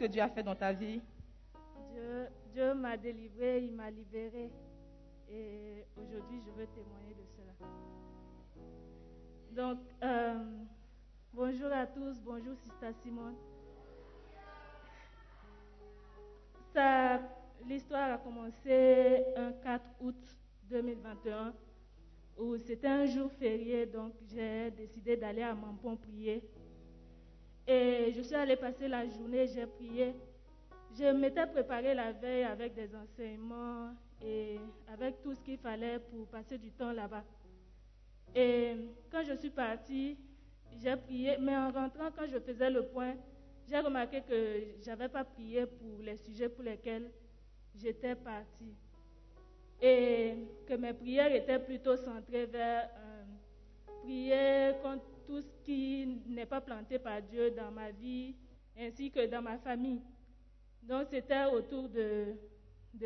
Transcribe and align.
Que 0.00 0.06
Dieu 0.06 0.22
a 0.22 0.28
fait 0.30 0.42
dans 0.42 0.56
ta 0.56 0.72
vie? 0.72 1.02
Dieu, 2.54 2.72
m'a 2.74 2.96
délivré, 2.96 3.62
il 3.64 3.74
m'a 3.74 3.90
libéré. 3.90 4.50
Et 5.28 5.84
aujourd'hui, 5.94 6.40
je 6.40 6.50
veux 6.52 6.66
témoigner 6.68 7.14
de 7.14 7.24
cela. 7.36 7.52
Donc, 9.50 9.78
euh, 10.02 10.64
bonjour 11.34 11.70
à 11.70 11.86
tous, 11.86 12.18
bonjour 12.24 12.56
Sista 12.64 12.94
Simone. 13.02 13.34
Ça, 16.72 17.20
l'histoire 17.68 18.14
a 18.14 18.18
commencé 18.18 19.22
un 19.36 19.52
4 19.52 19.84
août 20.00 20.38
2021, 20.70 21.52
où 22.38 22.56
c'était 22.56 22.88
un 22.88 23.04
jour 23.04 23.30
férié, 23.32 23.84
donc 23.84 24.14
j'ai 24.32 24.70
décidé 24.70 25.18
d'aller 25.18 25.42
à 25.42 25.54
Mampon 25.54 25.96
prier. 25.96 26.42
Et 27.72 28.12
je 28.16 28.22
suis 28.22 28.34
allée 28.34 28.56
passer 28.56 28.88
la 28.88 29.06
journée, 29.08 29.46
j'ai 29.46 29.64
prié. 29.64 30.12
Je 30.98 31.04
m'étais 31.12 31.46
préparée 31.46 31.94
la 31.94 32.10
veille 32.10 32.42
avec 32.42 32.74
des 32.74 32.90
enseignements 32.96 33.94
et 34.20 34.58
avec 34.92 35.22
tout 35.22 35.32
ce 35.36 35.40
qu'il 35.40 35.56
fallait 35.56 36.00
pour 36.00 36.26
passer 36.26 36.58
du 36.58 36.72
temps 36.72 36.90
là-bas. 36.90 37.22
Et 38.34 38.74
quand 39.08 39.22
je 39.22 39.34
suis 39.34 39.50
partie, 39.50 40.18
j'ai 40.82 40.96
prié, 40.96 41.36
mais 41.38 41.56
en 41.56 41.70
rentrant, 41.70 42.10
quand 42.10 42.26
je 42.26 42.40
faisais 42.40 42.70
le 42.70 42.86
point, 42.86 43.14
j'ai 43.68 43.78
remarqué 43.78 44.20
que 44.22 44.34
je 44.82 44.86
n'avais 44.90 45.08
pas 45.08 45.22
prié 45.22 45.64
pour 45.64 46.02
les 46.02 46.16
sujets 46.16 46.48
pour 46.48 46.64
lesquels 46.64 47.08
j'étais 47.76 48.16
partie. 48.16 48.74
Et 49.80 50.34
que 50.66 50.74
mes 50.74 50.92
prières 50.92 51.32
étaient 51.32 51.60
plutôt 51.60 51.96
centrées 51.96 52.46
vers 52.46 52.90
euh, 52.96 53.22
prier 54.02 54.72
contre 54.82 55.04
tout 55.30 55.40
ce 55.42 55.64
qui 55.64 56.20
n'est 56.26 56.44
pas 56.44 56.60
planté 56.60 56.98
par 56.98 57.22
Dieu 57.22 57.52
dans 57.52 57.70
ma 57.70 57.92
vie, 57.92 58.34
ainsi 58.76 59.12
que 59.12 59.26
dans 59.26 59.40
ma 59.40 59.58
famille. 59.58 60.02
Donc 60.82 61.06
c'était 61.08 61.44
autour 61.44 61.88
de, 61.88 62.34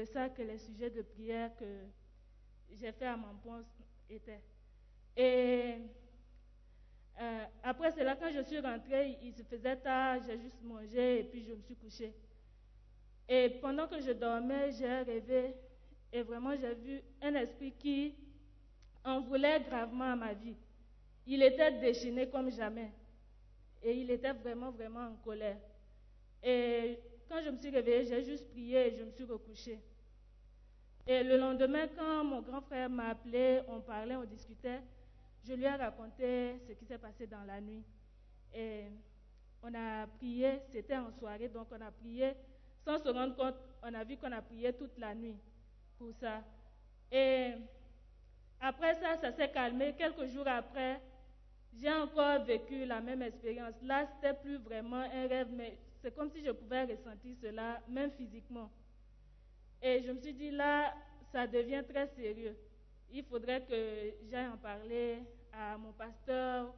ça 0.07 0.31
que 0.31 0.41
les 0.41 0.57
sujets 0.57 0.89
de 0.89 1.03
prière 1.03 1.55
que 1.57 1.67
j'ai 2.73 2.93
fait 2.93 3.07
à 3.07 3.17
mon 3.19 3.35
poste 3.43 3.77
étaient. 4.09 4.41
Et 5.15 5.75
euh, 7.21 7.45
après 7.63 7.93
cela, 7.93 8.17
quand 8.17 8.31
je 8.33 8.43
suis 8.43 8.59
rentrée, 8.59 9.19
il 9.23 9.35
se 9.35 9.43
faisait 9.43 9.77
tard, 9.77 10.21
j'ai 10.27 10.39
juste 10.39 10.63
mangé 10.63 11.21
et 11.21 11.25
puis 11.25 11.45
je 11.45 11.53
me 11.53 11.61
suis 11.61 11.77
couchée. 11.77 12.15
Et 13.29 13.51
pendant 13.61 13.87
que 13.87 14.01
je 14.01 14.13
dormais, 14.13 14.73
j'ai 14.73 15.03
rêvé 15.03 15.55
et 16.11 16.23
vraiment 16.23 16.57
j'ai 16.57 16.75
vu 16.75 17.03
un 17.21 17.35
esprit 17.35 17.73
qui 17.73 18.15
en 19.05 19.21
voulait 19.21 19.61
gravement 19.61 20.13
à 20.13 20.17
ma 20.17 20.33
vie. 20.33 20.57
Il 21.27 21.43
était 21.43 21.73
déchaîné 21.73 22.29
comme 22.29 22.51
jamais. 22.51 22.93
Et 23.83 23.95
il 23.95 24.11
était 24.11 24.33
vraiment, 24.33 24.71
vraiment 24.71 25.07
en 25.09 25.17
colère. 25.17 25.59
Et 26.43 26.99
quand 27.29 27.41
je 27.43 27.51
me 27.51 27.59
suis 27.59 27.71
réveillée, 27.71 28.07
j'ai 28.07 28.25
juste 28.25 28.51
prié 28.51 28.89
et 28.89 28.97
je 28.97 29.03
me 29.03 29.11
suis 29.11 29.25
recouchée. 29.25 29.81
Et 31.07 31.23
le 31.23 31.37
lendemain, 31.37 31.87
quand 31.97 32.25
mon 32.25 32.41
grand 32.41 32.63
frère 32.63 32.89
m'a 32.89 33.11
appelé, 33.11 33.61
on 33.69 33.81
parlait, 33.81 34.17
on 34.17 34.25
discutait, 34.25 34.81
je 35.47 35.53
lui 35.53 35.65
ai 35.65 35.69
raconté 35.71 36.59
ce 36.67 36.73
qui 36.73 36.87
s'est 36.87 36.99
passé 36.99 37.27
dans 37.27 37.45
la 37.45 37.61
nuit. 37.61 37.83
Et 38.55 38.85
on 39.63 39.75
a 39.75 40.07
prié, 40.07 40.61
c'était 40.73 40.97
en 40.97 41.11
soirée, 41.13 41.49
donc 41.49 41.69
on 41.71 41.81
a 41.81 41.91
prié 41.91 42.35
sans 42.85 42.99
se 42.99 43.09
rendre 43.09 43.35
compte, 43.35 43.55
on 43.83 43.93
a 43.95 44.05
vu 44.05 44.17
qu'on 44.17 44.33
a 44.33 44.43
prié 44.43 44.73
toute 44.73 44.97
la 44.99 45.15
nuit 45.15 45.37
pour 45.99 46.13
ça. 46.21 46.43
Et 47.11 47.53
après 48.61 48.95
ça, 48.95 49.17
ça 49.17 49.33
s'est 49.33 49.51
calmé. 49.51 49.95
Quelques 49.97 50.27
jours 50.27 50.47
après, 50.47 51.01
j'ai 51.81 51.93
encore 51.93 52.45
vécu 52.45 52.85
la 52.85 53.01
même 53.01 53.23
expérience. 53.23 53.75
Là, 53.83 54.07
c'était 54.07 54.35
plus 54.35 54.59
vraiment 54.59 55.03
un 55.03 55.27
rêve, 55.27 55.49
mais 55.53 55.77
c'est 56.01 56.15
comme 56.15 56.31
si 56.31 56.45
je 56.45 56.51
pouvais 56.51 56.85
ressentir 56.85 57.37
cela, 57.41 57.81
même 57.89 58.11
physiquement. 58.13 58.71
Et 59.83 60.03
je 60.03 60.13
me 60.13 60.19
suis 60.21 60.35
dit, 60.35 60.51
là, 60.51 60.95
ça 61.33 61.47
devient 61.47 61.83
très 61.89 62.07
sérieux. 62.09 62.57
Il 63.13 63.25
faudrait 63.25 63.63
que 63.63 64.15
j'aille 64.31 64.49
en 64.49 64.57
parler 64.57 65.19
à 65.53 65.77
mon 65.77 65.93
pasteur. 65.93 66.73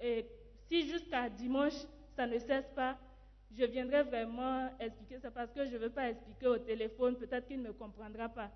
Et 0.00 0.26
si 0.68 0.88
jusqu'à 0.88 1.28
dimanche, 1.28 1.86
ça 2.16 2.26
ne 2.26 2.38
cesse 2.38 2.68
pas, 2.74 2.96
je 3.56 3.64
viendrai 3.64 4.02
vraiment 4.02 4.70
expliquer 4.78 5.18
ça 5.18 5.30
parce 5.30 5.50
que 5.52 5.64
je 5.66 5.72
ne 5.72 5.78
veux 5.78 5.90
pas 5.90 6.10
expliquer 6.10 6.46
au 6.46 6.58
téléphone, 6.58 7.16
peut-être 7.16 7.46
qu'il 7.46 7.62
ne 7.62 7.68
me 7.68 7.72
comprendra 7.72 8.28
pas. 8.28 8.50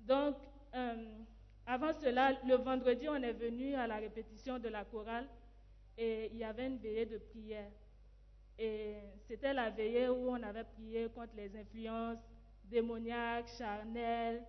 Donc, 0.00 0.36
euh, 0.74 0.94
avant 1.66 1.92
cela, 1.94 2.32
le 2.46 2.54
vendredi, 2.54 3.08
on 3.08 3.22
est 3.22 3.32
venu 3.32 3.74
à 3.74 3.86
la 3.86 3.96
répétition 3.96 4.58
de 4.58 4.68
la 4.68 4.84
chorale 4.84 5.26
et 5.98 6.30
il 6.32 6.38
y 6.38 6.44
avait 6.44 6.66
une 6.66 6.78
veillée 6.78 7.06
de 7.06 7.18
prière. 7.18 7.70
Et 8.58 8.94
c'était 9.26 9.52
la 9.52 9.70
veillée 9.70 10.08
où 10.08 10.30
on 10.30 10.42
avait 10.42 10.64
prié 10.64 11.08
contre 11.14 11.32
les 11.36 11.54
influences 11.56 12.18
démoniaques, 12.64 13.48
charnelles, 13.58 14.42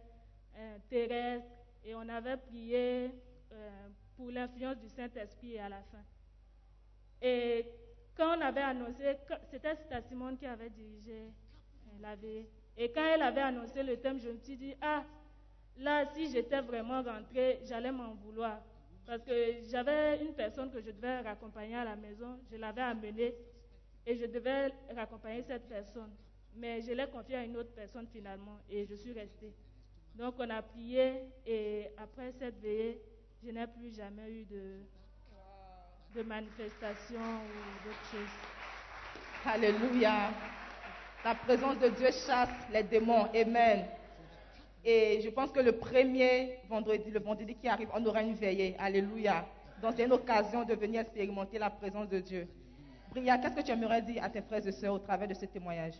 euh, 0.58 0.78
terrestres, 0.90 1.46
et 1.84 1.96
on 1.96 2.08
avait 2.08 2.38
prié 2.38 3.12
euh, 3.52 3.88
pour 4.16 4.30
l'influence 4.30 4.78
du 4.78 4.90
Saint-Esprit 4.90 5.58
à 5.58 5.70
la 5.70 5.82
fin. 5.84 6.04
Et 7.22 7.66
quand 8.16 8.38
on 8.38 8.42
avait 8.42 8.62
annoncé, 8.62 9.18
c'était 9.50 9.76
Sita 9.76 10.02
Simone 10.02 10.38
qui 10.38 10.46
avait 10.46 10.70
dirigé 10.70 11.22
euh, 11.22 12.02
la 12.02 12.16
veillée. 12.16 12.48
Et 12.78 12.92
quand 12.92 13.04
elle 13.04 13.24
avait 13.24 13.42
annoncé 13.42 13.82
le 13.82 13.98
thème, 13.98 14.20
je 14.20 14.30
me 14.30 14.38
suis 14.38 14.58
dit, 14.58 14.76
ah, 14.82 15.04
là, 15.80 16.06
si 16.14 16.32
j'étais 16.32 16.62
vraiment 16.62 17.02
rentrée, 17.02 17.60
j'allais 17.66 17.92
m'en 17.92 18.14
vouloir. 18.14 18.60
Parce 19.06 19.22
que 19.24 19.64
j'avais 19.70 20.22
une 20.22 20.34
personne 20.34 20.70
que 20.72 20.82
je 20.82 20.92
devais 20.92 21.22
raccompagner 21.22 21.76
à 21.76 21.86
la 21.86 21.96
maison, 21.96 22.40
je 22.52 22.58
l'avais 22.58 22.82
amenée 22.82 23.34
et 24.06 24.16
je 24.18 24.26
devais 24.26 24.74
raccompagner 24.94 25.44
cette 25.44 25.68
personne. 25.70 26.12
Mais 26.56 26.82
je 26.82 26.92
l'ai 26.92 27.08
confiée 27.08 27.38
à 27.38 27.44
une 27.44 27.56
autre 27.56 27.72
personne 27.74 28.08
finalement 28.12 28.60
et 28.70 28.86
je 28.86 28.96
suis 28.96 29.14
restée. 29.14 29.54
Donc 30.16 30.36
on 30.40 30.50
a 30.50 30.62
prié 30.62 31.22
et 31.46 31.88
après 31.98 32.34
cette 32.38 32.60
veillée, 32.60 33.02
je 33.44 33.52
n'ai 33.52 33.68
plus 33.68 33.96
jamais 33.96 34.30
eu 34.30 34.46
de, 34.46 34.80
de 36.16 36.24
manifestation 36.24 37.20
ou 37.20 37.88
d'autres 37.88 38.10
choses. 38.12 38.36
Alléluia. 39.46 40.32
La 41.24 41.36
présence 41.36 41.80
de 41.80 41.90
Dieu 41.90 42.10
chasse 42.12 42.50
les 42.74 42.84
démons. 42.84 43.30
Amen. 43.34 43.86
Et 44.90 45.20
je 45.20 45.30
pense 45.30 45.52
que 45.52 45.60
le 45.60 45.74
premier 45.74 46.60
vendredi, 46.70 47.12
le 47.12 47.20
vendredi 47.20 47.54
qui 47.56 47.68
arrive, 47.68 47.90
on 47.94 48.06
aura 48.06 48.24
une 48.24 48.36
veillée. 48.36 48.74
Alléluia. 48.80 49.46
Donc 49.82 49.96
c'est 49.98 50.06
une 50.06 50.14
occasion 50.14 50.64
de 50.64 50.74
venir 50.76 51.02
expérimenter 51.02 51.60
la 51.60 51.70
présence 51.70 52.08
de 52.08 52.22
Dieu. 52.22 52.48
Bria, 53.12 53.38
qu'est-ce 53.38 53.54
que 53.54 53.62
tu 53.64 53.72
aimerais 53.72 54.02
dire 54.02 54.24
à 54.24 54.30
tes 54.30 54.42
frères 54.42 54.66
et 54.66 54.72
sœurs 54.72 54.94
au 54.94 55.00
travers 55.00 55.28
de 55.28 55.34
ce 55.34 55.46
témoignage? 55.46 55.96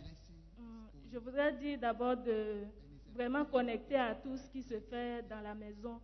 Je 1.12 1.18
voudrais 1.18 1.52
dire 1.52 1.78
d'abord 1.78 2.16
de 2.16 2.64
vraiment 3.12 3.44
connecter 3.44 3.96
à 3.96 4.14
tout 4.14 4.38
ce 4.38 4.48
qui 4.48 4.62
se 4.62 4.80
fait 4.80 5.22
dans 5.28 5.42
la 5.42 5.54
maison. 5.54 6.00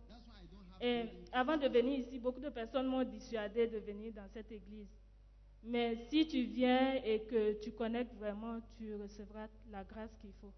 Avant 1.31 1.57
de 1.57 1.67
venir 1.67 2.01
ici, 2.01 2.19
beaucoup 2.19 2.39
de 2.39 2.49
personnes 2.49 2.85
m'ont 2.85 3.03
dissuadé 3.03 3.65
de 3.65 3.79
venir 3.79 4.13
dans 4.13 4.27
cette 4.31 4.51
église. 4.51 4.93
Mais 5.63 5.95
si 6.09 6.27
tu 6.27 6.43
viens 6.43 7.01
et 7.03 7.21
que 7.21 7.53
tu 7.63 7.71
connectes 7.71 8.13
vraiment, 8.13 8.59
tu 8.77 8.93
recevras 8.93 9.47
la 9.71 9.83
grâce 9.83 10.15
qu'il 10.21 10.33
faut. 10.39 10.53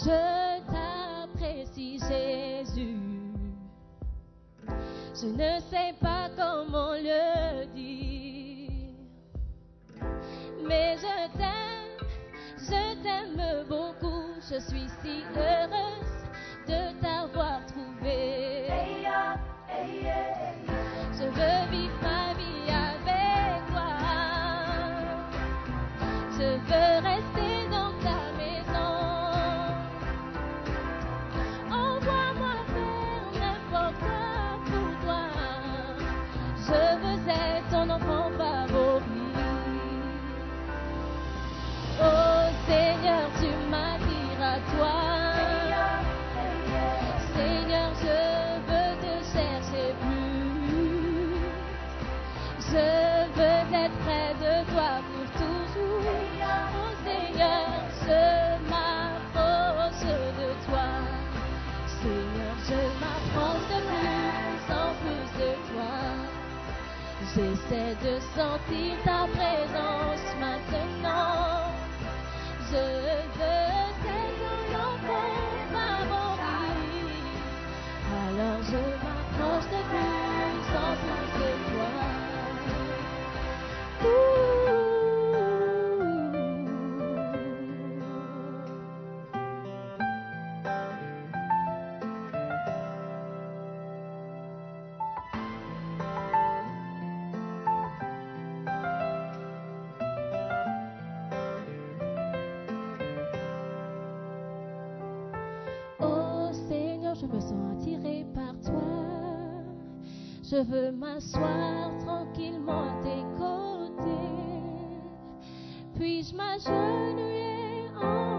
Je 0.00 0.60
t'apprécie, 0.70 1.98
Jésus. 1.98 2.98
Je 5.20 5.26
ne 5.26 5.58
sais 5.70 5.92
pas 6.00 6.28
comment 6.36 6.92
le 6.92 7.66
dire, 7.74 8.94
mais 10.68 10.96
je 10.98 11.36
t'aime, 11.36 12.08
je 12.58 13.02
t'aime 13.02 13.66
beaucoup. 13.68 14.26
Je 14.40 14.60
suis 14.60 14.88
si 15.02 15.24
heureuse 15.34 16.22
de 16.68 17.00
t'avoir 17.00 17.66
trouvé. 17.66 17.77
de 68.02 68.20
sentir 68.36 68.96
ta 69.04 69.26
présence 69.32 70.26
maintenant. 70.38 71.72
Je 72.70 72.76
veux 73.38 73.67
m'asseoir 111.18 111.98
tranquillement 111.98 112.90
à 112.90 113.02
tes 113.02 113.24
côtés. 113.36 114.12
Puis-je 115.96 116.36
m'agenouiller 116.36 117.90
en 118.00 118.37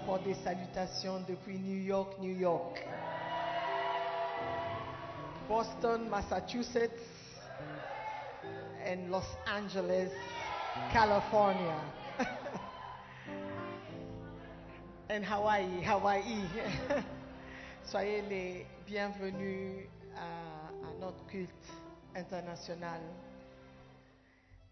apporte 0.00 0.24
des 0.24 0.34
salutations 0.34 1.20
depuis 1.28 1.58
New 1.58 1.82
York, 1.82 2.14
New 2.20 2.34
York. 2.34 2.82
Boston, 5.46 6.08
Massachusetts, 6.08 7.02
and 8.86 9.10
Los 9.10 9.26
Angeles, 9.46 10.10
California. 10.90 11.76
and 15.10 15.22
Hawaii, 15.22 15.82
Hawaii. 15.82 16.44
Soyez 17.84 18.22
les 18.22 18.66
bienvenus 18.86 19.86
à, 20.16 20.88
à 20.88 20.92
notre 20.98 21.26
culte 21.26 21.50
international. 22.16 23.02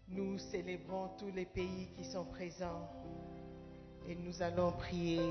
Nous 0.07 0.39
célébrons 0.39 1.09
tous 1.19 1.31
les 1.35 1.45
pays 1.45 1.89
qui 1.95 2.03
sont 2.03 2.25
présents 2.25 2.89
et 4.07 4.17
nous 4.23 4.41
allons 4.41 4.71
prier 4.71 5.21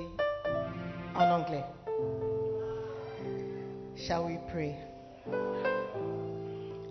en 1.14 1.30
anglais. 1.30 1.64
Shall 3.96 4.26
we 4.26 4.38
pray? 4.52 4.76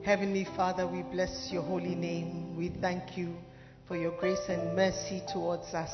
Heavenly 0.04 0.46
Father, 0.56 0.88
we 0.88 1.04
bless 1.04 1.50
your 1.52 1.64
holy 1.64 1.96
name. 1.96 2.56
We 2.58 2.70
thank 2.82 3.18
you 3.18 3.36
for 3.88 3.98
your 3.98 4.12
grace 4.20 4.48
and 4.50 4.76
mercy 4.76 5.22
towards 5.32 5.74
us. 5.74 5.92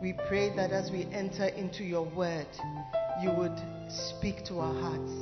We 0.00 0.12
pray 0.28 0.54
that 0.56 0.72
as 0.72 0.90
we 0.90 1.06
enter 1.12 1.46
into 1.46 1.84
your 1.84 2.04
word, 2.04 2.46
you 3.22 3.30
would 3.32 3.60
speak 3.88 4.44
to 4.46 4.58
our 4.60 4.74
hearts. 4.74 5.12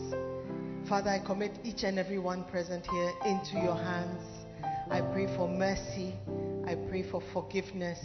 Father, 0.89 1.11
I 1.11 1.19
commit 1.21 1.53
each 1.65 1.85
and 1.85 1.99
every 1.99 2.19
one 2.19 2.45
present 2.45 2.87
here 2.87 3.13
into 3.25 3.55
your 3.55 3.77
hands. 3.77 4.23
I 4.91 5.01
pray 5.01 5.27
for 5.37 5.49
mercy. 5.49 6.15
I 6.73 6.75
pray 6.89 7.03
for 7.03 7.21
forgiveness. 7.35 7.99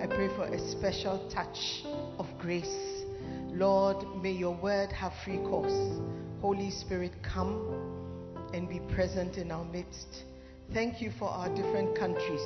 I 0.00 0.08
pray 0.08 0.26
for 0.34 0.42
a 0.42 0.58
special 0.72 1.30
touch 1.32 1.84
of 2.18 2.26
grace. 2.40 3.04
Lord, 3.52 4.04
may 4.20 4.32
your 4.32 4.56
word 4.56 4.90
have 4.90 5.12
free 5.24 5.36
course. 5.36 6.00
Holy 6.40 6.72
Spirit, 6.72 7.12
come 7.22 8.50
and 8.52 8.68
be 8.68 8.80
present 8.92 9.36
in 9.36 9.52
our 9.52 9.64
midst. 9.66 10.24
Thank 10.74 11.00
you 11.00 11.12
for 11.16 11.28
our 11.28 11.48
different 11.54 11.96
countries. 11.96 12.42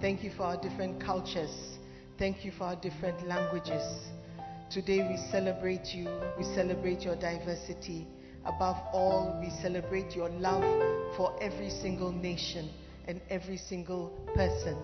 Thank 0.00 0.22
you 0.22 0.30
for 0.36 0.44
our 0.44 0.56
different 0.56 1.02
cultures. 1.02 1.50
Thank 2.16 2.44
you 2.44 2.52
for 2.52 2.62
our 2.66 2.76
different 2.76 3.26
languages. 3.26 3.82
Today 4.70 4.98
we 4.98 5.16
celebrate 5.32 5.86
you. 5.86 6.08
We 6.38 6.44
celebrate 6.44 7.00
your 7.00 7.16
diversity. 7.16 8.06
Above 8.44 8.76
all, 8.92 9.36
we 9.40 9.50
celebrate 9.60 10.14
your 10.14 10.28
love 10.28 10.62
for 11.16 11.36
every 11.42 11.70
single 11.70 12.12
nation 12.12 12.70
and 13.06 13.20
every 13.30 13.56
single 13.56 14.10
person. 14.34 14.76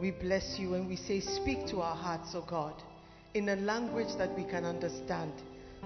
We 0.00 0.10
bless 0.10 0.56
you 0.58 0.74
and 0.74 0.88
we 0.88 0.96
say, 0.96 1.20
Speak 1.20 1.66
to 1.68 1.80
our 1.80 1.96
hearts, 1.96 2.34
O 2.34 2.44
God, 2.48 2.74
in 3.34 3.48
a 3.48 3.56
language 3.56 4.16
that 4.18 4.36
we 4.36 4.44
can 4.44 4.64
understand, 4.64 5.32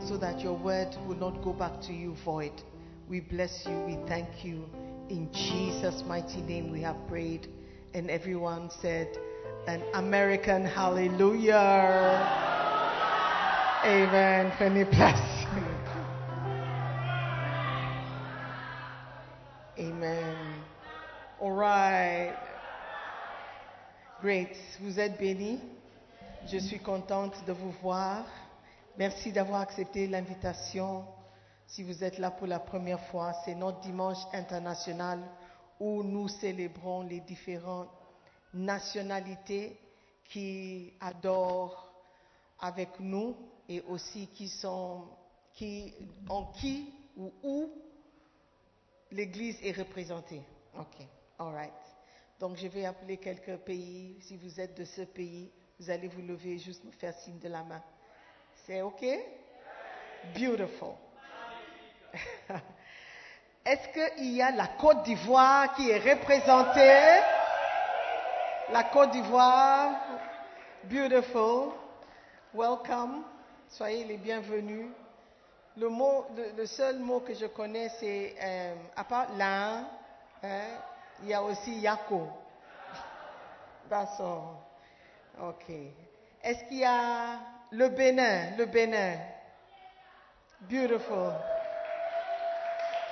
so 0.07 0.17
that 0.19 0.41
your 0.41 0.57
word 0.57 0.97
will 1.07 1.17
not 1.17 1.43
go 1.43 1.53
back 1.53 1.81
to 1.83 1.93
you 1.93 2.17
void. 2.25 2.63
We 3.09 3.21
bless 3.21 3.65
you. 3.67 3.73
We 3.87 3.99
thank 4.07 4.45
you. 4.45 4.65
In 5.09 5.31
Jesus' 5.33 6.03
mighty 6.07 6.43
name 6.43 6.71
we 6.71 6.83
have 6.83 6.97
prayed. 7.09 7.49
And 7.95 8.11
everyone 8.11 8.71
said, 8.83 9.09
An 9.67 9.83
American 9.95 10.65
hallelujah. 10.65 12.49
Amen. 13.85 14.51
Prenez 14.59 14.91
place. 14.93 15.38
Vous 24.81 25.01
êtes 25.01 25.19
bénis. 25.19 25.59
Je 26.49 26.59
suis 26.59 26.81
contente 26.81 27.33
de 27.47 27.53
vous 27.53 27.71
voir. 27.81 28.27
Merci 28.99 29.33
d'avoir 29.33 29.63
accepté 29.63 30.07
l'invitation. 30.07 31.07
Si 31.67 31.83
vous 31.83 32.05
êtes 32.05 32.19
là 32.19 32.31
pour 32.31 32.47
la 32.47 32.59
première 32.61 33.01
fois, 33.07 33.33
c'est 33.47 33.55
notre 33.55 33.81
dimanche 33.81 34.19
international 34.35 35.19
où 35.81 36.03
nous 36.03 36.29
célébrons 36.29 37.05
les 37.05 37.21
différentes 37.21 37.89
nationalités 38.53 39.79
qui 40.25 40.93
adorent 41.01 41.91
avec 42.61 43.01
nous 43.01 43.35
et 43.67 43.81
aussi 43.89 44.27
qui 44.27 44.49
sont 44.49 45.05
qui 45.55 45.95
en 46.29 46.45
qui 46.53 46.93
ou 47.17 47.33
où 47.43 47.71
l'Église 49.11 49.57
est 49.63 49.73
représentée. 49.73 50.43
Ok, 50.79 51.07
all 51.39 51.55
right. 51.55 51.88
Donc 52.39 52.57
je 52.57 52.69
vais 52.69 52.85
appeler 52.87 53.17
quelques 53.17 53.57
pays. 53.59 54.17
Si 54.21 54.37
vous 54.37 54.61
êtes 54.61 54.77
de 54.77 54.85
ce 54.85 55.03
pays, 55.03 55.51
vous 55.81 55.91
allez 55.91 56.09
vous 56.09 56.23
lever 56.23 56.53
et 56.55 56.59
juste 56.59 56.85
me 56.85 56.93
faire 56.93 57.15
signe 57.15 57.39
de 57.39 57.49
la 57.49 57.63
main. 57.65 57.83
C'est 58.67 58.83
ok? 58.83 59.05
Beautiful. 60.35 60.95
Est-ce 63.65 63.89
qu'il 63.89 64.37
y 64.37 64.43
a 64.43 64.51
la 64.53 64.69
Côte 64.69 65.03
d'Ivoire 65.03 65.75
qui 65.75 65.91
est 65.91 65.99
représentée? 65.99 67.21
La 68.71 68.85
Côte 68.85 69.11
d'Ivoire. 69.11 70.01
Beautiful. 70.85 71.73
Welcome. 72.55 73.25
Soyez 73.69 74.05
les 74.05 74.17
bienvenus. 74.17 74.87
Le 75.77 76.67
seul 76.67 76.99
mot 76.99 77.21
que 77.21 77.35
je 77.35 77.47
connais, 77.47 77.89
c'est, 78.01 78.35
euh, 78.43 78.75
à 78.97 79.05
part 79.05 79.27
l'un, 79.37 79.87
hein, 80.43 80.65
il 81.23 81.29
y 81.29 81.35
a 81.35 81.43
aussi 81.43 81.81
Yako. 81.81 82.29
All. 83.91 84.07
OK. 85.41 85.71
Est-ce 86.43 86.65
qu'il 86.65 86.79
y 86.79 86.85
a 86.85 87.39
le 87.71 87.89
Bénin? 87.89 88.57
Le 88.57 88.67
Bénin. 88.67 89.17
Beautiful. 90.61 91.33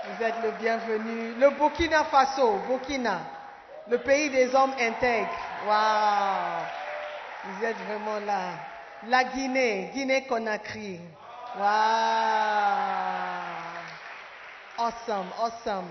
Vous 0.04 0.22
êtes 0.22 0.42
le 0.42 0.50
bienvenu. 0.52 1.34
Le 1.34 1.50
Burkina 1.50 2.04
Faso, 2.04 2.58
Burkina, 2.68 3.20
le 3.88 3.98
pays 3.98 4.30
des 4.30 4.54
hommes 4.54 4.74
intègres. 4.78 5.28
Wow. 5.66 6.64
Vous 7.44 7.64
êtes 7.64 7.76
vraiment 7.76 8.20
là. 8.20 8.52
La 9.08 9.24
Guinée, 9.24 9.90
Guinée-Conakry. 9.94 11.00
Wow. 11.56 11.62
Awesome, 14.78 15.32
awesome. 15.38 15.88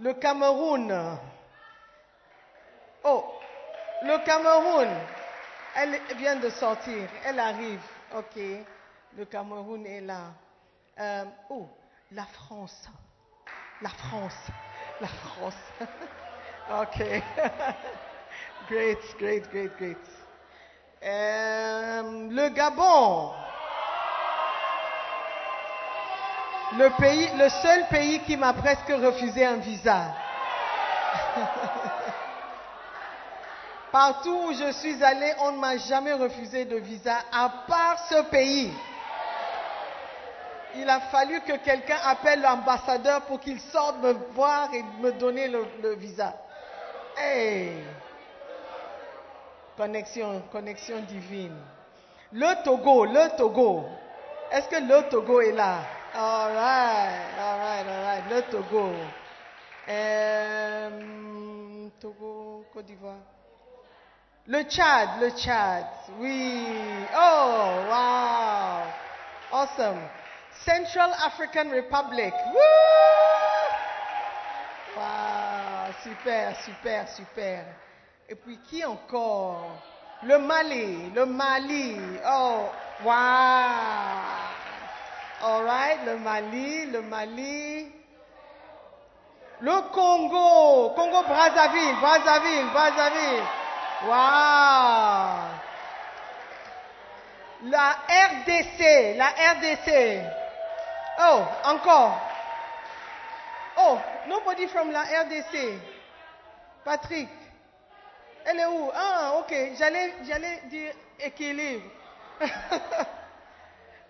Le 0.00 0.14
Cameroun. 0.14 1.18
Oh, 3.04 3.24
le 4.02 4.24
Cameroun. 4.24 4.88
Elle 5.74 5.98
vient 6.16 6.36
de 6.36 6.50
sortir. 6.50 7.08
Elle 7.24 7.40
arrive. 7.40 7.80
OK. 8.16 8.40
Le 9.16 9.24
Cameroun 9.24 9.84
est 9.86 10.00
là. 10.00 10.32
Euh, 11.00 11.24
oh, 11.50 11.68
la 12.12 12.24
France. 12.24 12.88
La 13.82 13.88
France. 13.88 14.46
La 15.00 15.08
France. 15.08 15.54
OK. 16.80 16.98
great, 18.68 18.98
great, 19.18 19.50
great, 19.50 19.76
great. 19.76 19.96
Euh, 21.02 22.28
le 22.30 22.48
Gabon. 22.50 23.32
Le, 26.76 27.48
seul 27.62 27.86
pays 27.88 28.20
qui 28.20 28.36
m'a 28.36 28.52
presque 28.52 28.88
refusé 28.88 29.44
un 29.44 29.56
visa. 29.56 30.14
Partout 33.92 34.48
où 34.48 34.52
je 34.52 34.70
suis 34.72 35.02
allé, 35.02 35.32
on 35.40 35.52
ne 35.52 35.58
m'a 35.58 35.78
jamais 35.78 36.12
refusé 36.12 36.66
de 36.66 36.76
visa, 36.76 37.20
à 37.32 37.48
part 37.66 37.98
ce 38.10 38.22
pays. 38.24 38.70
Il 40.74 40.88
a 40.90 41.00
fallu 41.00 41.40
que 41.40 41.56
quelqu'un 41.56 41.96
appelle 42.04 42.42
l'ambassadeur 42.42 43.22
pour 43.22 43.40
qu'il 43.40 43.58
sorte 43.60 43.96
me 44.02 44.12
voir 44.34 44.68
et 44.74 44.84
me 45.00 45.12
donner 45.12 45.48
le, 45.48 45.64
le 45.82 45.94
visa. 45.94 46.34
Hey! 47.16 47.82
Connexion, 49.78 50.42
connexion 50.52 51.00
divine. 51.08 51.56
Le 52.32 52.62
Togo, 52.62 53.06
le 53.06 53.34
Togo. 53.38 53.86
Est-ce 54.50 54.68
que 54.68 54.82
le 54.82 55.08
Togo 55.08 55.40
est 55.40 55.52
là? 55.52 55.78
All 56.20 56.50
right, 56.52 57.30
all 57.38 57.58
right, 57.60 57.86
all 57.86 58.02
right. 58.02 58.24
Le 58.28 58.42
Togo. 58.50 58.92
Euh, 59.88 60.90
Togo, 62.00 62.64
Côte 62.74 62.86
d'Ivoire. 62.86 63.22
Le 64.48 64.64
Tchad, 64.64 65.20
le 65.20 65.30
Tchad. 65.30 65.86
Oui. 66.18 66.66
Oh, 67.14 67.84
wow. 67.88 68.82
Awesome. 69.52 70.00
Central 70.64 71.12
African 71.24 71.70
Republic. 71.70 72.34
Woo! 72.52 72.58
Wow, 74.96 75.92
super, 76.02 76.56
super, 76.64 77.08
super. 77.10 77.64
Et 78.28 78.34
puis 78.34 78.58
qui 78.68 78.84
encore? 78.84 79.70
Le 80.24 80.36
Mali, 80.38 81.12
le 81.14 81.26
Mali. 81.26 81.96
Oh, 82.26 82.64
wow. 83.04 84.37
All 85.40 85.62
right, 85.62 85.98
le 86.04 86.18
Mali, 86.18 86.86
le 86.86 87.02
Mali. 87.02 87.92
Le 89.60 89.80
Congo, 89.92 90.90
Congo 90.94 91.22
Brazzaville, 91.22 91.94
Brazzaville, 92.00 92.70
Brazzaville. 92.72 93.42
Wow. 94.04 95.58
La 97.64 97.96
RDC, 98.08 99.16
la 99.16 99.28
RDC. 99.52 100.22
Oh, 101.20 101.44
encore. 101.64 102.20
Oh, 103.76 103.98
nobody 104.28 104.66
from 104.68 104.90
la 104.92 105.02
RDC. 105.02 105.78
Patrick. 106.84 107.28
Elle 108.44 108.60
est 108.60 108.66
où? 108.66 108.90
Ah, 108.94 109.34
ok. 109.38 109.54
J'allais, 109.76 110.14
j'allais 110.24 110.62
dire 110.70 110.92
équilibre. 111.20 111.84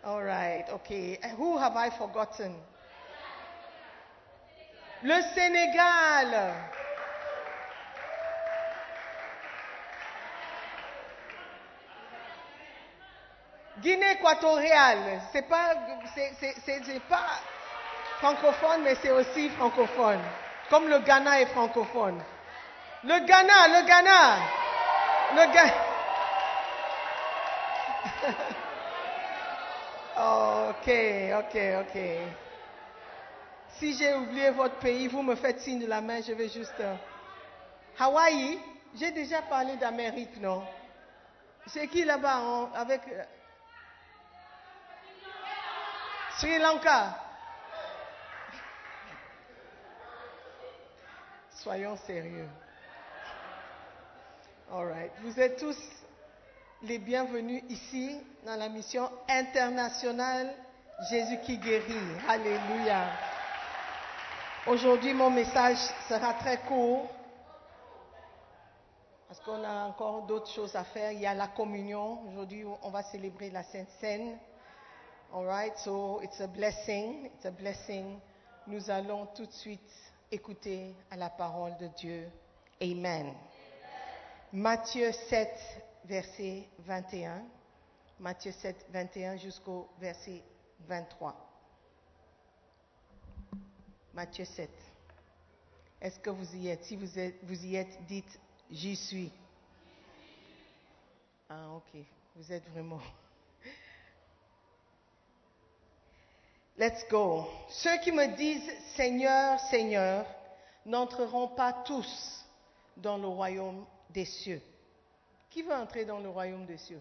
All 0.05 0.23
right, 0.23 0.65
okay. 0.71 1.19
Who 1.37 1.59
have 1.59 1.77
I 1.77 1.91
forgotten? 1.91 2.55
Le 5.03 5.23
Sénégal. 5.35 6.55
Guinée 13.81 14.13
équatoriale, 14.13 15.21
c'est 15.33 15.43
pas, 15.43 15.75
pas 17.09 17.27
francophone, 18.19 18.83
mais 18.83 18.97
c'est 18.97 19.13
aussi 19.13 19.49
francophone. 19.51 20.19
Comme 20.69 20.89
le 20.89 20.99
Ghana 20.99 21.41
est 21.43 21.47
francophone. 21.47 22.21
Le 23.05 23.25
Ghana, 23.25 23.69
le 23.69 23.87
Ghana, 23.87 24.39
le 25.37 25.53
Ghana. 25.53 25.75
ok, 30.19 30.89
ok, 31.39 31.57
ok. 31.81 31.99
Si 33.79 33.95
j'ai 33.97 34.15
oublié 34.15 34.51
votre 34.51 34.79
pays, 34.79 35.07
vous 35.09 35.23
me 35.23 35.37
faites 35.37 35.61
signe 35.61 35.79
de 35.81 35.87
la 35.87 36.01
main, 36.01 36.21
je 36.23 36.33
vais 36.33 36.49
juste. 36.49 36.81
euh, 36.81 36.97
Hawaï, 37.99 38.59
j'ai 38.95 39.13
déjà 39.13 39.43
parlé 39.43 39.77
d'Amérique, 39.77 40.37
non? 40.41 40.67
C'est 41.67 41.89
qui 41.89 42.05
là-bas 42.05 42.41
on- 42.43 42.73
avec. 42.75 43.03
euh, 43.09 43.25
Sri 46.39 46.59
Lanka? 46.59 47.17
Soyons 51.63 51.97
sérieux. 52.07 52.49
All 54.71 54.87
right. 54.87 55.13
Vous 55.23 55.39
êtes 55.41 55.59
tous 55.59 55.77
les 56.83 56.99
bienvenus 56.99 57.63
ici 57.69 58.17
dans 58.47 58.55
la 58.55 58.69
mission 58.69 59.11
internationale 59.29 60.55
Jésus 61.11 61.39
qui 61.45 61.59
guérit. 61.59 61.95
Alléluia. 62.29 63.07
Aujourd'hui, 64.67 65.13
mon 65.13 65.31
message 65.31 65.79
sera 66.09 66.35
très 66.35 66.59
court 66.59 67.09
parce 69.27 69.41
qu'on 69.41 69.63
a 69.65 69.85
encore 69.85 70.23
d'autres 70.27 70.51
choses 70.51 70.75
à 70.77 70.85
faire. 70.85 71.13
Il 71.13 71.21
y 71.21 71.27
a 71.27 71.35
la 71.35 71.49
communion. 71.49 72.21
Aujourd'hui, 72.29 72.65
on 72.83 72.91
va 72.91 73.03
célébrer 73.03 73.51
la 73.51 73.63
Sainte 73.65 73.89
Seine. 74.01 74.39
All 75.35 75.45
right, 75.45 75.77
so 75.79 76.21
it's 76.23 76.41
a 76.41 76.47
blessing. 76.47 77.27
It's 77.27 77.45
a 77.45 77.51
blessing. 77.51 78.19
Nous 78.67 78.89
allons 78.89 79.27
tout 79.35 79.47
de 79.47 79.53
suite 79.53 79.93
écouter 80.31 80.95
à 81.11 81.17
la 81.17 81.29
parole 81.29 81.77
de 81.79 81.89
Dieu. 81.99 82.29
Amen. 82.81 83.35
Matthieu 84.53 85.13
7, 85.13 85.49
verset 86.09 86.69
21. 86.81 87.43
Matthieu 88.19 88.51
7, 88.51 88.87
21 88.91 89.37
jusqu'au 89.37 89.89
verset 90.01 90.43
23. 90.89 91.37
Matthieu 94.15 94.45
7. 94.45 94.69
Est-ce 96.01 96.19
que 96.19 96.31
vous 96.31 96.57
y 96.57 96.69
êtes? 96.69 96.85
Si 96.85 96.97
vous, 96.97 97.19
êtes, 97.19 97.37
vous 97.45 97.65
y 97.65 97.77
êtes, 97.77 98.05
dites 98.07 98.41
J'y 98.71 98.97
suis. 98.97 99.33
Ah, 101.49 101.71
ok. 101.77 102.03
Vous 102.37 102.53
êtes 102.53 102.69
vraiment. 102.71 103.01
Let's 106.77 107.09
go. 107.09 107.47
Ceux 107.69 107.99
qui 107.99 108.13
me 108.13 108.37
disent 108.37 108.71
Seigneur, 108.95 109.59
Seigneur, 109.71 110.27
n'entreront 110.85 111.49
pas 111.49 111.73
tous 111.73 112.45
dans 112.97 113.17
le 113.17 113.27
royaume 113.27 113.85
des 114.11 114.25
cieux. 114.25 114.63
Qui 115.51 115.63
veut 115.63 115.75
entrer 115.75 116.05
dans 116.05 116.21
le 116.21 116.29
royaume 116.29 116.67
des 116.67 116.79
cieux? 116.79 117.01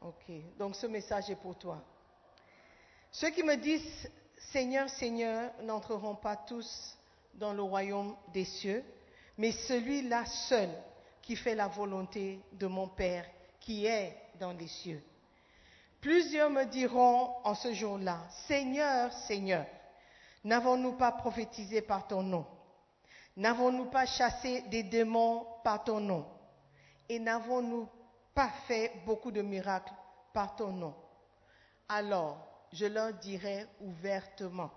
Ok, 0.00 0.30
donc 0.58 0.76
ce 0.76 0.86
message 0.86 1.30
est 1.30 1.36
pour 1.36 1.56
toi. 1.56 1.82
Ceux 3.10 3.30
qui 3.30 3.42
me 3.42 3.56
disent 3.56 4.10
Seigneur, 4.52 4.88
Seigneur, 4.90 5.50
n'entreront 5.62 6.16
pas 6.16 6.36
tous 6.36 6.96
dans 7.34 7.52
le 7.52 7.62
royaume 7.62 8.16
des 8.32 8.44
cieux, 8.44 8.84
mais 9.38 9.52
celui-là 9.52 10.26
seul 10.26 10.68
qui 11.22 11.36
fait 11.36 11.54
la 11.54 11.68
volonté 11.68 12.40
de 12.52 12.66
mon 12.66 12.88
Père 12.88 13.24
qui 13.60 13.86
est 13.86 14.14
dans 14.38 14.52
les 14.52 14.68
cieux. 14.68 15.02
Plusieurs 16.00 16.50
me 16.50 16.64
diront 16.64 17.34
en 17.44 17.54
ce 17.54 17.72
jour-là, 17.72 18.18
Seigneur, 18.46 19.10
Seigneur, 19.12 19.64
n'avons-nous 20.44 20.92
pas 20.92 21.12
prophétisé 21.12 21.80
par 21.80 22.06
ton 22.06 22.22
nom? 22.22 22.46
N'avons-nous 23.36 23.86
pas 23.86 24.04
chassé 24.04 24.60
des 24.68 24.82
démons 24.82 25.46
par 25.64 25.82
ton 25.82 26.00
nom? 26.00 26.26
Et 27.08 27.18
n'avons-nous 27.18 27.88
pas 28.34 28.50
fait 28.66 28.92
beaucoup 29.04 29.30
de 29.30 29.42
miracles 29.42 29.92
par 30.32 30.56
ton 30.56 30.72
nom? 30.72 30.94
Alors, 31.88 32.38
je 32.72 32.86
leur 32.86 33.12
dirai 33.14 33.66
ouvertement, 33.80 34.70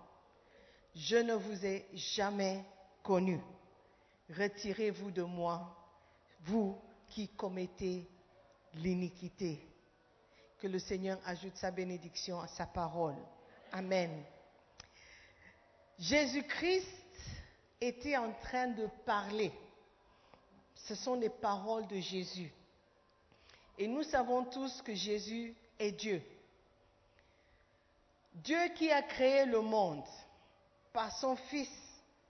je 0.95 1.17
ne 1.17 1.33
vous 1.33 1.65
ai 1.65 1.87
jamais 1.93 2.63
connu. 3.01 3.39
Retirez-vous 4.29 5.11
de 5.11 5.23
moi, 5.23 5.75
vous 6.41 6.77
qui 7.07 7.29
commettez 7.29 8.07
l'iniquité. 8.75 9.65
Que 10.59 10.67
le 10.67 10.79
Seigneur 10.79 11.19
ajoute 11.25 11.55
sa 11.55 11.71
bénédiction 11.71 12.39
à 12.41 12.47
sa 12.47 12.65
parole. 12.65 13.15
Amen. 13.71 14.23
Jésus-Christ 15.99 16.87
était 17.79 18.17
en 18.17 18.33
train 18.33 18.67
de 18.67 18.87
parler. 19.05 19.51
Ce 20.85 20.95
sont 20.95 21.15
les 21.15 21.29
paroles 21.29 21.87
de 21.87 21.97
Jésus. 21.97 22.51
Et 23.77 23.87
nous 23.87 24.03
savons 24.03 24.45
tous 24.45 24.81
que 24.81 24.93
Jésus 24.93 25.55
est 25.77 25.91
Dieu. 25.91 26.21
Dieu 28.33 28.69
qui 28.75 28.91
a 28.91 29.01
créé 29.01 29.45
le 29.45 29.61
monde 29.61 30.03
par 30.93 31.11
son 31.17 31.35
Fils 31.35 31.69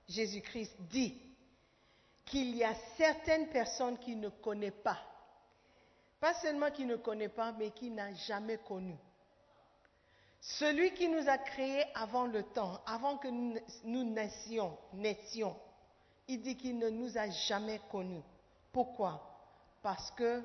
Jésus-Christ 0.10 0.74
dit 0.90 1.22
qu'il 2.26 2.56
y 2.56 2.64
a 2.64 2.74
certaines 2.98 3.50
personnes 3.50 3.98
qui 3.98 4.16
ne 4.16 4.30
connaissent 4.30 4.84
pas. 4.84 5.00
Pas 6.20 6.34
seulement 6.36 6.72
qui 6.72 6.86
ne 6.86 6.96
connaît 6.96 7.30
pas, 7.30 7.52
mais 7.54 7.72
qui 7.72 7.90
n'a 7.92 8.14
jamais 8.14 8.58
connu. 8.58 8.96
Celui 10.40 10.94
qui 10.94 11.08
nous 11.10 11.28
a 11.28 11.38
créés 11.38 11.86
avant 11.94 12.26
le 12.26 12.44
temps, 12.44 12.82
avant 12.86 13.18
que 13.18 13.28
nous, 13.28 13.58
nous 13.84 14.04
naissions, 14.04 14.78
naissions, 14.94 15.56
il 16.28 16.42
dit 16.42 16.56
qu'il 16.58 16.78
ne 16.78 16.90
nous 16.90 17.18
a 17.18 17.30
jamais 17.30 17.80
connus. 17.92 18.24
Pourquoi? 18.78 19.20
Parce 19.82 20.12
que 20.12 20.44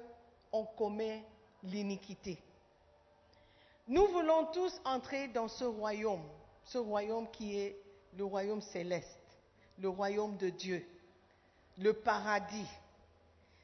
on 0.53 0.64
commet 0.64 1.23
l'iniquité. 1.64 2.42
Nous 3.87 4.07
voulons 4.07 4.47
tous 4.47 4.81
entrer 4.87 5.29
dans 5.29 5.49
ce 5.49 5.64
royaume, 5.64 6.27
ce 6.64 6.79
royaume 6.79 7.31
qui 7.31 7.59
est 7.59 7.77
le 8.16 8.25
royaume 8.25 8.62
céleste, 8.62 9.21
le 9.79 9.90
royaume 9.90 10.38
de 10.38 10.49
Dieu, 10.49 10.83
le 11.77 11.92
paradis. 11.92 12.71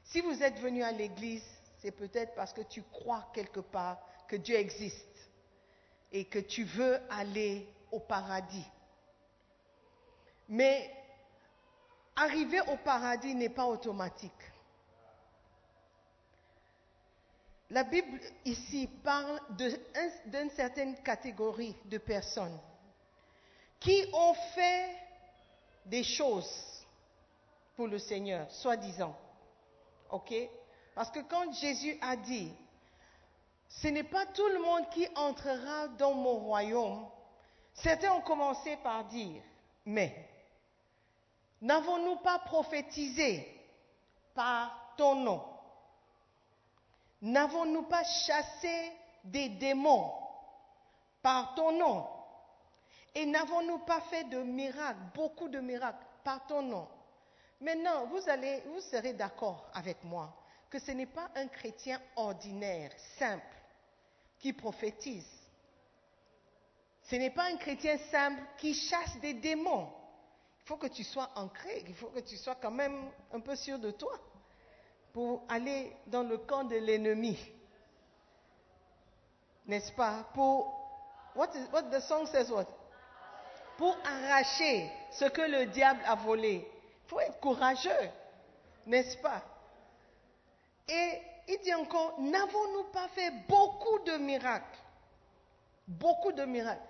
Si 0.04 0.20
vous 0.20 0.42
êtes 0.42 0.60
venu 0.60 0.82
à 0.82 0.92
l'église, 0.92 1.48
c'est 1.78 1.92
peut-être 1.92 2.34
parce 2.34 2.52
que 2.52 2.60
tu 2.60 2.82
crois 2.82 3.26
quelque 3.32 3.60
part 3.60 3.96
que 4.28 4.36
Dieu 4.36 4.56
existe 4.56 5.30
et 6.12 6.26
que 6.26 6.40
tu 6.40 6.64
veux 6.64 7.00
aller 7.08 7.66
au 7.90 8.00
paradis. 8.00 8.68
Mais 10.46 10.94
arriver 12.16 12.60
au 12.70 12.76
paradis 12.76 13.34
n'est 13.34 13.48
pas 13.48 13.64
automatique. 13.64 14.52
La 17.70 17.84
Bible 17.84 18.18
ici 18.46 18.88
parle 19.04 19.40
d'une 20.26 20.50
certaine 20.50 20.96
catégorie 21.02 21.76
de 21.84 21.98
personnes 21.98 22.58
qui 23.78 24.06
ont 24.12 24.34
fait 24.54 24.96
des 25.84 26.02
choses 26.02 26.86
pour 27.76 27.86
le 27.86 27.98
Seigneur, 27.98 28.50
soi-disant. 28.50 29.14
Parce 30.94 31.10
que 31.10 31.20
quand 31.20 31.52
Jésus 31.52 31.96
a 32.00 32.16
dit, 32.16 32.50
ce 33.68 33.88
n'est 33.88 34.02
pas 34.02 34.24
tout 34.26 34.48
le 34.48 34.60
monde 34.60 34.88
qui 34.90 35.06
entrera 35.14 35.88
dans 35.88 36.14
mon 36.14 36.38
royaume, 36.38 37.06
certains 37.74 38.14
ont 38.14 38.22
commencé 38.22 38.78
par 38.78 39.04
dire, 39.04 39.42
mais 39.84 40.26
n'avons-nous 41.60 42.16
pas 42.16 42.38
prophétisé 42.38 43.46
par 44.34 44.94
ton 44.96 45.16
nom? 45.16 45.57
N'avons-nous 47.20 47.82
pas 47.82 48.04
chassé 48.04 48.92
des 49.24 49.48
démons 49.48 50.12
par 51.22 51.54
ton 51.54 51.72
nom 51.72 52.06
Et 53.14 53.26
n'avons-nous 53.26 53.78
pas 53.78 54.00
fait 54.02 54.24
de 54.24 54.42
miracles, 54.42 55.00
beaucoup 55.14 55.48
de 55.48 55.58
miracles 55.58 56.04
par 56.22 56.46
ton 56.46 56.62
nom 56.62 56.88
Maintenant, 57.60 58.06
vous, 58.06 58.20
serez 58.80 59.14
d'accord 59.14 59.68
avec 59.74 60.02
moi 60.04 60.32
que 60.70 60.78
ce 60.78 60.92
n'est 60.92 61.06
pas 61.06 61.28
un 61.34 61.48
chrétien 61.48 62.00
ordinaire, 62.14 62.92
simple, 63.18 63.56
qui 64.38 64.52
prophétise. 64.52 65.26
Ce 67.02 67.16
n'est 67.16 67.30
pas 67.30 67.44
un 67.50 67.56
chrétien 67.56 67.98
simple 68.10 68.40
qui 68.58 68.74
chasse 68.74 69.18
des 69.20 69.34
démons. 69.34 69.90
Il 70.60 70.66
faut 70.66 70.76
que 70.76 70.86
tu 70.86 71.02
sois 71.02 71.30
ancré, 71.34 71.82
il 71.88 71.94
faut 71.94 72.08
que 72.08 72.20
tu 72.20 72.36
sois 72.36 72.56
quand 72.56 72.70
même 72.70 73.10
un 73.32 73.40
peu 73.40 73.56
sûr 73.56 73.78
de 73.78 73.90
toi 73.90 74.12
pour 75.12 75.42
aller 75.48 75.92
dans 76.06 76.22
le 76.22 76.38
camp 76.38 76.64
de 76.64 76.76
l'ennemi. 76.76 77.38
N'est-ce 79.66 79.92
pas? 79.92 80.28
Pour 80.34 80.74
what, 81.34 81.48
the 81.90 82.00
song 82.00 82.26
says 82.26 82.50
what? 82.50 82.66
Pour 83.76 83.96
arracher 84.04 84.90
ce 85.12 85.26
que 85.26 85.42
le 85.42 85.66
diable 85.66 86.00
a 86.06 86.14
volé. 86.14 86.66
Il 87.04 87.08
faut 87.08 87.20
être 87.20 87.38
courageux, 87.40 88.10
n'est-ce 88.86 89.16
pas? 89.18 89.42
Et 90.88 91.22
il 91.48 91.58
dit 91.62 91.74
encore, 91.74 92.20
n'avons-nous 92.20 92.84
pas 92.92 93.08
fait 93.08 93.30
beaucoup 93.48 93.98
de 94.00 94.18
miracles? 94.18 94.78
Beaucoup 95.86 96.32
de 96.32 96.44
miracles. 96.44 96.82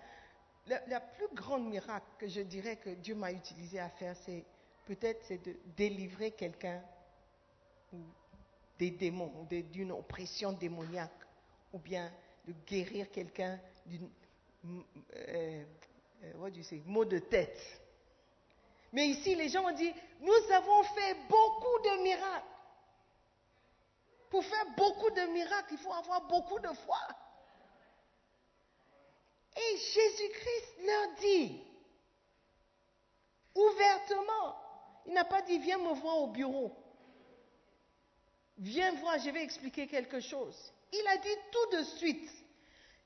La 0.66 1.00
plus 1.00 1.28
grande 1.32 1.66
miracle 1.66 2.06
que 2.18 2.28
je 2.28 2.40
dirais 2.40 2.76
que 2.76 2.90
Dieu 2.90 3.14
m'a 3.14 3.32
utilisé 3.32 3.80
à 3.80 3.88
faire, 3.90 4.14
c'est 4.24 4.44
peut-être 4.86 5.28
de 5.44 5.56
délivrer 5.76 6.32
quelqu'un 6.32 6.82
des 8.78 8.90
démons, 8.90 9.32
ou 9.40 9.46
d'une 9.46 9.92
oppression 9.92 10.52
démoniaque, 10.52 11.10
ou 11.72 11.78
bien 11.78 12.12
de 12.46 12.52
guérir 12.66 13.10
quelqu'un 13.10 13.58
d'une 13.86 14.10
euh, 15.14 15.64
euh, 16.24 16.80
mot 16.86 17.04
de 17.04 17.18
tête. 17.18 17.58
Mais 18.92 19.08
ici, 19.08 19.34
les 19.34 19.48
gens 19.48 19.68
ont 19.68 19.74
dit, 19.74 19.92
nous 20.20 20.52
avons 20.52 20.82
fait 20.84 21.16
beaucoup 21.28 21.78
de 21.84 22.02
miracles. 22.02 22.46
Pour 24.30 24.44
faire 24.44 24.66
beaucoup 24.76 25.10
de 25.10 25.32
miracles, 25.32 25.72
il 25.72 25.78
faut 25.78 25.92
avoir 25.92 26.26
beaucoup 26.26 26.58
de 26.58 26.68
foi. 26.68 27.00
Et 29.56 29.76
Jésus-Christ 29.76 30.86
leur 30.86 31.14
dit, 31.20 31.62
ouvertement, 33.54 34.56
il 35.06 35.14
n'a 35.14 35.24
pas 35.24 35.42
dit, 35.42 35.58
viens 35.58 35.78
me 35.78 35.94
voir 35.94 36.18
au 36.18 36.28
bureau. 36.28 36.76
Viens 38.58 38.92
voir, 38.96 39.18
je 39.18 39.30
vais 39.30 39.42
expliquer 39.42 39.86
quelque 39.86 40.20
chose. 40.20 40.56
Il 40.92 41.06
a 41.06 41.16
dit 41.18 41.36
tout 41.52 41.76
de 41.76 41.82
suite, 41.84 42.30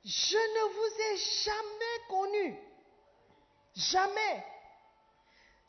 je 0.04 0.36
ne 0.36 0.72
vous 0.72 1.00
ai 1.00 1.16
jamais 1.44 2.08
connu. 2.08 2.58
Jamais. 3.74 4.44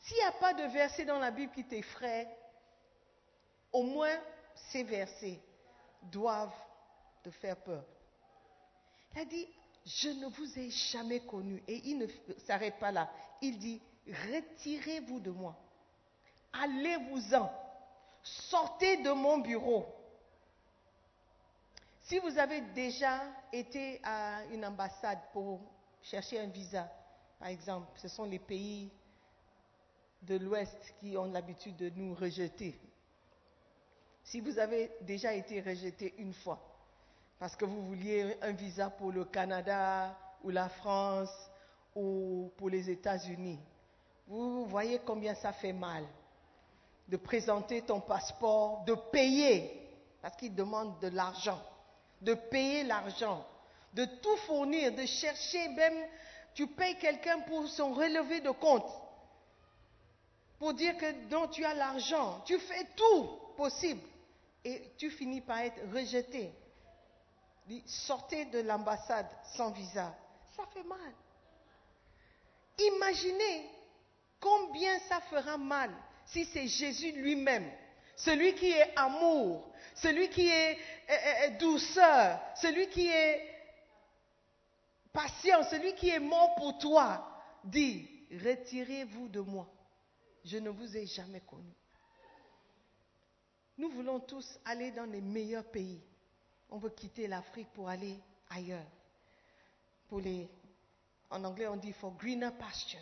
S'il 0.00 0.16
n'y 0.16 0.22
a 0.22 0.32
pas 0.32 0.54
de 0.54 0.64
verset 0.64 1.04
dans 1.04 1.18
la 1.18 1.30
Bible 1.30 1.52
qui 1.52 1.64
t'effraie, 1.64 2.28
au 3.72 3.82
moins 3.82 4.16
ces 4.54 4.84
versets 4.84 5.40
doivent 6.02 6.54
te 7.22 7.30
faire 7.30 7.56
peur. 7.56 7.84
Il 9.14 9.20
a 9.20 9.24
dit, 9.24 9.48
je 9.86 10.08
ne 10.08 10.26
vous 10.26 10.58
ai 10.58 10.70
jamais 10.70 11.20
connu. 11.20 11.62
Et 11.68 11.80
il 11.84 11.98
ne 11.98 12.06
s'arrête 12.46 12.78
pas 12.78 12.92
là. 12.92 13.10
Il 13.40 13.58
dit, 13.58 13.80
retirez-vous 14.06 15.20
de 15.20 15.30
moi. 15.30 15.56
Allez-vous-en. 16.52 17.63
Sortez 18.24 19.02
de 19.02 19.10
mon 19.10 19.38
bureau. 19.38 19.86
Si 22.00 22.18
vous 22.18 22.38
avez 22.38 22.62
déjà 22.74 23.20
été 23.52 24.00
à 24.02 24.44
une 24.50 24.64
ambassade 24.64 25.20
pour 25.32 25.60
chercher 26.02 26.40
un 26.40 26.46
visa, 26.46 26.90
par 27.38 27.48
exemple, 27.48 27.86
ce 27.96 28.08
sont 28.08 28.24
les 28.24 28.38
pays 28.38 28.90
de 30.22 30.38
l'Ouest 30.38 30.94
qui 31.00 31.16
ont 31.18 31.30
l'habitude 31.30 31.76
de 31.76 31.90
nous 31.90 32.14
rejeter. 32.14 32.78
Si 34.22 34.40
vous 34.40 34.58
avez 34.58 34.90
déjà 35.02 35.34
été 35.34 35.60
rejeté 35.60 36.14
une 36.16 36.32
fois, 36.32 36.58
parce 37.38 37.54
que 37.54 37.66
vous 37.66 37.84
vouliez 37.86 38.38
un 38.40 38.52
visa 38.52 38.88
pour 38.88 39.12
le 39.12 39.26
Canada 39.26 40.18
ou 40.42 40.48
la 40.48 40.70
France 40.70 41.50
ou 41.94 42.50
pour 42.56 42.70
les 42.70 42.88
États-Unis, 42.88 43.60
vous 44.26 44.64
voyez 44.64 45.00
combien 45.04 45.34
ça 45.34 45.52
fait 45.52 45.74
mal 45.74 46.04
de 47.08 47.16
présenter 47.16 47.82
ton 47.82 48.00
passeport, 48.00 48.84
de 48.84 48.94
payer, 48.94 49.80
parce 50.22 50.36
qu'ils 50.36 50.54
demandent 50.54 50.98
de 51.00 51.08
l'argent, 51.08 51.60
de 52.20 52.34
payer 52.34 52.84
l'argent, 52.84 53.46
de 53.92 54.04
tout 54.04 54.36
fournir, 54.46 54.92
de 54.92 55.04
chercher 55.04 55.68
même, 55.68 56.08
tu 56.54 56.66
payes 56.66 56.98
quelqu'un 56.98 57.40
pour 57.40 57.68
son 57.68 57.92
relevé 57.92 58.40
de 58.40 58.50
compte, 58.50 58.90
pour 60.58 60.72
dire 60.72 60.96
que 60.96 61.28
non, 61.30 61.48
tu 61.48 61.64
as 61.64 61.74
l'argent, 61.74 62.40
tu 62.46 62.58
fais 62.58 62.86
tout 62.96 63.28
possible, 63.56 64.00
et 64.64 64.92
tu 64.96 65.10
finis 65.10 65.42
par 65.42 65.58
être 65.58 65.80
rejeté. 65.92 66.52
Sortez 67.86 68.46
de 68.46 68.60
l'ambassade 68.60 69.28
sans 69.56 69.70
visa. 69.70 70.14
Ça 70.56 70.64
fait 70.72 70.82
mal. 70.82 71.12
Imaginez 72.78 73.70
combien 74.40 74.98
ça 75.00 75.20
fera 75.22 75.56
mal 75.56 75.90
si 76.26 76.44
c'est 76.46 76.66
Jésus 76.66 77.12
lui-même, 77.12 77.70
celui 78.16 78.54
qui 78.54 78.70
est 78.70 78.92
amour, 78.96 79.70
celui 79.94 80.28
qui 80.30 80.48
est 80.48 80.78
douceur, 81.58 82.40
celui 82.56 82.88
qui 82.88 83.06
est 83.06 83.50
patient, 85.12 85.62
celui 85.64 85.94
qui 85.94 86.08
est 86.08 86.20
mort 86.20 86.54
pour 86.56 86.78
toi, 86.78 87.42
dit, 87.64 88.08
retirez-vous 88.30 89.28
de 89.28 89.40
moi. 89.40 89.68
Je 90.44 90.58
ne 90.58 90.70
vous 90.70 90.96
ai 90.96 91.06
jamais 91.06 91.40
connu. 91.40 91.72
Nous 93.78 93.90
voulons 93.90 94.20
tous 94.20 94.58
aller 94.64 94.90
dans 94.90 95.04
les 95.04 95.20
meilleurs 95.20 95.64
pays. 95.64 96.00
On 96.70 96.78
veut 96.78 96.90
quitter 96.90 97.26
l'Afrique 97.26 97.72
pour 97.72 97.88
aller 97.88 98.18
ailleurs. 98.50 98.86
En 101.30 101.42
anglais, 101.42 101.66
on 101.66 101.76
dit 101.76 101.92
for 101.92 102.12
greener 102.12 102.50
pastures. 102.58 103.00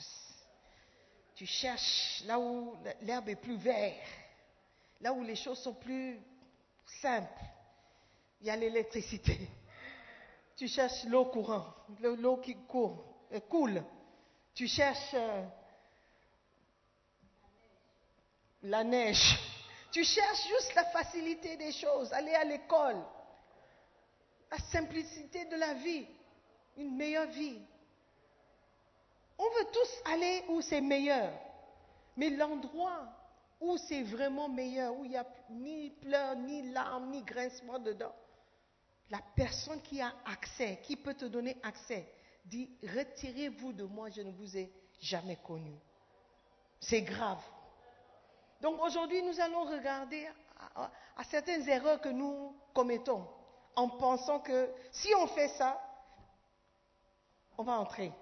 Tu 1.34 1.46
cherches 1.46 2.22
là 2.26 2.38
où 2.38 2.76
l'herbe 3.02 3.28
est 3.28 3.36
plus 3.36 3.56
verte, 3.56 3.96
là 5.00 5.12
où 5.12 5.22
les 5.22 5.36
choses 5.36 5.58
sont 5.58 5.74
plus 5.74 6.20
simples. 7.00 7.28
Il 8.40 8.46
y 8.46 8.50
a 8.50 8.56
l'électricité. 8.56 9.38
Tu 10.56 10.68
cherches 10.68 11.04
l'eau 11.04 11.24
courante, 11.26 11.74
le- 12.00 12.14
l'eau 12.16 12.36
qui 12.36 12.54
court, 12.66 13.04
euh, 13.32 13.40
coule. 13.40 13.82
Tu 14.54 14.68
cherches 14.68 15.14
euh, 15.14 15.44
la 18.64 18.84
neige. 18.84 19.38
Tu 19.90 20.04
cherches 20.04 20.46
juste 20.48 20.74
la 20.74 20.84
facilité 20.86 21.56
des 21.56 21.72
choses, 21.72 22.12
aller 22.12 22.34
à 22.34 22.44
l'école, 22.44 23.02
la 24.50 24.58
simplicité 24.70 25.44
de 25.46 25.56
la 25.56 25.74
vie, 25.74 26.06
une 26.76 26.96
meilleure 26.96 27.26
vie. 27.28 27.60
On 29.38 29.44
veut 29.44 29.66
tous 29.72 30.12
aller 30.12 30.44
où 30.48 30.60
c'est 30.60 30.80
meilleur, 30.80 31.32
mais 32.16 32.30
l'endroit 32.30 33.06
où 33.60 33.76
c'est 33.76 34.02
vraiment 34.02 34.48
meilleur, 34.48 34.94
où 34.96 35.04
il 35.04 35.10
n'y 35.10 35.16
a 35.16 35.26
ni 35.50 35.90
pleurs, 35.90 36.34
ni 36.36 36.72
larmes, 36.72 37.10
ni 37.10 37.22
grincement 37.22 37.78
dedans, 37.78 38.14
la 39.10 39.20
personne 39.36 39.80
qui 39.82 40.00
a 40.00 40.12
accès, 40.24 40.80
qui 40.82 40.96
peut 40.96 41.14
te 41.14 41.26
donner 41.26 41.56
accès, 41.62 42.08
dit, 42.44 42.70
retirez-vous 42.82 43.72
de 43.72 43.84
moi, 43.84 44.10
je 44.10 44.22
ne 44.22 44.32
vous 44.32 44.56
ai 44.56 44.72
jamais 45.00 45.36
connu. 45.36 45.78
C'est 46.80 47.02
grave. 47.02 47.42
Donc 48.60 48.80
aujourd'hui, 48.82 49.22
nous 49.22 49.40
allons 49.40 49.64
regarder 49.64 50.28
à, 50.76 51.24
certaines 51.24 51.68
erreurs 51.68 52.00
que 52.00 52.08
nous 52.08 52.56
commettons 52.74 53.26
en 53.76 53.88
pensant 53.88 54.40
que 54.40 54.70
si 54.90 55.08
on 55.14 55.26
fait 55.28 55.48
ça, 55.48 55.80
on 57.58 57.62
va 57.62 57.78
entrer. 57.78 58.12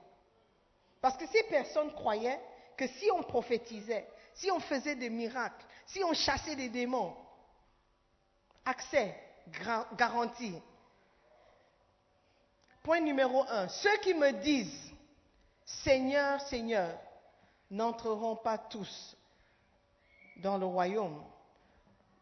Parce 1.01 1.17
que 1.17 1.27
ces 1.27 1.43
personnes 1.45 1.93
croyaient 1.93 2.41
que 2.77 2.87
si 2.87 3.11
on 3.13 3.23
prophétisait, 3.23 4.07
si 4.35 4.51
on 4.51 4.61
faisait 4.61 4.97
des 4.97 5.11
miracles, 5.11 5.65
si 5.87 6.03
on 6.05 6.13
chassait 6.13 6.57
des 6.57 6.69
démons, 6.69 7.15
accès 8.65 9.15
garanti. 9.97 10.55
Point 12.83 13.01
numéro 13.01 13.45
un, 13.49 13.69
ceux 13.69 13.97
qui 13.99 14.15
me 14.15 14.33
disent 14.33 14.93
Seigneur, 15.65 16.41
Seigneur, 16.43 16.99
n'entreront 17.71 18.37
pas 18.37 18.59
tous 18.59 19.17
dans 20.37 20.59
le 20.59 20.67
royaume. 20.67 21.23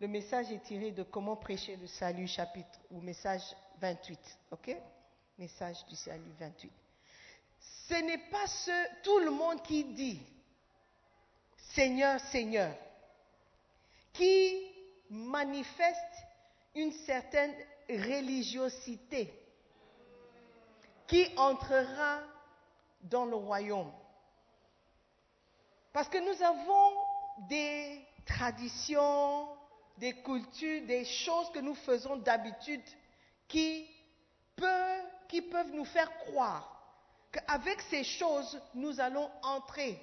Le 0.01 0.09
message 0.09 0.53
est 0.53 0.63
tiré 0.63 0.91
de 0.91 1.03
Comment 1.03 1.37
prêcher 1.37 1.77
le 1.77 1.87
salut, 1.87 2.29
chapitre 2.29 2.79
ou 2.91 3.01
message 3.01 3.43
28. 3.81 4.19
OK? 4.53 4.77
Message 5.39 5.85
du 5.87 5.97
salut 5.97 6.33
28. 6.39 6.71
Ce 7.89 7.95
n'est 7.95 8.19
pas 8.19 8.45
tout 9.03 9.19
le 9.21 9.31
monde 9.31 9.63
qui 9.63 9.83
dit 9.85 10.21
Seigneur, 11.57 12.21
Seigneur, 12.21 12.75
qui 14.13 14.63
manifeste 15.09 15.97
une 16.75 16.93
certaine 16.93 17.55
religiosité, 17.89 19.33
qui 21.07 21.27
entrera 21.39 22.21
dans 23.01 23.25
le 23.25 23.37
royaume. 23.37 23.93
Parce 25.91 26.11
que 26.11 26.19
nous 26.19 26.43
avons 26.43 27.49
des 27.49 28.05
traditions, 28.27 29.49
des 29.97 30.21
cultures, 30.23 30.87
des 30.87 31.07
choses 31.07 31.51
que 31.53 31.61
nous 31.61 31.75
faisons 31.75 32.17
d'habitude 32.17 32.83
qui 33.47 33.89
peuvent 34.57 35.73
nous 35.73 35.87
faire 35.87 36.11
croire 36.19 36.78
qu'avec 37.31 37.81
ces 37.83 38.05
choses, 38.05 38.61
nous 38.75 39.01
allons 39.01 39.31
entrer 39.43 40.01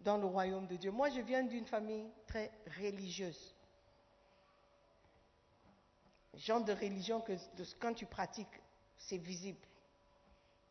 dans 0.00 0.16
le 0.16 0.26
royaume 0.26 0.66
de 0.66 0.76
Dieu. 0.76 0.90
Moi, 0.90 1.10
je 1.10 1.20
viens 1.20 1.42
d'une 1.42 1.66
famille 1.66 2.10
très 2.26 2.50
religieuse. 2.78 3.54
Genre 6.34 6.62
de 6.62 6.72
religion 6.72 7.20
que 7.20 7.32
quand 7.80 7.94
tu 7.94 8.06
pratiques, 8.06 8.60
c'est 8.96 9.16
visible. 9.16 9.66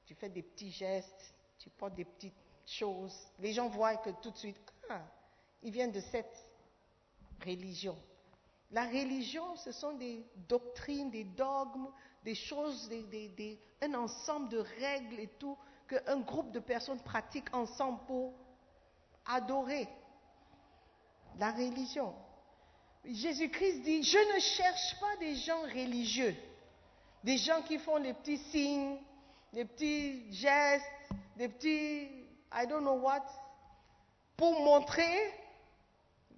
Tu 0.06 0.16
fais 0.16 0.30
des 0.30 0.44
petits 0.44 0.72
gestes, 0.72 1.34
tu 1.60 1.70
portes 1.70 1.96
des 1.96 2.06
petites 2.06 2.34
choses. 2.66 3.28
Les 3.40 3.54
gens 3.54 3.68
voient 3.68 3.98
que 3.98 4.10
tout 4.22 4.32
de 4.32 4.38
suite, 4.38 4.58
ah, 4.90 5.02
ils 5.62 5.72
viennent 5.72 5.92
de 5.92 6.00
cette 6.00 6.50
religion. 7.44 7.98
La 8.72 8.86
religion, 8.86 9.56
ce 9.56 9.72
sont 9.72 9.94
des 9.94 10.26
doctrines, 10.48 11.10
des 11.10 11.24
dogmes, 11.24 11.90
des 12.28 12.36
choses, 12.36 12.90
un 13.82 13.94
ensemble 13.94 14.50
de 14.50 14.58
règles 14.58 15.18
et 15.22 15.30
tout 15.40 15.58
qu'un 15.88 16.20
groupe 16.20 16.52
de 16.52 16.60
personnes 16.60 17.00
pratiquent 17.00 17.56
ensemble 17.56 18.00
pour 18.06 18.34
adorer. 19.26 19.88
La 21.40 21.52
religion. 21.52 22.14
Jésus-Christ 23.06 23.80
dit, 23.82 24.04
je 24.04 24.18
ne 24.36 24.40
cherche 24.42 25.00
pas 25.00 25.16
des 25.22 25.36
gens 25.36 25.62
religieux, 25.62 26.36
des 27.24 27.38
gens 27.38 27.62
qui 27.62 27.78
font 27.78 27.96
les 27.96 28.14
petits 28.14 28.40
signes, 28.40 28.98
des 29.54 29.64
petits 29.64 30.30
gestes, 30.34 30.86
des 31.38 31.48
petits, 31.48 32.10
I 32.52 32.68
don't 32.68 32.82
know 32.82 33.00
what, 33.00 33.24
pour 34.36 34.52
montrer 34.60 35.34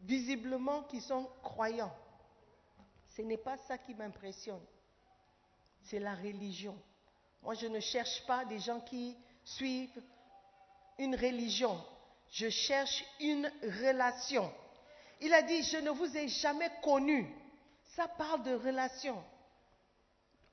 visiblement 0.03 0.83
qu'ils 0.83 1.01
sont 1.01 1.27
croyants. 1.41 1.95
Ce 3.07 3.23
n'est 3.23 3.37
pas 3.37 3.57
ça 3.57 3.79
qui 3.79 3.95
m'impressionne. 3.95 4.61
C'est 5.89 5.99
la 5.99 6.13
religion. 6.13 6.77
Moi, 7.41 7.55
je 7.55 7.65
ne 7.65 7.79
cherche 7.79 8.23
pas 8.27 8.45
des 8.45 8.59
gens 8.59 8.79
qui 8.81 9.17
suivent 9.43 10.03
une 10.99 11.15
religion. 11.15 11.83
Je 12.29 12.47
cherche 12.49 13.03
une 13.19 13.51
relation. 13.63 14.53
Il 15.19 15.33
a 15.33 15.41
dit, 15.41 15.63
je 15.63 15.77
ne 15.77 15.89
vous 15.89 16.15
ai 16.15 16.27
jamais 16.27 16.69
connu. 16.83 17.35
Ça 17.95 18.07
parle 18.07 18.43
de 18.43 18.53
relation. 18.53 19.23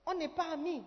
On 0.06 0.14
n'est 0.14 0.30
pas 0.30 0.52
amis. 0.52 0.82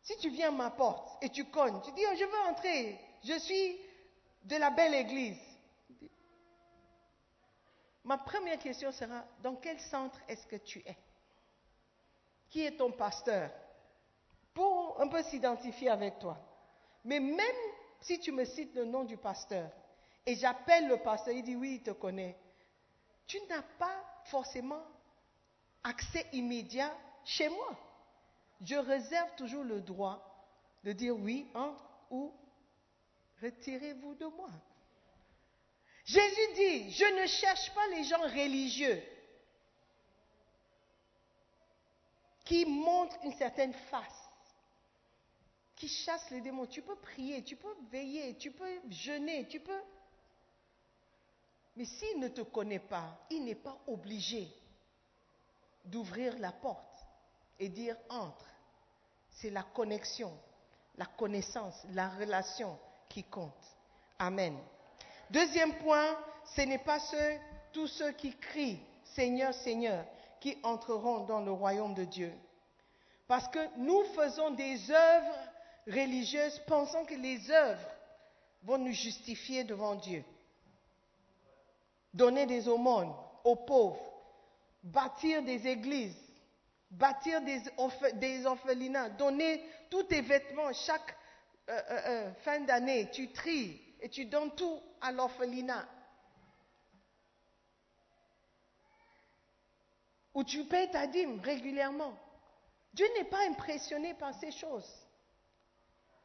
Si 0.00 0.16
tu 0.16 0.30
viens 0.30 0.48
à 0.48 0.52
ma 0.52 0.70
porte 0.70 1.22
et 1.22 1.28
tu 1.28 1.44
cognes, 1.50 1.82
tu 1.82 1.92
dis, 1.92 2.02
oh, 2.10 2.14
je 2.16 2.24
veux 2.24 2.50
entrer, 2.50 2.98
je 3.24 3.38
suis 3.40 3.76
de 4.44 4.56
la 4.56 4.70
belle 4.70 4.94
église. 4.94 5.38
Ma 8.04 8.16
première 8.16 8.58
question 8.58 8.90
sera, 8.90 9.22
dans 9.42 9.56
quel 9.56 9.78
centre 9.80 10.18
est-ce 10.28 10.46
que 10.46 10.56
tu 10.56 10.78
es? 10.86 10.96
Qui 12.50 12.64
est 12.64 12.76
ton 12.76 12.92
pasteur 12.92 13.50
Pour 14.54 15.00
un 15.00 15.08
peu 15.08 15.22
s'identifier 15.22 15.90
avec 15.90 16.18
toi. 16.18 16.38
Mais 17.04 17.20
même 17.20 17.56
si 18.00 18.18
tu 18.20 18.32
me 18.32 18.44
cites 18.44 18.74
le 18.74 18.84
nom 18.84 19.04
du 19.04 19.16
pasteur 19.16 19.70
et 20.26 20.34
j'appelle 20.34 20.88
le 20.88 20.98
pasteur, 20.98 21.34
il 21.34 21.42
dit 21.42 21.56
oui, 21.56 21.76
il 21.76 21.82
te 21.82 21.90
connaît, 21.90 22.36
tu 23.26 23.38
n'as 23.48 23.62
pas 23.78 24.04
forcément 24.24 24.82
accès 25.84 26.26
immédiat 26.32 26.94
chez 27.24 27.48
moi. 27.48 27.76
Je 28.60 28.74
réserve 28.76 29.34
toujours 29.36 29.64
le 29.64 29.80
droit 29.80 30.24
de 30.84 30.92
dire 30.92 31.16
oui, 31.16 31.46
entre 31.54 31.84
ou 32.10 32.32
retirez-vous 33.42 34.14
de 34.14 34.26
moi. 34.26 34.50
Jésus 36.04 36.54
dit, 36.54 36.90
je 36.90 37.22
ne 37.22 37.26
cherche 37.26 37.72
pas 37.74 37.86
les 37.88 38.04
gens 38.04 38.22
religieux 38.22 39.02
qui 42.48 42.64
montrent 42.64 43.18
une 43.24 43.34
certaine 43.34 43.74
face, 43.74 44.30
qui 45.76 45.86
chassent 45.86 46.30
les 46.30 46.40
démons. 46.40 46.64
Tu 46.64 46.80
peux 46.80 46.96
prier, 46.96 47.44
tu 47.44 47.56
peux 47.56 47.74
veiller, 47.90 48.36
tu 48.38 48.50
peux 48.50 48.80
jeûner, 48.88 49.46
tu 49.48 49.60
peux... 49.60 49.82
Mais 51.76 51.84
s'il 51.84 52.18
ne 52.18 52.28
te 52.28 52.40
connaît 52.40 52.78
pas, 52.78 53.18
il 53.30 53.44
n'est 53.44 53.54
pas 53.54 53.76
obligé 53.86 54.48
d'ouvrir 55.84 56.38
la 56.38 56.50
porte 56.50 57.06
et 57.58 57.68
dire 57.68 57.96
entre. 58.08 58.46
C'est 59.30 59.50
la 59.50 59.62
connexion, 59.62 60.32
la 60.96 61.04
connaissance, 61.04 61.84
la 61.90 62.08
relation 62.08 62.78
qui 63.10 63.24
compte. 63.24 63.76
Amen. 64.18 64.56
Deuxième 65.30 65.76
point, 65.76 66.18
ce 66.56 66.62
n'est 66.62 66.78
pas 66.78 66.98
ceux, 66.98 67.38
tous 67.74 67.88
ceux 67.88 68.12
qui 68.12 68.34
crient 68.34 68.80
Seigneur, 69.04 69.52
Seigneur, 69.52 70.06
qui 70.40 70.56
entreront 70.62 71.24
dans 71.24 71.40
le 71.40 71.52
royaume 71.52 71.94
de 71.94 72.04
Dieu. 72.04 72.32
Parce 73.26 73.48
que 73.48 73.58
nous 73.76 74.04
faisons 74.14 74.50
des 74.52 74.90
œuvres 74.90 75.38
religieuses 75.86 76.58
pensant 76.66 77.04
que 77.04 77.14
les 77.14 77.50
œuvres 77.50 77.88
vont 78.62 78.78
nous 78.78 78.92
justifier 78.92 79.64
devant 79.64 79.94
Dieu. 79.94 80.24
Donner 82.14 82.46
des 82.46 82.68
aumônes 82.68 83.12
aux 83.44 83.56
pauvres, 83.56 84.00
bâtir 84.82 85.42
des 85.42 85.66
églises, 85.66 86.16
bâtir 86.90 87.40
des, 87.42 87.60
orphe- 87.76 88.18
des 88.18 88.46
orphelinats, 88.46 89.10
donner 89.10 89.62
tous 89.90 90.04
tes 90.04 90.22
vêtements 90.22 90.72
chaque 90.72 91.14
euh, 91.68 91.80
euh, 91.90 92.00
euh, 92.06 92.32
fin 92.44 92.60
d'année, 92.60 93.10
tu 93.10 93.30
tries 93.32 93.78
et 94.00 94.08
tu 94.08 94.24
donnes 94.24 94.54
tout 94.54 94.80
à 95.02 95.12
l'orphelinat. 95.12 95.86
Ou 100.38 100.44
tu 100.44 100.62
payes 100.66 100.88
ta 100.88 101.08
dîme 101.08 101.40
régulièrement. 101.40 102.14
Dieu 102.92 103.06
n'est 103.16 103.24
pas 103.24 103.44
impressionné 103.48 104.14
par 104.14 104.32
ces 104.34 104.52
choses. 104.52 104.88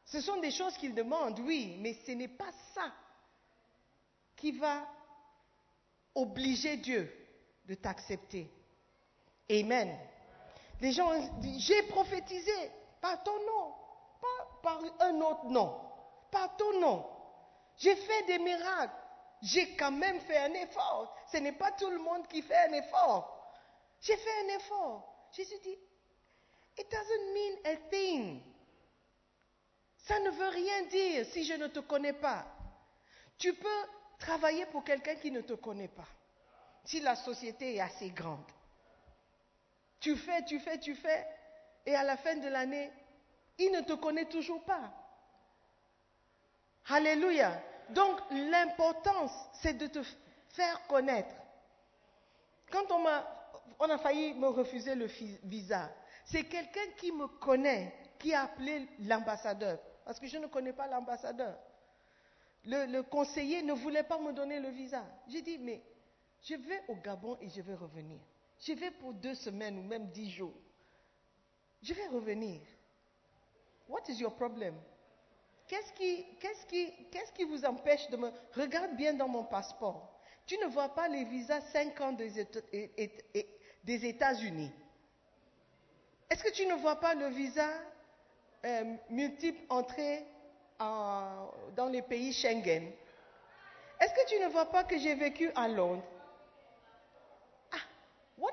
Ce 0.04 0.20
sont 0.20 0.36
des 0.36 0.52
choses 0.52 0.76
qu'il 0.76 0.94
demande, 0.94 1.40
oui, 1.40 1.76
mais 1.80 1.94
ce 2.06 2.12
n'est 2.12 2.28
pas 2.28 2.52
ça 2.74 2.92
qui 4.36 4.52
va 4.52 4.86
obliger 6.14 6.76
Dieu 6.76 7.12
de 7.66 7.74
t'accepter. 7.74 8.48
Amen. 9.50 9.98
Les 10.80 10.92
gens 10.92 11.10
disent, 11.40 11.66
j'ai 11.66 11.82
prophétisé 11.82 12.70
par 13.00 13.20
ton 13.24 13.36
nom, 13.44 13.74
pas 14.20 14.60
par 14.62 14.80
un 15.08 15.20
autre 15.22 15.46
nom, 15.46 15.80
par 16.30 16.56
ton 16.56 16.78
nom. 16.78 17.04
J'ai 17.78 17.96
fait 17.96 18.22
des 18.26 18.38
miracles. 18.38 18.94
J'ai 19.42 19.74
quand 19.74 19.90
même 19.90 20.20
fait 20.20 20.38
un 20.38 20.54
effort. 20.54 21.16
Ce 21.32 21.38
n'est 21.38 21.50
pas 21.50 21.72
tout 21.72 21.90
le 21.90 21.98
monde 21.98 22.28
qui 22.28 22.42
fait 22.42 22.68
un 22.68 22.74
effort. 22.74 23.33
J'ai 24.04 24.16
fait 24.16 24.44
un 24.44 24.56
effort. 24.56 25.30
Jésus 25.32 25.58
dit, 25.62 25.78
it 26.78 26.90
doesn't 26.90 27.32
mean 27.32 27.58
a 27.64 27.76
thing. 27.90 28.42
Ça 29.96 30.20
ne 30.20 30.30
veut 30.30 30.48
rien 30.48 30.82
dire 30.84 31.26
si 31.26 31.44
je 31.44 31.54
ne 31.54 31.68
te 31.68 31.80
connais 31.80 32.12
pas. 32.12 32.44
Tu 33.38 33.54
peux 33.54 33.88
travailler 34.18 34.66
pour 34.66 34.84
quelqu'un 34.84 35.14
qui 35.16 35.30
ne 35.30 35.40
te 35.40 35.54
connaît 35.54 35.88
pas. 35.88 36.06
Si 36.84 37.00
la 37.00 37.16
société 37.16 37.76
est 37.76 37.80
assez 37.80 38.10
grande. 38.10 38.44
Tu 40.00 40.16
fais, 40.16 40.44
tu 40.44 40.60
fais, 40.60 40.78
tu 40.78 40.94
fais. 40.94 41.26
Et 41.86 41.94
à 41.94 42.02
la 42.02 42.18
fin 42.18 42.36
de 42.36 42.48
l'année, 42.48 42.92
il 43.58 43.72
ne 43.72 43.80
te 43.80 43.94
connaît 43.94 44.26
toujours 44.26 44.62
pas. 44.64 44.92
Alléluia. 46.88 47.58
Donc 47.88 48.20
l'importance, 48.30 49.32
c'est 49.62 49.78
de 49.78 49.86
te 49.86 50.02
faire 50.50 50.86
connaître. 50.88 51.34
Quand 52.70 52.90
on, 52.90 52.98
m'a, 52.98 53.26
on 53.78 53.90
a 53.90 53.98
failli 53.98 54.34
me 54.34 54.48
refuser 54.48 54.94
le 54.94 55.06
visa, 55.44 55.90
c'est 56.24 56.44
quelqu'un 56.44 56.90
qui 56.96 57.12
me 57.12 57.26
connaît 57.26 57.92
qui 58.18 58.32
a 58.32 58.42
appelé 58.44 58.88
l'ambassadeur. 59.00 59.78
Parce 60.04 60.20
que 60.20 60.26
je 60.26 60.38
ne 60.38 60.46
connais 60.46 60.72
pas 60.72 60.86
l'ambassadeur. 60.86 61.58
Le, 62.64 62.86
le 62.86 63.02
conseiller 63.02 63.62
ne 63.62 63.72
voulait 63.72 64.02
pas 64.02 64.18
me 64.18 64.32
donner 64.32 64.60
le 64.60 64.70
visa. 64.70 65.04
J'ai 65.28 65.42
dit, 65.42 65.58
mais 65.58 65.82
je 66.42 66.54
vais 66.54 66.82
au 66.88 66.94
Gabon 66.96 67.36
et 67.40 67.48
je 67.48 67.60
vais 67.60 67.74
revenir. 67.74 68.20
Je 68.60 68.72
vais 68.72 68.90
pour 68.90 69.12
deux 69.14 69.34
semaines 69.34 69.78
ou 69.78 69.82
même 69.82 70.10
dix 70.10 70.30
jours. 70.30 70.54
Je 71.82 71.92
vais 71.92 72.06
revenir. 72.06 72.60
What 73.88 74.02
is 74.08 74.20
your 74.20 74.34
problem? 74.34 74.74
Qu'est-ce 75.66 75.92
qui, 75.94 76.24
qu'est-ce 76.38 76.66
qui, 76.66 76.90
qu'est-ce 77.10 77.32
qui 77.32 77.44
vous 77.44 77.64
empêche 77.64 78.08
de 78.10 78.16
me... 78.16 78.30
Regarde 78.54 78.96
bien 78.96 79.14
dans 79.14 79.28
mon 79.28 79.44
passeport. 79.44 80.10
Tu 80.46 80.56
ne 80.58 80.66
vois 80.66 80.90
pas 80.90 81.08
les 81.08 81.24
visas 81.24 81.60
5 81.72 82.00
ans 82.02 82.12
des 82.12 82.38
Des 83.84 84.06
États-Unis. 84.06 84.72
Est-ce 86.30 86.42
que 86.42 86.50
tu 86.50 86.66
ne 86.66 86.74
vois 86.74 86.96
pas 86.96 87.14
le 87.14 87.28
visa 87.28 87.68
euh, 88.64 88.94
multiple 89.10 89.60
entrée 89.68 90.24
en- 90.80 91.50
dans 91.76 91.88
les 91.88 92.02
pays 92.02 92.32
Schengen? 92.32 92.90
Est-ce 94.00 94.14
que 94.14 94.28
tu 94.28 94.40
ne 94.42 94.48
vois 94.48 94.66
pas 94.66 94.84
que 94.84 94.98
j'ai 94.98 95.14
vécu 95.14 95.50
à 95.54 95.68
Londres? 95.68 96.02
Ah, 97.72 97.76
what, 98.38 98.52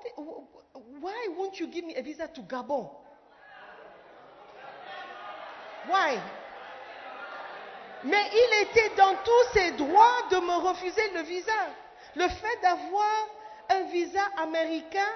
why 1.01 1.27
won't 1.37 1.57
you 1.59 1.67
give 1.71 1.85
me 1.85 1.95
a 1.97 2.01
visa 2.01 2.27
to 2.27 2.41
Gabon? 2.43 2.89
Why? 5.89 6.19
Mais 8.03 8.23
il 8.33 8.63
était 8.63 8.95
dans 8.95 9.15
tous 9.23 9.53
ses 9.53 9.71
droits 9.71 10.27
de 10.29 10.37
me 10.37 10.67
refuser 10.67 11.09
le 11.13 11.21
visa. 11.21 11.51
Le 12.15 12.27
fait 12.27 12.61
d'avoir 12.61 13.27
un 13.69 13.81
visa 13.83 14.00
américain 14.37 15.13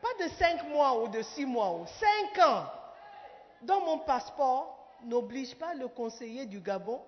Pas 0.00 0.24
de 0.24 0.30
cinq 0.34 0.64
mois 0.68 1.02
ou 1.02 1.08
de 1.08 1.22
six 1.22 1.46
mois 1.46 1.72
ou 1.72 1.86
cinq 1.86 2.38
ans. 2.44 2.66
Dans 3.62 3.80
mon 3.80 3.98
passeport, 4.00 4.98
n'oblige 5.04 5.54
pas 5.56 5.74
le 5.74 5.88
conseiller 5.88 6.46
du 6.46 6.60
Gabon 6.60 7.00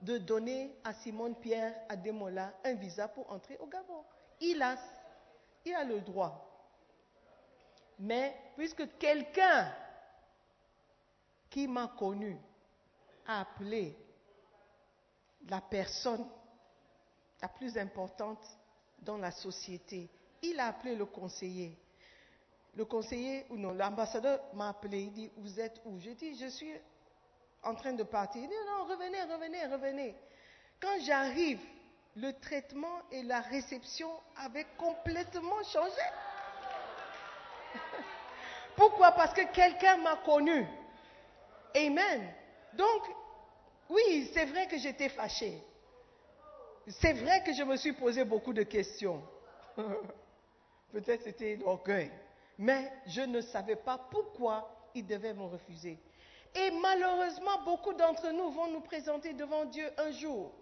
de 0.00 0.18
donner 0.18 0.76
à 0.84 0.92
Simone 0.94 1.36
Pierre 1.36 1.74
Ademola 1.88 2.52
un 2.64 2.74
visa 2.74 3.06
pour 3.08 3.30
entrer 3.30 3.56
au 3.60 3.66
Gabon. 3.66 4.02
Il 4.40 4.64
il 5.64 5.74
a 5.74 5.84
le 5.84 6.00
droit. 6.00 6.48
Mais 8.00 8.36
puisque 8.56 8.98
quelqu'un 8.98 9.72
qui 11.48 11.68
m'a 11.68 11.86
connu 11.96 12.36
a 13.26 13.42
appelé 13.42 13.96
la 15.48 15.60
personne 15.60 16.26
la 17.40 17.48
plus 17.48 17.76
importante 17.78 18.44
dans 18.98 19.18
la 19.18 19.30
société, 19.30 20.10
il 20.42 20.58
a 20.60 20.66
appelé 20.68 20.94
le 20.94 21.06
conseiller. 21.06 21.76
Le 22.74 22.84
conseiller, 22.84 23.46
ou 23.50 23.56
non, 23.56 23.72
l'ambassadeur 23.72 24.40
m'a 24.54 24.70
appelé, 24.70 25.02
il 25.02 25.12
dit, 25.12 25.30
vous 25.36 25.60
êtes 25.60 25.80
où? 25.84 25.98
Je 26.00 26.10
dis, 26.10 26.38
je 26.38 26.46
suis 26.46 26.72
en 27.62 27.74
train 27.74 27.92
de 27.92 28.02
partir. 28.02 28.42
Il 28.42 28.48
dit, 28.48 28.54
non, 28.66 28.84
revenez, 28.84 29.22
revenez, 29.22 29.66
revenez. 29.66 30.14
Quand 30.80 30.98
j'arrive, 31.04 31.60
le 32.16 32.32
traitement 32.40 33.02
et 33.10 33.22
la 33.22 33.40
réception 33.40 34.10
avaient 34.36 34.66
complètement 34.76 35.62
changé. 35.64 36.02
Pourquoi? 38.76 39.12
Parce 39.12 39.34
que 39.34 39.52
quelqu'un 39.52 39.98
m'a 39.98 40.16
connu. 40.16 40.66
Amen. 41.74 42.32
Donc, 42.74 43.02
oui, 43.90 44.30
c'est 44.32 44.46
vrai 44.46 44.66
que 44.66 44.78
j'étais 44.78 45.08
fâchée. 45.10 45.62
C'est 46.88 47.12
vrai 47.12 47.42
que 47.44 47.52
je 47.52 47.62
me 47.62 47.76
suis 47.76 47.92
posé 47.92 48.24
beaucoup 48.24 48.52
de 48.52 48.62
questions. 48.62 49.22
Peut-être 50.92 51.22
c'était 51.22 51.56
l'orgueil. 51.56 52.10
Mais 52.58 52.92
je 53.06 53.22
ne 53.22 53.40
savais 53.40 53.76
pas 53.76 53.98
pourquoi 54.10 54.68
il 54.94 55.06
devait 55.06 55.32
me 55.32 55.44
refuser. 55.44 55.98
Et 56.54 56.70
malheureusement, 56.70 57.62
beaucoup 57.64 57.94
d'entre 57.94 58.30
nous 58.30 58.50
vont 58.50 58.70
nous 58.70 58.80
présenter 58.80 59.32
devant 59.32 59.64
Dieu 59.64 59.90
un 59.96 60.10
jour. 60.10 60.52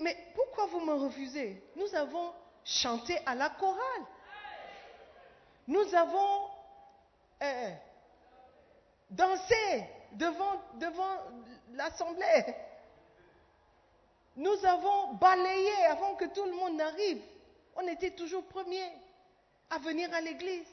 mais 0.00 0.16
pourquoi 0.34 0.66
vous 0.66 0.80
me 0.80 0.94
refusez? 0.94 1.62
Nous 1.76 1.94
avons 1.94 2.32
chanté 2.64 3.16
à 3.24 3.34
la 3.36 3.50
chorale. 3.50 4.02
Nous 5.68 5.94
avons 5.94 6.48
euh, 7.42 7.70
dansé 9.10 9.84
devant, 10.12 10.60
devant 10.74 11.18
l'assemblée. 11.74 12.54
Nous 14.36 14.64
avons 14.64 15.14
balayé 15.14 15.84
avant 15.88 16.14
que 16.16 16.24
tout 16.26 16.44
le 16.44 16.52
monde 16.52 16.76
n'arrive. 16.76 17.22
On 17.78 17.86
était 17.86 18.10
toujours 18.10 18.44
premiers 18.48 18.92
à 19.70 19.78
venir 19.78 20.12
à 20.12 20.20
l'église. 20.20 20.66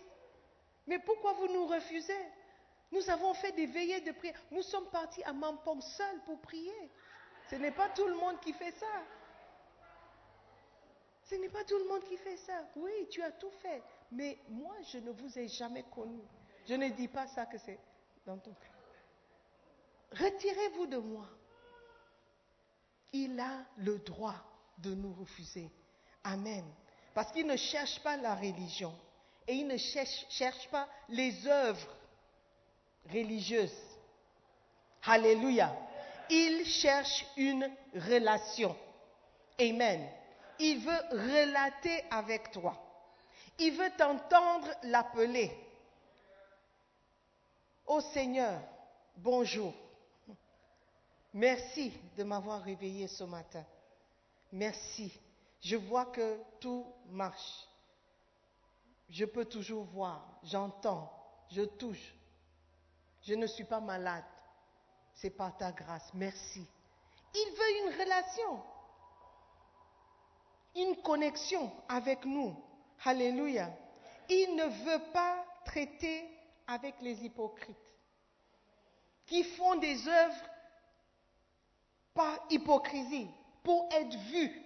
Mais 0.87 0.97
pourquoi 0.97 1.33
vous 1.33 1.47
nous 1.47 1.67
refusez? 1.67 2.25
Nous 2.91 3.07
avons 3.11 3.33
fait 3.35 3.51
des 3.51 3.67
veillées 3.67 4.01
de 4.01 4.11
prière. 4.11 4.39
Nous 4.49 4.63
sommes 4.63 4.89
partis 4.89 5.23
à 5.23 5.31
Mampong 5.31 5.81
seuls 5.81 6.21
pour 6.25 6.41
prier. 6.41 6.91
Ce 7.49 7.55
n'est 7.55 7.71
pas 7.71 7.89
tout 7.89 8.07
le 8.07 8.15
monde 8.15 8.39
qui 8.39 8.53
fait 8.53 8.71
ça. 8.71 9.03
Ce 11.25 11.35
n'est 11.35 11.49
pas 11.49 11.63
tout 11.63 11.77
le 11.77 11.87
monde 11.87 12.03
qui 12.05 12.17
fait 12.17 12.37
ça. 12.37 12.67
Oui, 12.75 12.91
tu 13.11 13.21
as 13.21 13.31
tout 13.31 13.51
fait. 13.61 13.83
Mais 14.11 14.39
moi, 14.49 14.75
je 14.91 14.97
ne 14.97 15.11
vous 15.11 15.37
ai 15.37 15.47
jamais 15.47 15.83
connu. 15.83 16.21
Je 16.67 16.73
ne 16.73 16.89
dis 16.89 17.07
pas 17.07 17.27
ça 17.27 17.45
que 17.45 17.59
c'est 17.59 17.79
dans 18.25 18.37
ton 18.39 18.53
cœur. 18.53 20.25
Retirez-vous 20.27 20.87
de 20.87 20.97
moi. 20.97 21.27
Il 23.13 23.39
a 23.39 23.63
le 23.77 23.99
droit 23.99 24.35
de 24.79 24.95
nous 24.95 25.13
refuser. 25.13 25.69
Amen. 26.23 26.65
Parce 27.15 27.31
qu'il 27.31 27.47
ne 27.47 27.55
cherche 27.55 27.97
pas 28.01 28.17
la 28.17 28.35
religion 28.35 28.93
et 29.47 29.53
il 29.53 29.67
ne 29.67 29.77
cherche, 29.77 30.25
cherche 30.29 30.67
pas 30.67 30.85
les 31.07 31.47
œuvres 31.47 31.87
religieuses. 33.09 33.71
Alléluia. 35.05 35.73
Il 36.29 36.65
cherche 36.65 37.25
une 37.37 37.71
relation. 37.93 38.75
Amen. 39.57 40.09
Il 40.59 40.79
veut 40.79 41.01
relater 41.11 42.03
avec 42.11 42.51
toi. 42.51 42.75
Il 43.59 43.71
veut 43.71 43.91
t'entendre 43.97 44.67
l'appeler. 44.83 45.51
Ô 47.85 48.01
Seigneur, 48.01 48.59
bonjour. 49.15 49.73
Merci 51.33 51.93
de 52.17 52.23
m'avoir 52.23 52.61
réveillé 52.61 53.07
ce 53.07 53.23
matin. 53.23 53.63
Merci. 54.51 55.17
Je 55.65 55.77
vois 55.77 56.05
que 56.05 56.39
tout 56.59 56.85
marche. 57.07 57.67
Je 59.09 59.25
peux 59.25 59.45
toujours 59.45 59.83
voir, 59.85 60.23
j'entends, 60.43 61.11
je 61.49 61.63
touche. 61.63 62.13
Je 63.23 63.33
ne 63.33 63.47
suis 63.47 63.63
pas 63.63 63.79
malade. 63.79 64.23
C'est 65.15 65.31
par 65.31 65.57
ta 65.57 65.71
grâce. 65.71 66.13
Merci. 66.13 66.67
Il 67.33 67.51
veut 67.57 67.81
une 67.81 67.99
relation, 67.99 68.63
une 70.75 71.01
connexion 71.01 71.71
avec 71.89 72.25
nous. 72.25 72.55
Alléluia. 73.03 73.75
Il 74.29 74.55
ne 74.55 74.65
veut 74.65 75.11
pas 75.13 75.43
traiter 75.65 76.29
avec 76.67 76.93
les 77.01 77.25
hypocrites 77.25 77.75
qui 79.25 79.43
font 79.43 79.77
des 79.77 80.07
œuvres 80.07 80.49
par 82.13 82.37
hypocrisie, 82.51 83.31
pour 83.63 83.89
être 83.91 84.15
vus. 84.29 84.64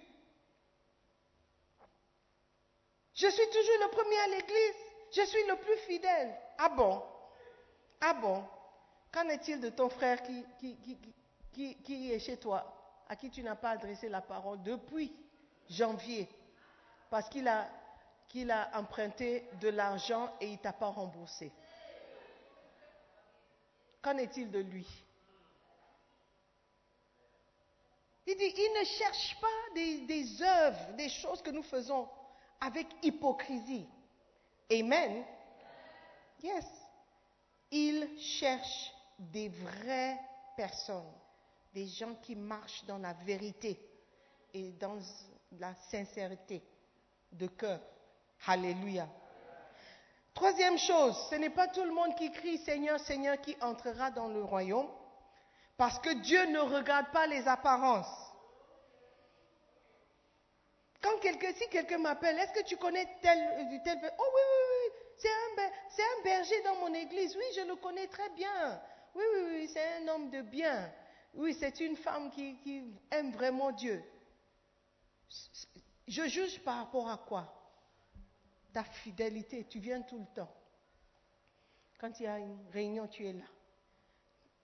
Je 3.20 3.28
suis 3.28 3.46
toujours 3.48 3.80
le 3.82 3.90
premier 3.90 4.18
à 4.18 4.26
l'église. 4.28 4.76
Je 5.12 5.22
suis 5.26 5.46
le 5.46 5.56
plus 5.56 5.76
fidèle. 5.86 6.34
Ah 6.56 6.70
bon? 6.70 7.02
Ah 8.00 8.14
bon? 8.14 8.42
Qu'en 9.12 9.28
est-il 9.28 9.60
de 9.60 9.68
ton 9.68 9.90
frère 9.90 10.22
qui, 10.22 12.12
est 12.12 12.18
chez 12.18 12.38
toi, 12.38 12.64
à 13.08 13.16
qui 13.16 13.28
tu 13.28 13.42
n'as 13.42 13.56
pas 13.56 13.70
adressé 13.70 14.08
la 14.08 14.22
parole 14.22 14.62
depuis 14.62 15.12
janvier, 15.68 16.28
parce 17.10 17.28
qu'il 17.28 17.46
a, 17.46 17.68
emprunté 18.72 19.44
de 19.60 19.68
l'argent 19.68 20.32
et 20.40 20.46
il 20.46 20.52
ne 20.52 20.58
t'a 20.58 20.72
pas 20.72 20.88
remboursé. 20.88 21.52
Qu'en 24.00 24.16
est-il 24.16 24.50
de 24.50 24.60
lui? 24.60 24.86
Il 28.26 28.36
dit, 28.36 28.54
il 28.56 28.80
ne 28.80 28.84
cherche 28.84 29.36
pas 29.40 29.74
des 29.74 30.42
œuvres, 30.42 30.92
des 30.96 31.08
choses 31.10 31.42
que 31.42 31.50
nous 31.50 31.64
faisons 31.64 32.08
avec 32.60 32.86
hypocrisie. 33.02 33.88
Amen. 34.70 35.24
Yes. 36.42 36.66
Il 37.70 38.18
cherche 38.18 38.92
des 39.18 39.48
vraies 39.48 40.18
personnes, 40.56 41.12
des 41.72 41.86
gens 41.86 42.14
qui 42.22 42.34
marchent 42.34 42.84
dans 42.84 42.98
la 42.98 43.12
vérité 43.12 43.78
et 44.52 44.72
dans 44.72 44.98
la 45.58 45.74
sincérité 45.90 46.62
de 47.32 47.46
cœur. 47.46 47.80
Alléluia. 48.46 49.08
Troisième 50.34 50.78
chose, 50.78 51.16
ce 51.28 51.34
n'est 51.34 51.50
pas 51.50 51.68
tout 51.68 51.84
le 51.84 51.92
monde 51.92 52.14
qui 52.16 52.30
crie 52.30 52.58
Seigneur, 52.58 52.98
Seigneur 53.00 53.40
qui 53.40 53.56
entrera 53.60 54.10
dans 54.10 54.28
le 54.28 54.42
royaume, 54.42 54.88
parce 55.76 55.98
que 55.98 56.14
Dieu 56.22 56.46
ne 56.46 56.60
regarde 56.60 57.10
pas 57.12 57.26
les 57.26 57.46
apparences. 57.46 58.29
Quand 61.00 61.18
quelqu'un, 61.20 61.52
si 61.54 61.68
quelqu'un 61.68 61.98
m'appelle, 61.98 62.38
est-ce 62.38 62.52
que 62.52 62.66
tu 62.66 62.76
connais 62.76 63.06
tel, 63.22 63.80
tel, 63.84 63.98
oh 64.18 64.24
oui, 64.34 64.42
oui, 64.50 64.66
oui, 64.70 64.92
c'est 65.16 65.28
un, 65.28 65.70
c'est 65.88 66.02
un 66.02 66.22
berger 66.22 66.62
dans 66.62 66.76
mon 66.76 66.92
église, 66.94 67.34
oui, 67.36 67.44
je 67.56 67.62
le 67.62 67.76
connais 67.76 68.06
très 68.06 68.28
bien. 68.30 68.80
Oui, 69.14 69.24
oui, 69.34 69.42
oui, 69.48 69.68
c'est 69.72 70.02
un 70.02 70.08
homme 70.08 70.30
de 70.30 70.42
bien. 70.42 70.92
Oui, 71.34 71.56
c'est 71.58 71.80
une 71.80 71.96
femme 71.96 72.30
qui, 72.30 72.56
qui 72.58 72.84
aime 73.10 73.30
vraiment 73.32 73.72
Dieu. 73.72 74.02
Je 76.06 76.26
juge 76.26 76.60
par 76.60 76.76
rapport 76.76 77.08
à 77.08 77.16
quoi? 77.16 77.54
Ta 78.72 78.84
fidélité, 78.84 79.66
tu 79.68 79.78
viens 79.78 80.02
tout 80.02 80.18
le 80.18 80.26
temps. 80.34 80.52
Quand 81.98 82.18
il 82.18 82.24
y 82.24 82.26
a 82.26 82.38
une 82.38 82.58
réunion, 82.72 83.06
tu 83.06 83.26
es 83.26 83.32
là. 83.32 83.44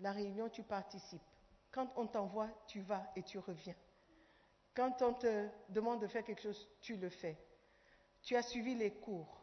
La 0.00 0.12
réunion, 0.12 0.48
tu 0.48 0.62
participes. 0.62 1.22
Quand 1.70 1.92
on 1.96 2.06
t'envoie, 2.06 2.48
tu 2.66 2.80
vas 2.80 3.10
et 3.14 3.22
tu 3.22 3.38
reviens. 3.38 3.74
Quand 4.76 5.00
on 5.00 5.14
te 5.14 5.48
demande 5.70 6.02
de 6.02 6.06
faire 6.06 6.22
quelque 6.22 6.42
chose, 6.42 6.68
tu 6.82 6.96
le 6.96 7.08
fais. 7.08 7.38
Tu 8.22 8.36
as 8.36 8.42
suivi 8.42 8.74
les 8.74 8.92
cours. 8.92 9.40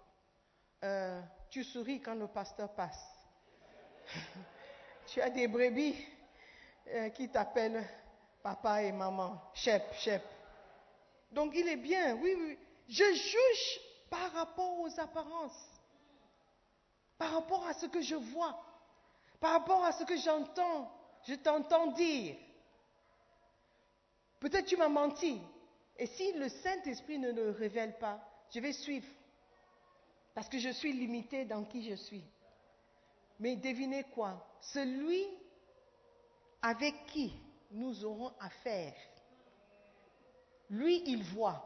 Euh, 0.84 1.20
tu 1.50 1.64
souris 1.64 2.02
quand 2.02 2.14
le 2.14 2.28
pasteur 2.28 2.72
passe. 2.76 3.04
tu 5.08 5.20
as 5.22 5.32
des 5.32 5.48
brebis 5.48 5.96
euh, 6.88 7.10
qui 7.10 7.30
t'appellent 7.30 7.84
papa 8.44 8.84
et 8.84 8.92
maman, 8.92 9.42
chef, 9.56 9.82
chef. 10.00 10.22
Donc 11.32 11.54
il 11.56 11.68
est 11.68 11.78
bien, 11.78 12.16
oui, 12.16 12.36
oui. 12.38 12.60
Je 12.88 13.14
juge 13.14 13.82
par 14.12 14.32
rapport 14.34 14.82
aux 14.82 15.00
apparences, 15.00 15.82
par 17.18 17.32
rapport 17.32 17.66
à 17.66 17.74
ce 17.74 17.88
que 17.88 18.02
je 18.02 18.16
vois, 18.16 18.56
par 19.40 19.54
rapport 19.54 19.84
à 19.84 19.94
ce 19.94 20.04
que 20.04 20.18
j'entends, 20.18 20.92
je 21.28 21.34
t'entends 21.36 21.88
dire. 21.94 22.36
Peut-être 24.44 24.66
tu 24.66 24.76
m'as 24.76 24.89
menti. 24.89 25.39
Et 25.98 26.06
si 26.06 26.34
le 26.34 26.50
Saint-Esprit 26.50 27.18
ne 27.18 27.32
le 27.32 27.52
révèle 27.52 27.98
pas, 27.98 28.20
je 28.54 28.60
vais 28.60 28.74
suivre. 28.74 29.08
Parce 30.36 30.50
que 30.50 30.60
je 30.60 30.68
suis 30.68 30.91
limité 30.91 31.46
dans 31.46 31.64
qui 31.64 31.89
je 31.89 31.96
suis. 31.96 32.26
Mais 33.39 33.56
devinez 33.56 34.04
quoi? 34.14 34.46
Celui 34.60 35.26
avec 36.62 37.06
qui 37.06 37.34
nous 37.72 38.04
aurons 38.04 38.34
affaire, 38.41 38.94
lui, 40.70 41.02
il 41.06 41.24
voit. 41.24 41.66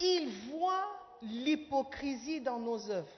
Il 0.00 0.28
voit 0.50 0.88
l'hypocrisie 1.22 2.40
dans 2.40 2.58
nos 2.58 2.90
œuvres. 2.90 3.08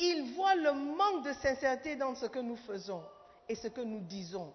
Il 0.00 0.34
voit 0.34 0.56
le 0.56 0.72
manque 0.72 1.26
de 1.26 1.32
sincérité 1.34 1.94
dans 1.94 2.16
ce 2.16 2.26
que 2.26 2.40
nous 2.40 2.56
faisons 2.56 3.04
et 3.48 3.54
ce 3.54 3.68
que 3.68 3.82
nous 3.82 4.00
disons. 4.00 4.52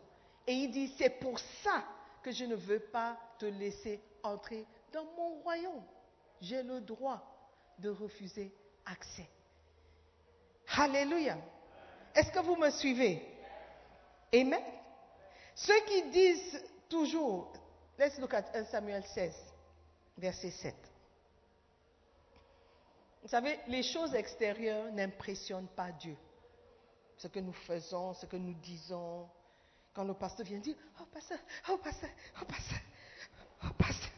Et 0.48 0.54
il 0.54 0.72
dit, 0.72 0.94
c'est 0.98 1.20
pour 1.20 1.40
ça 1.64 1.84
que 2.24 2.32
je 2.32 2.46
ne 2.46 2.56
veux 2.56 2.80
pas 2.80 3.18
te 3.40 3.46
laisser 3.46 4.02
entrer 4.24 4.66
dans 4.92 5.06
mon 5.16 5.42
royaume. 5.42 5.84
J'ai 6.42 6.64
le 6.64 6.82
droit 6.82 7.22
de 7.80 7.90
refuser 7.90 8.52
accès. 8.86 9.28
Alléluia. 10.78 11.38
Est-ce 12.16 12.32
que 12.32 12.40
vous 12.40 12.56
me 12.56 12.70
suivez? 12.72 13.22
Amen. 14.34 14.64
Ceux 15.56 15.80
qui 15.86 16.10
disent 16.10 16.64
toujours, 16.90 17.54
let's 18.00 18.18
look 18.20 18.34
at 18.34 18.46
1 18.54 18.66
Samuel 18.66 19.04
16, 19.06 19.34
verset 20.18 20.52
7. 20.52 20.76
Vous 23.22 23.28
savez, 23.28 23.60
les 23.68 23.84
choses 23.84 24.16
extérieures 24.16 24.92
n'impressionnent 24.92 25.68
pas 25.68 25.92
Dieu. 25.92 26.18
Ce 27.18 27.28
que 27.28 27.40
nous 27.40 27.54
faisons, 27.54 28.14
ce 28.16 28.26
que 28.26 28.38
nous 28.38 28.56
disons. 28.56 29.30
Quand 29.94 30.04
le 30.04 30.14
pasteur 30.14 30.46
vient 30.46 30.60
dire, 30.60 30.76
oh 31.00 31.06
pasteur, 31.12 31.40
oh 31.70 31.78
pasteur, 31.78 32.10
oh 32.42 32.46
pasteur, 32.46 32.80
oh 33.64 33.74
pasteur. 33.78 34.12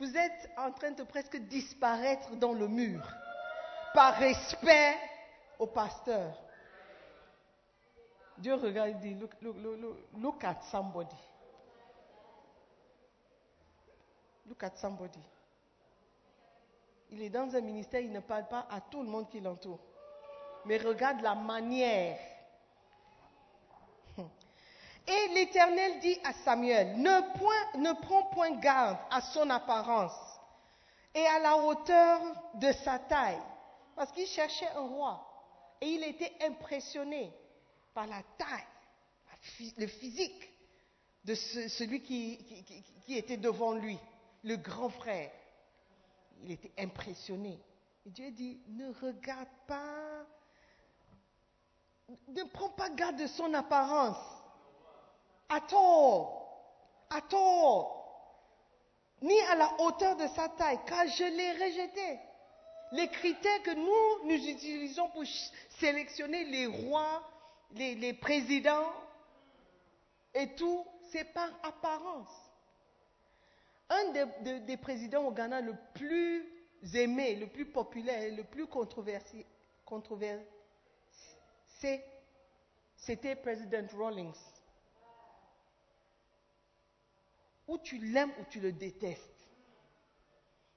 Vous 0.00 0.16
êtes 0.16 0.50
en 0.56 0.72
train 0.72 0.90
de 0.90 1.04
presque 1.04 1.36
disparaître 1.36 2.34
dans 2.36 2.52
le 2.52 2.66
mur 2.66 3.06
par 3.94 4.14
respect 4.14 4.96
au 5.58 5.66
pasteur. 5.68 6.36
Dieu 8.38 8.54
regarde 8.54 8.90
et 8.90 8.94
dit, 8.94 9.14
look, 9.14 9.30
look, 9.40 9.56
look, 9.56 9.96
look 10.18 10.44
at 10.44 10.60
somebody. 10.70 11.14
Look 14.46 14.62
at 14.64 14.76
somebody. 14.76 15.20
Il 17.10 17.22
est 17.22 17.30
dans 17.30 17.54
un 17.54 17.60
ministère, 17.60 18.00
il 18.00 18.10
ne 18.10 18.20
parle 18.20 18.48
pas 18.48 18.66
à 18.70 18.80
tout 18.80 19.02
le 19.02 19.08
monde 19.08 19.28
qui 19.28 19.38
l'entoure. 19.38 19.78
Mais 20.64 20.78
regarde 20.78 21.20
la 21.20 21.34
manière. 21.34 22.18
Et 25.06 25.28
l'Éternel 25.34 26.00
dit 26.00 26.18
à 26.24 26.32
Samuel, 26.44 26.96
ne, 26.96 27.92
prends 28.02 28.22
point 28.24 28.52
garde 28.58 28.98
à 29.10 29.20
son 29.20 29.48
apparence 29.50 30.12
et 31.14 31.26
à 31.26 31.38
la 31.40 31.56
hauteur 31.56 32.20
de 32.54 32.72
sa 32.84 32.98
taille. 32.98 33.42
Parce 33.96 34.12
qu'il 34.12 34.26
cherchait 34.26 34.70
un 34.76 34.86
roi. 34.86 35.28
Et 35.80 35.88
il 35.88 36.04
était 36.04 36.32
impressionné 36.46 37.32
par 37.92 38.06
la 38.06 38.22
taille, 38.38 39.72
le 39.76 39.86
physique 39.86 40.50
de 41.24 41.34
celui 41.34 42.00
qui, 42.02 42.38
était 43.08 43.36
devant 43.36 43.72
lui, 43.72 43.98
le 44.44 44.56
grand 44.56 44.88
frère 44.88 45.30
il 46.44 46.52
était 46.52 46.72
impressionné. 46.78 47.58
Dieu 48.06 48.30
dit, 48.30 48.60
ne 48.68 48.92
regarde 49.00 49.48
pas, 49.66 50.26
ne 52.28 52.42
prends 52.52 52.70
pas 52.70 52.90
garde 52.90 53.16
de 53.16 53.26
son 53.28 53.54
apparence. 53.54 54.41
À 55.54 55.60
tort, 55.60 57.06
à 57.10 57.20
tort, 57.20 58.02
ni 59.20 59.38
à 59.50 59.54
la 59.54 59.70
hauteur 59.80 60.16
de 60.16 60.26
sa 60.28 60.48
taille, 60.48 60.80
car 60.86 61.06
je 61.06 61.24
l'ai 61.24 61.52
rejeté. 61.52 62.18
Les 62.92 63.08
critères 63.08 63.62
que 63.62 63.74
nous, 63.74 64.28
nous 64.28 64.48
utilisons 64.48 65.10
pour 65.10 65.24
sélectionner 65.78 66.44
les 66.44 66.66
rois, 66.66 67.22
les, 67.74 68.14
présidents 68.14 68.92
et 70.34 70.54
tout, 70.54 70.86
c'est 71.10 71.24
par 71.34 71.50
apparence 71.62 72.30
un 73.90 74.60
des, 74.60 74.76
présidents 74.78 75.24
au 75.24 75.32
Ghana 75.32 75.60
le 75.60 75.74
plus 75.92 76.46
aimé, 76.94 77.34
le 77.34 77.46
plus 77.46 77.66
populaire, 77.66 78.34
le 78.34 78.44
plus 78.44 78.66
controversé, 78.66 79.44
c'était 82.96 83.36
président 83.36 83.86
Rawlings. 83.98 84.61
Ou 87.72 87.78
tu 87.78 87.96
l'aimes 87.96 88.32
ou 88.38 88.44
tu 88.50 88.60
le 88.60 88.70
détestes. 88.70 89.48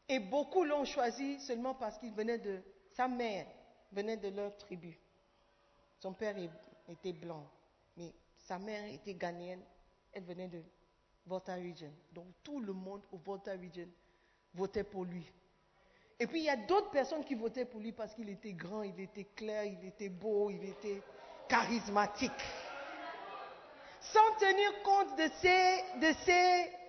Et 0.07 0.19
beaucoup 0.19 0.63
l'ont 0.63 0.85
choisi 0.85 1.41
seulement 1.41 1.75
parce 1.75 1.97
qu'il 1.97 2.13
venait 2.13 2.37
de 2.37 2.61
sa 2.93 3.09
mère, 3.09 3.45
venait 3.91 4.15
de 4.15 4.29
leur 4.29 4.55
tribu. 4.55 4.97
Son 5.99 6.13
père 6.13 6.37
était 6.87 7.11
blanc, 7.11 7.45
mais 7.97 8.13
sa 8.37 8.57
mère 8.59 8.85
était 8.85 9.13
ghanéenne, 9.13 9.61
elle 10.13 10.23
venait 10.23 10.47
de 10.47 10.63
Volta 11.25 11.55
Region. 11.55 11.91
Donc 12.13 12.27
tout 12.41 12.61
le 12.61 12.71
monde 12.71 13.01
au 13.11 13.17
Volta 13.17 13.51
Region 13.51 13.89
votait 14.53 14.85
pour 14.85 15.03
lui. 15.03 15.29
Et 16.17 16.27
puis 16.27 16.39
il 16.39 16.45
y 16.45 16.49
a 16.49 16.55
d'autres 16.55 16.91
personnes 16.91 17.25
qui 17.25 17.35
votaient 17.35 17.65
pour 17.65 17.81
lui 17.81 17.91
parce 17.91 18.13
qu'il 18.13 18.29
était 18.29 18.53
grand, 18.53 18.83
il 18.83 18.97
était 19.01 19.27
clair, 19.35 19.65
il 19.65 19.85
était 19.85 20.07
beau, 20.07 20.49
il 20.49 20.63
était 20.63 21.01
charismatique. 21.49 22.31
Sans 23.99 24.35
tenir 24.39 24.81
compte 24.83 25.17
de 25.17 25.29
ces, 25.41 25.99
de 25.99 26.13
ces 26.23 26.84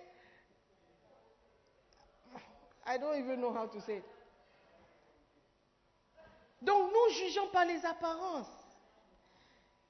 I 2.87 2.97
don't 2.97 3.19
even 3.19 3.41
know 3.41 3.53
how 3.53 3.67
to 3.67 3.81
say. 3.81 4.01
Donc 6.61 6.91
nous 6.91 7.13
jugeons 7.15 7.47
par 7.49 7.65
les 7.65 7.85
apparences. 7.85 8.47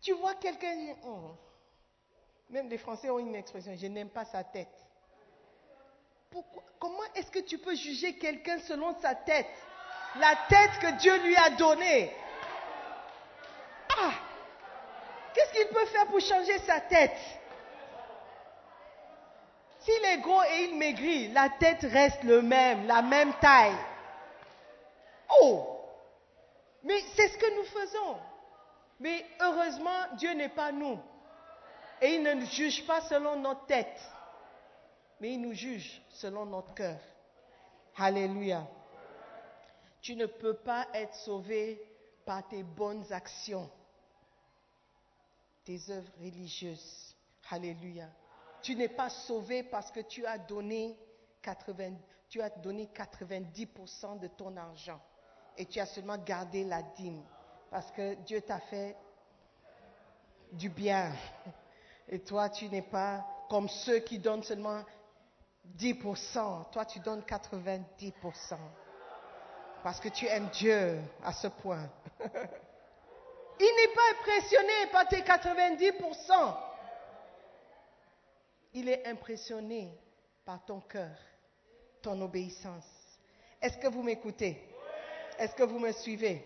Tu 0.02 0.14
vois 0.14 0.36
quelqu'un, 0.36 0.95
oh, 1.06 1.32
même 2.50 2.70
les 2.70 2.78
Français 2.78 3.10
ont 3.10 3.20
une 3.20 3.36
expression, 3.36 3.74
je 3.76 3.88
n'aime 3.88 4.10
pas 4.10 4.26
sa 4.26 4.43
tête. 4.43 4.68
comment 6.80 7.04
est-ce 7.16 7.32
que 7.32 7.39
tu 7.39 7.58
peux 7.58 7.76
juger 7.76 8.18
quelqu'un 8.18 8.60
selon 8.60 8.95
sa 9.00 9.16
tête? 9.16 9.48
La 10.20 10.36
tête 10.50 10.80
que 10.82 11.00
Dieu 11.00 11.18
lui 11.24 11.36
a 11.36 11.52
donnée. 11.52 12.12
Ah 14.00 14.14
Qu'est-ce 15.34 15.52
qu'il 15.54 15.68
peut 15.68 15.86
faire 15.86 16.08
pour 16.08 16.20
changer 16.20 16.58
sa 16.60 16.80
tête? 16.82 17.18
S'il 19.88 20.04
est 20.04 20.18
gros 20.18 20.44
et 20.44 20.66
il 20.66 20.78
maigrit, 20.78 21.30
la 21.30 21.48
tête 21.48 21.84
reste 21.84 22.22
le 22.24 22.42
même, 22.42 22.86
la 22.88 23.02
même 23.02 23.34
taille. 23.40 23.78
Oh 25.42 25.80
Mais 26.84 27.00
c'est 27.16 27.30
ce 27.30 27.38
que 27.38 27.56
nous 27.56 27.64
faisons. 27.64 28.18
Mais 29.00 29.26
heureusement, 29.40 30.16
Dieu 30.18 30.34
n'est 30.34 30.50
pas 30.50 30.74
nous. 30.74 31.00
Et 32.02 32.16
il 32.16 32.24
ne 32.24 32.34
nous 32.34 32.46
juge 32.48 32.86
pas 32.86 33.00
selon 33.00 33.40
notre 33.40 33.66
tête, 33.66 34.02
mais 35.22 35.34
il 35.34 35.42
nous 35.42 35.54
juge 35.54 36.02
selon 36.10 36.46
notre 36.46 36.74
cœur. 36.74 37.00
Alléluia. 37.96 38.68
Tu 40.02 40.18
ne 40.18 40.26
peux 40.26 40.56
pas 40.56 40.86
être 40.94 41.16
sauvé 41.16 41.82
par 42.26 42.46
tes 42.50 42.62
bonnes 42.62 43.06
actions, 43.14 43.70
tes 45.64 45.80
œuvres 45.90 46.12
religieuses. 46.20 47.16
Alléluia. 47.50 48.10
Tu 48.62 48.76
n'es 48.76 48.89
pas 48.89 49.10
sauvé 49.10 49.64
parce 49.64 49.91
que 49.91 49.99
tu 50.01 50.26
as 50.26 50.38
donné 50.38 50.97
80, 51.41 51.93
tu 52.30 52.41
as 52.41 52.49
donné 52.49 52.89
90% 52.93 54.20
de 54.20 54.28
ton 54.28 54.55
argent 54.58 54.99
et 55.58 55.66
tu 55.66 55.80
as 55.80 55.86
seulement 55.86 56.18
gardé 56.18 56.64
la 56.64 56.82
dîme 56.82 57.24
parce 57.70 57.91
que 57.91 58.16
Dieu 58.16 58.41
t'a 58.41 58.60
fait 58.60 58.95
du 60.51 60.70
bien. 60.70 61.12
Et 62.10 62.20
toi, 62.20 62.49
tu 62.49 62.70
n'es 62.70 62.82
pas 62.82 63.26
comme 63.49 63.68
ceux 63.68 63.99
qui 63.99 64.20
donnent 64.20 64.43
seulement 64.43 64.84
10%. 65.78 66.72
Toi, 66.72 66.86
tu 66.86 66.99
donnes 66.99 67.22
90%. 67.22 68.14
Parce 69.84 69.99
que 69.99 70.10
tu 70.10 70.26
aimes 70.26 70.49
Dieu 70.53 70.99
à 71.24 71.34
ce 71.34 71.47
point. 71.47 71.89
Il 73.60 73.76
n'est 73.76 73.93
pas 73.93 74.01
impressionné 74.20 74.74
par 74.91 75.08
tes 75.08 75.22
90%. 75.22 76.66
Il 78.80 78.89
est 78.89 79.07
impressionné 79.07 79.89
par 80.45 80.63
ton 80.63 80.82
cœur, 80.82 81.17
ton 82.03 82.21
obéissance. 82.21 82.86
Est-ce 83.59 83.75
que 83.80 83.88
vous 83.88 84.03
m'écoutez? 84.03 84.55
Est-ce 85.39 85.55
que 85.55 85.63
vous 85.63 85.80
me 85.80 85.91
suivez? 85.93 86.45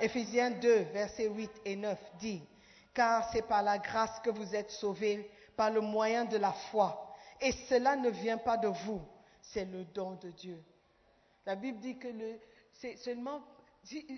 Éphésiens 0.00 0.50
2, 0.50 0.74
versets 0.92 1.28
8 1.28 1.48
et 1.64 1.76
9 1.76 1.96
dit, 2.18 2.42
car 2.92 3.30
c'est 3.30 3.46
par 3.46 3.62
la 3.62 3.78
grâce 3.78 4.18
que 4.24 4.30
vous 4.30 4.56
êtes 4.56 4.72
sauvés, 4.72 5.30
par 5.56 5.70
le 5.70 5.80
moyen 5.80 6.24
de 6.24 6.36
la 6.36 6.50
foi. 6.50 7.14
Et 7.40 7.52
cela 7.52 7.94
ne 7.94 8.10
vient 8.10 8.38
pas 8.38 8.56
de 8.56 8.66
vous, 8.66 9.00
c'est 9.40 9.64
le 9.64 9.84
don 9.84 10.16
de 10.16 10.30
Dieu. 10.30 10.60
La 11.46 11.54
Bible 11.54 11.78
dit 11.78 11.96
que 11.96 12.08
c'est 12.72 12.96
seulement 12.96 13.40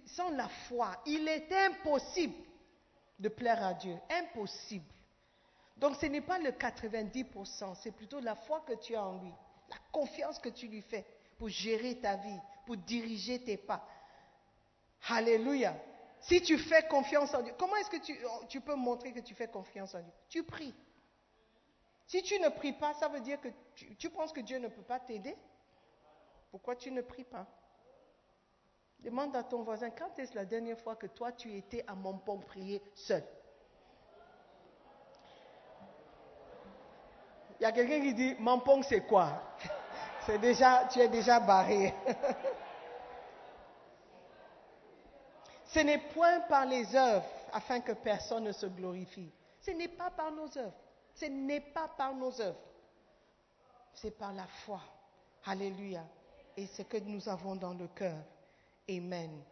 sans 0.06 0.30
la 0.30 0.48
foi, 0.48 0.92
il 1.04 1.28
est 1.28 1.52
impossible 1.52 2.42
de 3.18 3.28
plaire 3.28 3.62
à 3.62 3.74
Dieu. 3.74 3.98
Impossible. 4.08 4.86
Donc 5.80 5.96
ce 5.96 6.06
n'est 6.06 6.20
pas 6.20 6.38
le 6.38 6.50
90%, 6.50 7.74
c'est 7.76 7.90
plutôt 7.90 8.20
la 8.20 8.34
foi 8.34 8.62
que 8.66 8.74
tu 8.74 8.94
as 8.94 9.02
en 9.02 9.18
lui, 9.22 9.32
la 9.70 9.76
confiance 9.90 10.38
que 10.38 10.50
tu 10.50 10.68
lui 10.68 10.82
fais 10.82 11.06
pour 11.38 11.48
gérer 11.48 11.98
ta 11.98 12.16
vie, 12.16 12.38
pour 12.66 12.76
diriger 12.76 13.42
tes 13.42 13.56
pas. 13.56 13.88
Alléluia. 15.08 15.74
Si 16.20 16.42
tu 16.42 16.58
fais 16.58 16.86
confiance 16.86 17.32
en 17.32 17.40
Dieu, 17.40 17.54
comment 17.58 17.74
est-ce 17.76 17.88
que 17.88 18.46
tu, 18.46 18.60
peux 18.60 18.74
montrer 18.74 19.14
que 19.14 19.20
tu 19.20 19.34
fais 19.34 19.48
confiance 19.48 19.94
en 19.94 20.02
Dieu? 20.02 20.12
Tu 20.28 20.42
pries. 20.42 20.74
Si 22.06 22.22
tu 22.22 22.38
ne 22.38 22.50
pries 22.50 22.74
pas, 22.74 22.92
ça 22.94 23.08
veut 23.08 23.20
dire 23.20 23.40
que 23.40 23.48
tu, 23.74 24.10
penses 24.10 24.32
que 24.32 24.40
Dieu 24.40 24.58
ne 24.58 24.68
peut 24.68 24.82
pas 24.82 25.00
t'aider? 25.00 25.34
Pourquoi 26.50 26.76
tu 26.76 26.90
ne 26.90 27.00
pries 27.00 27.24
pas? 27.24 27.46
Demande 28.98 29.34
à 29.34 29.44
ton 29.44 29.62
voisin, 29.62 29.88
quand 29.88 30.18
est-ce 30.18 30.34
la 30.34 30.44
dernière 30.44 30.78
fois 30.78 30.94
que 30.94 31.06
toi 31.06 31.32
tu 31.32 31.56
étais 31.56 31.82
à 31.86 31.94
mon 31.94 32.18
prier 32.18 32.82
seul? 32.94 33.24
Il 37.60 37.64
y 37.64 37.66
a 37.66 37.72
quelqu'un 37.72 38.00
qui 38.00 38.14
dit, 38.14 38.34
Mampong, 38.38 38.82
c'est 38.82 39.02
quoi? 39.02 39.42
C'est 40.26 40.38
déjà, 40.38 40.88
tu 40.90 40.98
es 40.98 41.08
déjà 41.08 41.38
barré. 41.40 41.94
Ce 45.66 45.80
n'est 45.80 45.98
point 45.98 46.40
par 46.40 46.64
les 46.64 46.96
œuvres 46.96 47.26
afin 47.52 47.80
que 47.80 47.92
personne 47.92 48.44
ne 48.44 48.52
se 48.52 48.64
glorifie. 48.66 49.30
Ce 49.60 49.72
n'est 49.72 49.88
pas 49.88 50.10
par 50.10 50.32
nos 50.32 50.46
œuvres. 50.56 50.72
Ce 51.14 51.26
n'est 51.26 51.60
pas 51.60 51.88
par 51.88 52.14
nos 52.14 52.40
œuvres. 52.40 52.58
C'est 53.92 54.16
par 54.16 54.32
la 54.32 54.46
foi. 54.64 54.80
Alléluia. 55.44 56.04
Et 56.56 56.66
ce 56.66 56.80
que 56.82 56.96
nous 56.96 57.28
avons 57.28 57.56
dans 57.56 57.74
le 57.74 57.88
cœur. 57.88 58.16
Amen. 58.88 59.42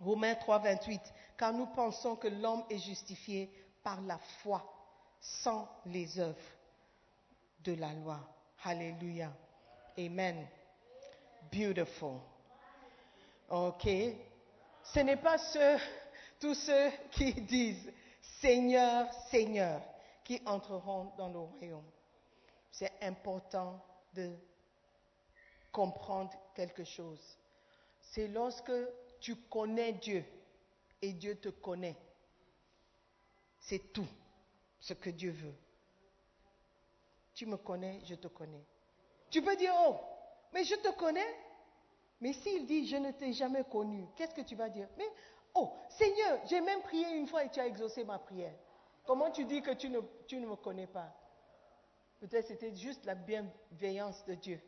Romains 0.00 0.34
3, 0.34 0.58
28. 0.58 1.00
Car 1.38 1.52
nous 1.52 1.66
pensons 1.66 2.16
que 2.16 2.26
l'homme 2.28 2.64
est 2.68 2.78
justifié 2.78 3.48
par 3.84 4.00
la 4.02 4.18
foi, 4.42 4.64
sans 5.20 5.68
les 5.86 6.18
œuvres 6.18 6.55
de 7.66 7.74
la 7.74 7.92
loi. 7.92 8.20
Alléluia. 8.64 9.32
Amen. 9.98 10.46
Beautiful. 11.52 12.20
OK. 13.50 13.88
Ce 14.84 15.00
n'est 15.00 15.16
pas 15.16 15.38
ceux, 15.38 15.76
tous 16.40 16.54
ceux 16.54 16.90
qui 17.10 17.32
disent 17.34 17.92
Seigneur, 18.40 19.12
Seigneur, 19.30 19.82
qui 20.24 20.40
entreront 20.46 21.12
dans 21.16 21.28
le 21.28 21.38
royaume. 21.38 21.90
C'est 22.70 22.92
important 23.02 23.84
de 24.14 24.30
comprendre 25.72 26.32
quelque 26.54 26.84
chose. 26.84 27.20
C'est 28.00 28.28
lorsque 28.28 28.72
tu 29.20 29.36
connais 29.36 29.92
Dieu 29.92 30.24
et 31.02 31.12
Dieu 31.12 31.36
te 31.36 31.48
connaît. 31.48 31.96
C'est 33.60 33.92
tout 33.92 34.06
ce 34.78 34.94
que 34.94 35.10
Dieu 35.10 35.32
veut. 35.32 35.54
Tu 37.36 37.44
me 37.44 37.58
connais, 37.58 38.00
je 38.04 38.14
te 38.14 38.28
connais. 38.28 38.64
Tu 39.28 39.42
peux 39.42 39.54
dire, 39.56 39.74
oh, 39.86 39.96
mais 40.54 40.64
je 40.64 40.74
te 40.74 40.88
connais. 40.96 41.36
Mais 42.22 42.32
s'il 42.32 42.64
dit, 42.64 42.86
je 42.86 42.96
ne 42.96 43.10
t'ai 43.10 43.34
jamais 43.34 43.62
connu, 43.64 44.08
qu'est-ce 44.16 44.34
que 44.34 44.40
tu 44.40 44.56
vas 44.56 44.70
dire? 44.70 44.88
Mais, 44.96 45.04
oh, 45.54 45.70
Seigneur, 45.90 46.40
j'ai 46.46 46.62
même 46.62 46.80
prié 46.80 47.06
une 47.14 47.26
fois 47.26 47.44
et 47.44 47.50
tu 47.50 47.60
as 47.60 47.66
exaucé 47.66 48.04
ma 48.04 48.18
prière. 48.18 48.54
Comment 49.04 49.30
tu 49.30 49.44
dis 49.44 49.60
que 49.60 49.72
tu 49.72 49.90
ne, 49.90 50.00
me 50.46 50.56
connais 50.56 50.86
pas? 50.86 51.12
Peut-être 52.20 52.46
c'était 52.46 52.74
juste 52.74 53.04
la 53.04 53.14
bienveillance 53.14 54.24
de 54.24 54.32
Dieu 54.34 54.58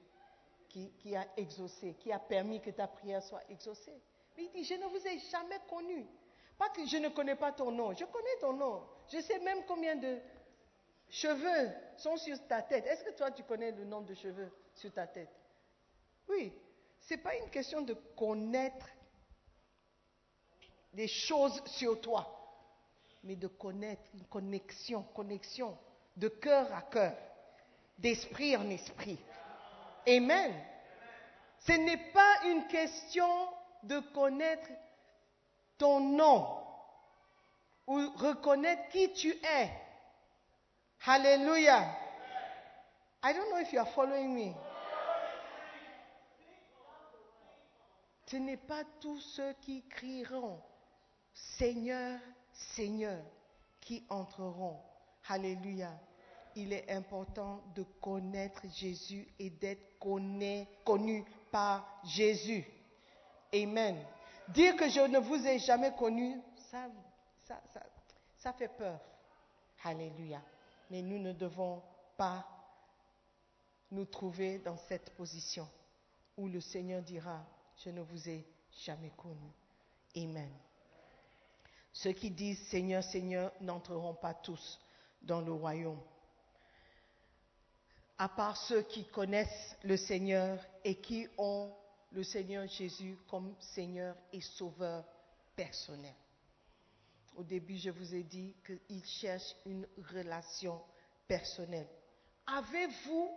qui, 0.69 0.93
qui, 0.99 1.17
a 1.17 1.27
exaucé, 1.39 1.95
qui 1.95 2.13
a 2.13 2.19
permis 2.19 2.61
que 2.61 2.69
ta 2.69 2.87
prière 2.87 3.23
soit 3.23 3.43
exaucée. 3.49 3.99
Mais 4.37 4.45
il 4.45 4.51
dit, 4.51 4.65
je 4.65 4.75
ne 4.75 4.85
vous 4.85 5.07
ai 5.07 5.19
jamais 5.31 5.59
connu. 5.71 6.07
Pas 6.59 6.69
que 6.69 6.85
je 6.85 6.99
ne 6.99 7.09
connais 7.09 7.37
pas 7.37 7.53
ton 7.53 7.71
nom, 7.71 7.95
je 7.95 8.05
connais 8.05 8.37
ton 8.43 8.53
nom. 8.53 8.83
Je 9.11 9.21
sais 9.21 9.39
même 9.39 9.65
combien 9.67 9.97
de 9.97 10.19
cheveux 11.11 11.71
sont 11.97 12.17
sur 12.17 12.37
ta 12.47 12.63
tête. 12.63 12.87
Est-ce 12.87 13.05
que 13.05 13.17
toi, 13.17 13.31
tu 13.31 13.43
connais 13.43 13.73
le 13.73 13.85
nombre 13.85 14.07
de 14.07 14.15
cheveux 14.15 14.51
sur 14.75 14.93
ta 14.93 15.07
tête? 15.07 15.31
Oui. 16.29 16.53
Ce 17.01 17.15
n'est 17.15 17.21
pas 17.21 17.37
une 17.37 17.51
question 17.51 17.81
de 17.83 17.95
connaître 18.17 18.87
des 20.93 21.09
choses 21.09 21.63
sur 21.67 22.01
toi, 22.01 22.27
mais 23.23 23.37
de 23.37 23.47
connaître 23.47 24.03
une 24.15 24.25
connexion, 24.25 25.03
connexion 25.15 25.77
de 26.17 26.29
cœur 26.29 26.73
à 26.75 26.83
cœur, 26.83 27.17
d'esprit 27.97 28.57
en 28.57 28.69
esprit. 28.71 29.19
Amen. 30.07 30.53
Ce 31.61 31.73
n'est 31.73 32.11
pas 32.13 32.45
une 32.47 32.67
question 32.67 33.29
de 33.85 34.01
connaître 34.13 34.69
ton 35.77 36.01
nom 36.01 36.59
ou 37.87 37.97
reconnaître 38.17 38.89
qui 38.91 39.13
tu 39.13 39.31
es. 39.31 39.71
Hallelujah. 41.01 41.95
I 43.23 43.33
don't 43.33 43.51
know 43.51 43.59
if 43.59 43.73
you 43.73 43.81
are 43.81 43.89
following 43.95 44.35
me. 44.35 44.55
Ce 48.27 48.37
n'est 48.37 48.59
pas 48.59 48.85
tous 49.01 49.21
ceux 49.21 49.55
qui 49.63 49.83
crieront 49.89 50.61
Seigneur, 51.33 52.21
Seigneur 52.53 53.19
qui 53.81 54.05
entreront. 54.11 54.79
Alléluia. 55.29 55.91
Il 56.55 56.73
est 56.73 56.91
important 56.91 57.63
de 57.75 57.85
connaître 58.03 58.63
Jésus 58.75 59.27
et 59.39 59.51
d'être 59.51 59.99
connu 59.99 61.25
par 61.51 62.01
Jésus. 62.05 62.67
Amen. 63.55 63.97
Dire 64.49 64.77
que 64.77 64.89
je 64.89 65.01
ne 65.01 65.19
vous 65.19 65.47
ai 65.47 65.59
jamais 65.59 65.93
connu, 65.95 66.41
ça, 68.39 68.53
fait 68.53 68.69
peur. 68.69 68.99
Alléluia. 69.85 70.43
Mais 70.91 71.03
nous 71.03 71.19
ne 71.19 71.33
devons 71.33 71.83
pas 72.17 72.47
nous 73.91 74.05
trouver 74.05 74.59
dans 74.59 74.77
cette 74.89 75.15
position 75.15 75.69
où 76.37 76.49
le 76.49 76.61
Seigneur 76.61 77.03
dira, 77.03 77.45
je 77.85 77.91
ne 77.91 78.01
vous 78.01 78.29
ai 78.29 78.47
jamais 78.85 79.13
connu. 79.17 79.53
Amen. 80.17 80.51
Ceux 81.93 82.13
qui 82.13 82.31
disent 82.31 82.63
Seigneur, 82.69 83.03
Seigneur 83.03 83.53
n'entreront 83.61 84.15
pas 84.15 84.35
tous 84.35 84.81
dans 85.23 85.41
le 85.41 85.53
royaume. 85.53 86.01
À 88.19 88.29
part 88.29 88.57
ceux 88.57 88.83
qui 88.83 89.05
connaissent 89.07 89.77
le 89.83 89.97
Seigneur 89.97 90.65
et 90.85 90.97
qui 90.97 91.27
ont 91.39 91.73
le 92.13 92.23
Seigneur 92.23 92.67
Jésus 92.67 93.19
comme 93.29 93.55
Seigneur 93.61 94.17
et 94.33 94.41
Sauveur 94.41 95.05
personnel. 95.55 96.15
Au 97.39 97.45
début, 97.45 97.77
je 97.77 97.91
vous 97.91 98.17
ai 98.17 98.25
dit 98.25 98.53
qu'il 98.67 99.05
cherche 99.05 99.55
une 99.65 99.87
relation 100.13 100.83
personnelle. 101.29 101.87
Avez-vous 102.49 103.31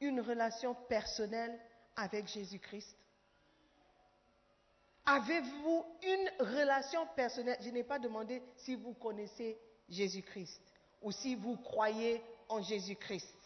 une 0.00 0.22
relation 0.22 0.74
personnelle 0.88 1.60
avec 1.94 2.26
Jésus-Christ? 2.26 2.96
Avez-vous 5.04 5.84
une 6.02 6.30
relation 6.38 7.06
personnelle? 7.14 7.58
Je 7.60 7.68
n'ai 7.68 7.84
pas 7.84 7.98
demandé 7.98 8.42
si 8.56 8.76
vous 8.76 8.94
connaissez 8.94 9.58
Jésus-Christ 9.90 10.62
ou 11.02 11.12
si 11.12 11.34
vous 11.34 11.58
croyez 11.58 12.22
en 12.48 12.62
Jésus-Christ. 12.62 13.36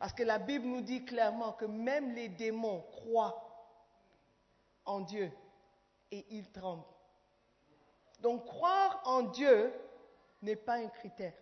Parce 0.00 0.14
que 0.14 0.24
la 0.24 0.40
Bible 0.40 0.66
nous 0.66 0.80
dit 0.80 1.04
clairement 1.04 1.52
que 1.52 1.66
même 1.66 2.12
les 2.12 2.28
démons 2.28 2.82
croient 2.90 3.40
en 4.84 4.98
Dieu 5.02 5.30
et 6.10 6.26
ils 6.30 6.50
tremblent. 6.50 6.91
Donc 8.22 8.46
croire 8.46 9.02
en 9.04 9.22
Dieu 9.22 9.74
n'est 10.42 10.56
pas 10.56 10.74
un 10.74 10.88
critère. 10.88 11.34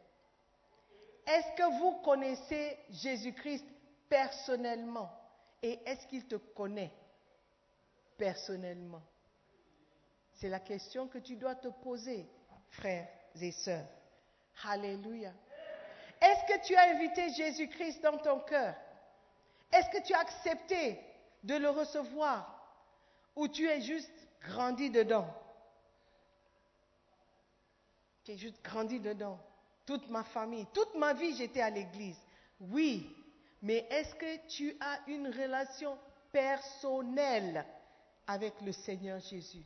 Est-ce 1.27 1.53
que 1.53 1.79
vous 1.79 2.01
connaissez 2.01 2.79
Jésus-Christ 2.89 3.67
personnellement? 4.09 5.11
Et 5.63 5.79
est-ce 5.85 6.07
qu'il 6.07 6.27
te 6.27 6.37
connaît 6.37 6.91
personnellement? 8.17 9.03
C'est 10.33 10.49
la 10.49 10.61
question 10.61 11.07
que 11.07 11.19
tu 11.19 11.37
dois 11.37 11.55
te 11.55 11.69
poser, 11.69 12.27
frères 12.71 13.09
et 13.41 13.53
sœurs. 13.53 13.87
Alléluia. 14.65 15.33
Est-ce 16.21 16.53
que 16.53 16.67
tu 16.67 16.75
as 16.75 16.95
invité 16.95 17.31
Jésus-Christ 17.35 18.03
dans 18.03 18.17
ton 18.17 18.41
cœur? 18.41 18.75
Est-ce 19.71 19.91
que 19.91 20.03
tu 20.03 20.15
as 20.15 20.21
accepté 20.21 20.99
de 21.43 21.57
le 21.57 21.69
recevoir? 21.69 22.57
Ou 23.37 23.49
tu 23.49 23.69
es 23.69 23.83
juste 23.83 24.11
grandi 24.41 24.91
dedans? 24.91 25.27
Es 28.29 28.37
juste 28.37 28.63
grandi 28.63 29.01
dedans. 29.01 29.39
Toute 29.87 30.09
ma 30.09 30.23
famille, 30.23 30.67
toute 30.73 30.95
ma 30.95 31.13
vie, 31.15 31.35
j'étais 31.35 31.63
à 31.63 31.71
l'église. 31.71 32.21
Oui, 32.61 33.13
mais 33.63 33.87
est-ce 33.91 34.15
que 34.15 34.47
tu 34.47 34.77
as 34.79 35.01
une 35.09 35.27
relation 35.29 35.99
personnelle 36.31 37.65
avec 38.27 38.61
le 38.61 38.73
Seigneur 38.73 39.19
Jésus? 39.19 39.65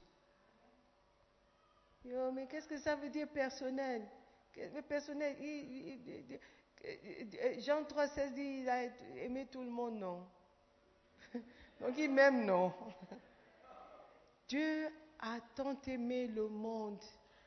mais 2.35 2.47
qu'est-ce 2.47 2.69
que 2.69 2.79
ça 2.79 2.97
veut 2.97 3.09
dire 3.09 3.29
personnel? 3.29 4.03
Personnel, 4.89 5.37
Jean 7.59 7.83
3,16 7.83 8.35
dit 8.35 8.61
il 8.61 8.69
a 8.69 8.85
aimé 9.17 9.47
tout 9.51 9.63
le 9.63 9.71
monde, 9.71 9.99
non? 9.99 10.27
Donc 11.81 11.95
il 11.99 12.11
m'aime, 12.11 12.45
non? 12.45 12.73
Dieu 14.49 14.89
a 15.19 15.39
tant 15.55 15.81
aimé 15.87 16.27
le 16.27 16.49
monde, 16.49 17.03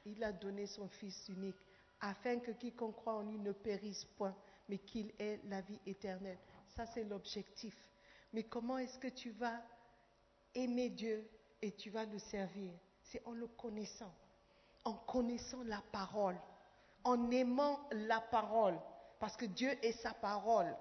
il 0.08 0.24
a 0.24 0.32
donné 0.32 0.66
son 0.66 0.88
Fils 0.88 1.28
unique, 1.30 1.58
afin 2.02 2.40
que 2.40 2.52
quiconque 2.52 2.96
croit 2.96 3.16
en 3.16 3.24
lui 3.24 3.38
ne 3.40 3.52
périsse 3.52 4.06
point, 4.18 4.36
mais 4.70 4.78
qu'il 4.80 5.12
ait 5.20 5.40
la 5.46 5.62
vie 5.62 5.80
éternelle. 5.86 6.38
Ça, 6.76 6.86
c'est 6.86 7.04
l'objectif. 7.04 7.76
Mais 8.34 8.44
comment 8.44 8.78
est-ce 8.78 9.00
que 9.00 9.08
tu 9.08 9.32
vas 9.32 9.62
aimer 10.54 10.90
Dieu 10.90 11.28
et 11.62 11.72
tu 11.72 11.90
vas 11.90 12.06
le 12.06 12.20
servir, 12.20 12.72
c'est 13.02 13.22
en 13.26 13.32
le 13.32 13.48
connaissant, 13.48 14.14
en 14.84 14.94
connaissant 14.94 15.64
la 15.64 15.82
parole, 15.92 16.38
en 17.04 17.32
aimant 17.32 17.80
la 17.92 18.22
parole, 18.22 18.78
parce 19.20 19.36
que 19.36 19.46
Dieu 19.46 19.70
est 19.84 19.94
sa 19.94 20.14
parole. 20.14 20.76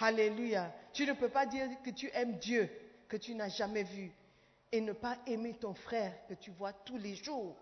Alléluia. 0.00 0.72
Tu 0.92 1.06
ne 1.06 1.12
peux 1.12 1.28
pas 1.28 1.46
dire 1.46 1.68
que 1.82 1.90
tu 1.90 2.10
aimes 2.12 2.38
Dieu 2.38 2.70
que 3.08 3.16
tu 3.16 3.34
n'as 3.34 3.48
jamais 3.48 3.82
vu 3.82 4.12
et 4.70 4.80
ne 4.80 4.92
pas 4.92 5.18
aimer 5.26 5.54
ton 5.54 5.74
frère 5.74 6.14
que 6.26 6.34
tu 6.34 6.50
vois 6.52 6.72
tous 6.72 6.98
les 6.98 7.14
jours. 7.14 7.56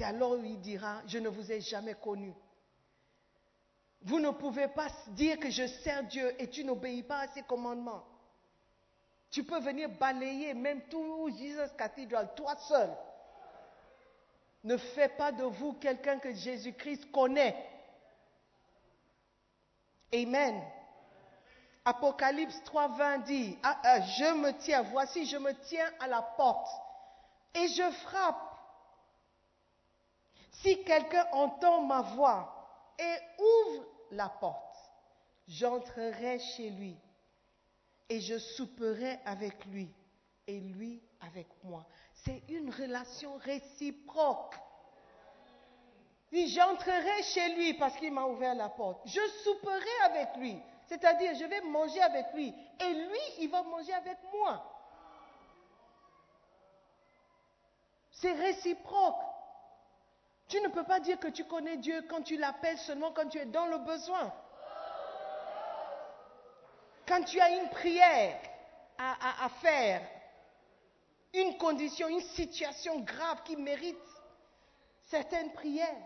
C'est 0.00 0.06
alors 0.06 0.38
il 0.38 0.58
dira, 0.62 1.02
je 1.06 1.18
ne 1.18 1.28
vous 1.28 1.52
ai 1.52 1.60
jamais 1.60 1.92
connu. 1.92 2.32
Vous 4.00 4.18
ne 4.18 4.30
pouvez 4.30 4.68
pas 4.68 4.86
dire 5.08 5.38
que 5.38 5.50
je 5.50 5.66
sers 5.66 6.04
Dieu 6.04 6.40
et 6.40 6.48
tu 6.48 6.64
n'obéis 6.64 7.02
pas 7.02 7.18
à 7.18 7.28
ses 7.28 7.42
commandements. 7.42 8.02
Tu 9.30 9.44
peux 9.44 9.60
venir 9.60 9.90
balayer 9.90 10.54
même 10.54 10.80
tout 10.88 11.28
Jesus 11.36 11.74
Cathedral, 11.76 12.30
toi 12.34 12.56
seul. 12.66 12.88
Ne 14.64 14.78
fais 14.78 15.10
pas 15.10 15.32
de 15.32 15.44
vous 15.44 15.74
quelqu'un 15.74 16.18
que 16.18 16.32
Jésus-Christ 16.32 17.12
connaît. 17.12 17.54
Amen. 20.14 20.62
Apocalypse 21.84 22.58
3.20 22.72 23.24
dit, 23.24 23.58
ah, 23.62 23.78
ah, 23.84 24.00
je 24.00 24.32
me 24.32 24.52
tiens, 24.60 24.80
voici, 24.80 25.26
je 25.26 25.36
me 25.36 25.52
tiens 25.64 25.90
à 26.00 26.06
la 26.06 26.22
porte 26.22 26.70
et 27.54 27.68
je 27.68 27.90
frappe. 28.06 28.49
Si 30.62 30.82
quelqu'un 30.84 31.26
entend 31.32 31.82
ma 31.82 32.02
voix 32.02 32.94
et 32.98 33.16
ouvre 33.38 33.86
la 34.10 34.28
porte, 34.28 34.76
j'entrerai 35.48 36.38
chez 36.38 36.70
lui 36.70 36.98
et 38.10 38.20
je 38.20 38.38
souperai 38.38 39.20
avec 39.24 39.64
lui 39.66 39.90
et 40.46 40.60
lui 40.60 41.02
avec 41.20 41.48
moi. 41.64 41.86
C'est 42.12 42.42
une 42.48 42.70
relation 42.70 43.36
réciproque. 43.38 44.54
Si 46.30 46.48
j'entrerai 46.48 47.22
chez 47.22 47.54
lui 47.54 47.74
parce 47.74 47.96
qu'il 47.96 48.12
m'a 48.12 48.24
ouvert 48.26 48.54
la 48.54 48.68
porte, 48.68 49.00
je 49.06 49.20
souperai 49.42 50.00
avec 50.04 50.36
lui. 50.36 50.60
C'est-à-dire, 50.86 51.34
je 51.36 51.44
vais 51.44 51.60
manger 51.62 52.02
avec 52.02 52.26
lui 52.34 52.54
et 52.80 52.92
lui, 52.92 53.20
il 53.38 53.48
va 53.48 53.62
manger 53.62 53.94
avec 53.94 54.18
moi. 54.32 54.62
C'est 58.10 58.32
réciproque. 58.32 59.29
Tu 60.50 60.60
ne 60.60 60.66
peux 60.68 60.82
pas 60.82 60.98
dire 60.98 61.18
que 61.20 61.28
tu 61.28 61.44
connais 61.44 61.76
Dieu 61.76 62.02
quand 62.08 62.22
tu 62.22 62.36
l'appelles 62.36 62.78
seulement 62.78 63.12
quand 63.12 63.28
tu 63.28 63.38
es 63.38 63.46
dans 63.46 63.66
le 63.66 63.78
besoin. 63.78 64.34
Quand 67.06 67.22
tu 67.22 67.40
as 67.40 67.50
une 67.50 67.70
prière 67.70 68.40
à, 68.98 69.48
faire, 69.60 70.02
une 71.32 71.56
condition, 71.56 72.08
une 72.08 72.20
situation 72.20 72.98
grave 73.00 73.44
qui 73.44 73.56
mérite 73.56 73.96
certaines 75.04 75.52
prières. 75.52 76.02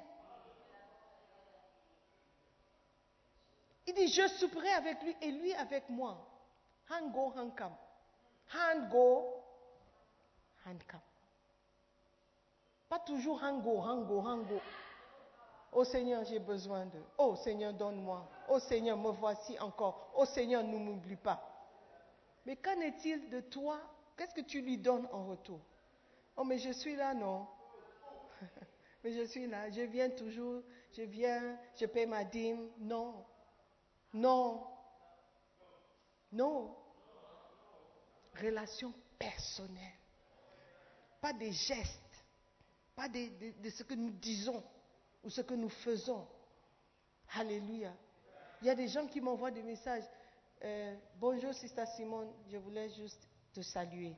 Il 3.87 3.95
dit, 3.95 4.09
je 4.09 4.29
souperai 4.29 4.71
avec 4.73 5.03
lui 5.03 5.17
et 5.23 5.33
lui 5.33 5.55
avec 5.55 5.89
moi. 5.89 6.19
Han 6.91 7.09
go, 7.09 7.33
han 7.35 7.51
come. 7.57 8.89
Go, 8.91 9.43
han 10.67 10.79
come. 10.87 11.01
Pas 12.95 13.01
toujours 13.01 13.43
han 13.43 13.61
go, 13.61 13.81
han 13.81 14.05
go, 14.05 14.21
han 14.21 14.45
go. 14.45 14.61
Oh 15.73 15.83
Seigneur, 15.83 16.25
j'ai 16.25 16.39
besoin 16.39 16.87
de. 16.87 17.01
Oh 17.19 17.35
Seigneur, 17.35 17.73
donne-moi. 17.73 18.25
Oh 18.49 18.61
Seigneur, 18.61 18.97
me 18.97 19.11
voici 19.11 19.59
encore. 19.59 20.13
Oh 20.15 20.25
Seigneur, 20.25 20.63
ne 20.63 20.79
m'oublie 20.79 21.17
pas. 21.17 21.43
Mais 22.47 22.55
qu'en 22.55 22.81
est-il 22.81 23.29
de 23.31 23.41
toi? 23.41 23.81
Qu'est-ce 24.17 24.33
que 24.33 24.43
tu 24.43 24.61
lui 24.61 24.79
donnes 24.79 25.09
en 25.11 25.27
retour? 25.27 25.59
Oh, 26.37 26.45
mais 26.45 26.59
je 26.59 26.71
suis 26.71 26.95
là, 26.95 27.15
non 27.15 27.49
Mais 29.03 29.11
je 29.11 29.25
suis 29.27 29.49
là, 29.49 29.69
je 29.71 29.81
viens 29.81 30.11
toujours, 30.11 30.63
je 30.97 31.03
viens, 31.03 31.59
je 31.75 31.87
paie 31.87 32.07
ma 32.07 32.23
dîme. 32.23 32.71
Non. 32.79 33.25
Non. 34.13 34.69
Non. 36.31 36.77
Relation 38.41 38.95
personnelle. 39.19 39.99
Pas 41.21 41.33
des 41.33 41.51
gestes, 41.51 42.04
pas 42.95 43.09
de, 43.09 43.71
ce 43.71 43.83
que 43.83 43.95
nous 43.95 44.11
disons 44.11 44.63
ou 45.23 45.31
ce 45.31 45.41
que 45.41 45.55
nous 45.55 45.69
faisons. 45.69 46.27
Alléluia. 47.37 47.93
Il 48.61 48.69
y 48.69 48.71
a 48.71 48.75
des 48.75 48.89
gens 48.89 49.07
qui 49.07 49.21
m'envoient 49.21 49.51
des 49.51 49.63
messages. 49.63 50.05
Euh, 50.63 50.95
bonjour, 51.17 51.53
Sister 51.53 51.85
Simone, 51.97 52.31
je 52.51 52.57
voulais 52.57 52.89
juste 52.91 53.29
te 53.53 53.61
saluer. 53.61 54.15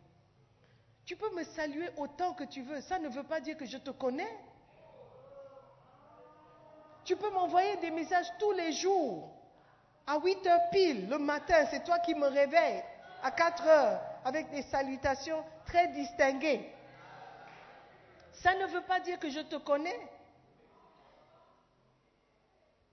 Tu 1.05 1.16
peux 1.16 1.33
me 1.35 1.45
saluer 1.45 1.89
autant 1.97 2.35
que 2.35 2.45
tu 2.45 2.62
veux. 2.62 2.81
Ça 2.81 2.99
ne 2.99 3.09
veut 3.09 3.22
pas 3.22 3.41
dire 3.41 3.57
que 3.57 3.66
je 3.66 3.79
te 3.79 3.91
connais. 3.91 4.37
Tu 7.05 7.16
peux 7.16 7.31
m'envoyer 7.31 7.77
des 7.77 7.91
messages 7.91 8.27
tous 8.39 8.53
les 8.53 8.72
jours. 8.72 9.33
À 10.07 10.18
8 10.18 10.47
heures 10.47 10.70
pile, 10.70 11.09
le 11.09 11.18
matin, 11.18 11.66
c'est 11.70 11.85
toi 11.85 11.99
qui 12.01 12.14
me 12.14 12.27
réveilles. 12.27 12.83
À 13.22 13.31
4 13.31 13.66
heures, 13.66 14.01
avec 14.24 14.51
des 14.51 14.62
salutations 14.62 15.43
très 15.64 15.89
distinguées. 15.89 16.68
Ça 18.43 18.55
ne 18.55 18.66
veut 18.66 18.82
pas 18.82 19.01
dire 19.01 19.18
que 19.18 19.30
je 19.30 19.41
te 19.41 19.57
connais. 19.57 19.99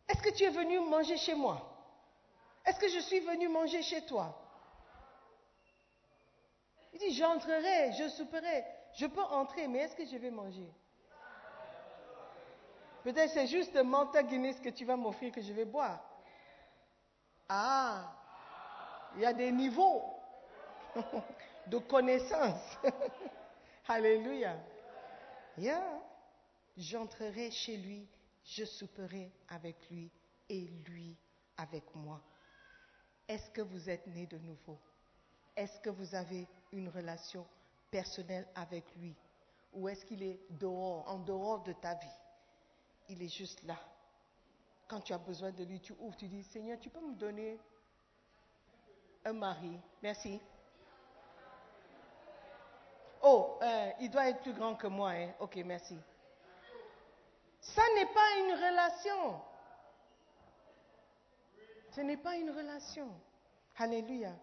Est-ce 0.07 0.21
que 0.21 0.29
tu 0.29 0.43
es 0.43 0.49
venu 0.49 0.79
manger 0.79 1.17
chez 1.17 1.35
moi? 1.35 1.69
Est-ce 2.65 2.79
que 2.79 2.87
je 2.87 2.99
suis 2.99 3.19
venu 3.19 3.47
manger 3.49 3.81
chez 3.81 4.05
toi? 4.05 4.39
Il 6.93 6.99
dit, 6.99 7.13
j'entrerai, 7.13 7.91
je 7.93 8.07
souperai. 8.09 8.65
Je 8.93 9.05
peux 9.07 9.21
entrer, 9.23 9.67
mais 9.67 9.79
est-ce 9.79 9.95
que 9.95 10.05
je 10.05 10.15
vais 10.17 10.29
manger? 10.29 10.71
Peut-être 13.03 13.31
c'est 13.31 13.47
juste 13.47 13.75
un 13.75 13.83
Manta 13.83 14.23
Guinness 14.23 14.59
que 14.61 14.69
tu 14.69 14.85
vas 14.85 14.95
m'offrir 14.95 15.31
que 15.31 15.41
je 15.41 15.51
vais 15.51 15.65
boire. 15.65 15.99
Ah, 17.49 18.13
il 19.15 19.21
y 19.21 19.25
a 19.25 19.33
des 19.33 19.51
niveaux 19.51 20.03
de 21.67 21.77
connaissance. 21.79 22.77
Alléluia. 23.87 24.55
Yeah. 25.57 26.01
J'entrerai 26.75 27.51
chez 27.51 27.77
lui, 27.77 28.07
je 28.43 28.65
souperai 28.65 29.31
avec 29.49 29.75
lui 29.91 30.09
et 30.49 30.61
lui 30.87 31.15
avec 31.57 31.83
moi. 31.95 32.19
Est-ce 33.27 33.49
que 33.51 33.61
vous 33.61 33.89
êtes 33.89 34.07
né 34.07 34.25
de 34.25 34.37
nouveau? 34.39 34.79
Est-ce 35.55 35.79
que 35.79 35.91
vous 35.91 36.15
avez 36.15 36.47
une 36.71 36.89
relation 36.89 37.45
personnelle 37.91 38.47
avec 38.55 38.83
lui? 38.95 39.15
Ou 39.73 39.87
est-ce 39.87 40.05
qu'il 40.05 40.23
est 40.23 40.39
dehors, 40.49 41.07
en 41.07 41.19
dehors 41.19 41.61
de 41.63 41.73
ta 41.73 41.93
vie? 41.95 42.19
Il 43.09 43.21
est 43.21 43.35
juste 43.35 43.61
là. 43.63 43.77
Quand 44.87 45.01
tu 45.01 45.13
as 45.13 45.17
besoin 45.17 45.51
de 45.51 45.63
lui, 45.63 45.79
tu 45.79 45.93
ouvres, 45.99 46.17
tu 46.17 46.27
dis, 46.27 46.43
Seigneur, 46.43 46.79
tu 46.79 46.89
peux 46.89 46.99
me 46.99 47.15
donner 47.15 47.59
un 49.25 49.33
mari? 49.33 49.79
Merci. 50.01 50.39
Oh, 53.23 53.57
euh, 53.61 53.91
il 54.01 54.09
doit 54.09 54.29
être 54.29 54.41
plus 54.41 54.53
grand 54.53 54.75
que 54.75 54.87
moi. 54.87 55.11
Hein? 55.11 55.33
Ok, 55.39 55.55
merci. 55.65 55.97
Ça 57.61 57.81
n'est 57.95 58.07
pas 58.07 58.37
une 58.39 58.53
relation. 58.53 59.41
Ce 61.91 62.01
n'est 62.01 62.17
pas 62.17 62.35
une 62.35 62.49
relation. 62.49 63.07
Alléluia. 63.77 64.33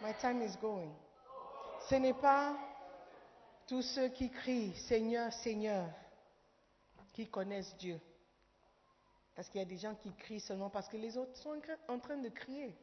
My 0.00 0.14
time 0.20 0.40
is 0.42 0.56
going. 0.60 0.94
Ce 1.88 1.96
n'est 1.96 2.14
pas 2.14 2.56
tous 3.66 3.82
ceux 3.82 4.08
qui 4.08 4.30
crient 4.30 4.74
Seigneur, 4.86 5.32
Seigneur, 5.32 5.88
qui 7.12 7.28
connaissent 7.28 7.76
Dieu. 7.76 8.00
Parce 9.34 9.48
qu'il 9.48 9.60
y 9.60 9.64
a 9.64 9.68
des 9.68 9.78
gens 9.78 9.96
qui 9.96 10.12
crient 10.14 10.40
seulement 10.40 10.70
parce 10.70 10.88
que 10.88 10.96
les 10.96 11.16
autres 11.16 11.36
sont 11.36 11.60
en 11.88 11.98
train 11.98 12.18
de 12.18 12.28
crier. 12.28 12.76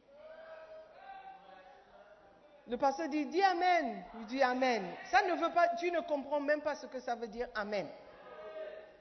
Le 2.68 2.76
pasteur 2.76 3.08
dit, 3.08 3.42
Amen. 3.42 4.04
Il 4.18 4.26
dit 4.26 4.42
Amen. 4.42 4.84
Ça 5.10 5.22
ne 5.22 5.34
veut 5.34 5.52
pas, 5.52 5.68
tu 5.76 5.90
ne 5.90 6.00
comprends 6.00 6.40
même 6.40 6.62
pas 6.62 6.74
ce 6.74 6.86
que 6.86 7.00
ça 7.00 7.14
veut 7.14 7.28
dire 7.28 7.48
Amen. 7.54 7.88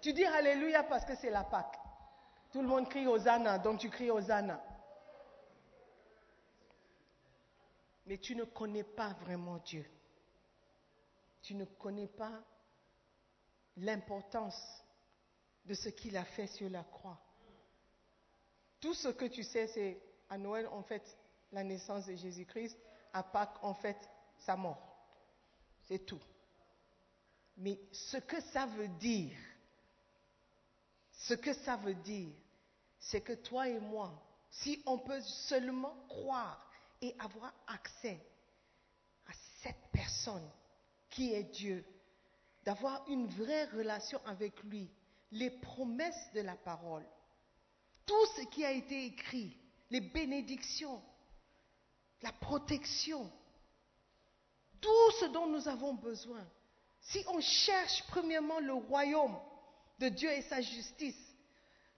Tu 0.01 0.13
dis 0.13 0.26
Alléluia 0.26 0.84
parce 0.84 1.05
que 1.05 1.16
c'est 1.16 1.32
la 1.32 1.43
Pâque. 1.43 1.80
Tout 2.51 2.61
le 2.61 2.68
monde 2.68 2.88
crie 2.88 3.07
Hosanna, 3.07 3.57
donc 3.57 3.80
tu 3.80 3.89
cries 3.89 4.11
Hosanna. 4.11 4.61
Mais 8.05 8.18
tu 8.20 8.36
ne 8.36 8.43
connais 8.43 8.84
pas 8.84 9.09
vraiment 9.22 9.57
Dieu. 9.57 9.86
Tu 11.41 11.55
ne 11.55 11.66
connais 11.66 12.07
pas 12.07 12.32
l'importance 13.78 14.84
de 15.66 15.74
ce 15.74 15.89
qu'il 15.89 16.16
a 16.18 16.24
fait 16.24 16.47
sur 16.47 16.70
la 16.70 16.84
croix. 16.84 17.20
Tout 18.80 18.93
ce 18.93 19.07
que 19.07 19.26
tu 19.26 19.43
sais, 19.43 19.68
c'est 19.68 19.99
à 20.30 20.38
Noël, 20.38 20.70
on 20.72 20.84
fête 20.84 21.18
la 21.51 21.63
naissance 21.63 22.05
de 22.05 22.16
Jésus-Christ, 22.16 22.78
à 23.16 23.24
Pâques, 23.24 23.57
on 23.63 23.74
fête 23.74 24.09
sa 24.39 24.55
mort. 24.55 24.95
C'est 25.88 26.05
tout. 26.05 26.22
Mais 27.57 27.80
ce 27.91 28.18
que 28.18 28.41
ça 28.41 28.66
veut 28.66 28.88
dire, 28.88 29.38
ce 31.11 31.34
que 31.34 31.53
ça 31.53 31.78
veut 31.78 31.95
dire, 31.95 32.34
c'est 32.99 33.22
que 33.22 33.34
toi 33.34 33.68
et 33.70 33.80
moi, 33.80 34.13
si 34.49 34.82
on 34.86 34.99
peut 34.99 35.22
seulement 35.22 35.95
croire 36.07 36.70
et 37.01 37.16
avoir 37.20 37.53
accès 37.68 38.22
personne 39.95 40.49
qui 41.09 41.34
est 41.34 41.43
Dieu, 41.43 41.86
d'avoir 42.66 43.07
une 43.07 43.28
vraie 43.28 43.66
relation 43.66 44.20
avec 44.26 44.61
lui, 44.63 44.89
les 45.32 45.49
promesses 45.49 46.32
de 46.34 46.41
la 46.41 46.55
parole, 46.55 47.05
tout 48.05 48.26
ce 48.36 48.41
qui 48.49 48.66
a 48.66 48.72
été 48.72 49.05
écrit, 49.05 49.57
les 49.89 50.01
bénédictions, 50.01 51.01
la 52.26 52.32
protection, 52.32 53.32
tout 54.82 55.11
ce 55.19 55.26
dont 55.26 55.45
nous 55.45 55.67
avons 55.67 55.93
besoin. 55.93 56.43
Si 56.99 57.23
on 57.28 57.39
cherche 57.39 58.03
premièrement 58.07 58.59
le 58.59 58.73
royaume 58.73 59.38
de 59.99 60.09
Dieu 60.09 60.32
et 60.32 60.41
sa 60.41 60.59
justice, 60.59 61.36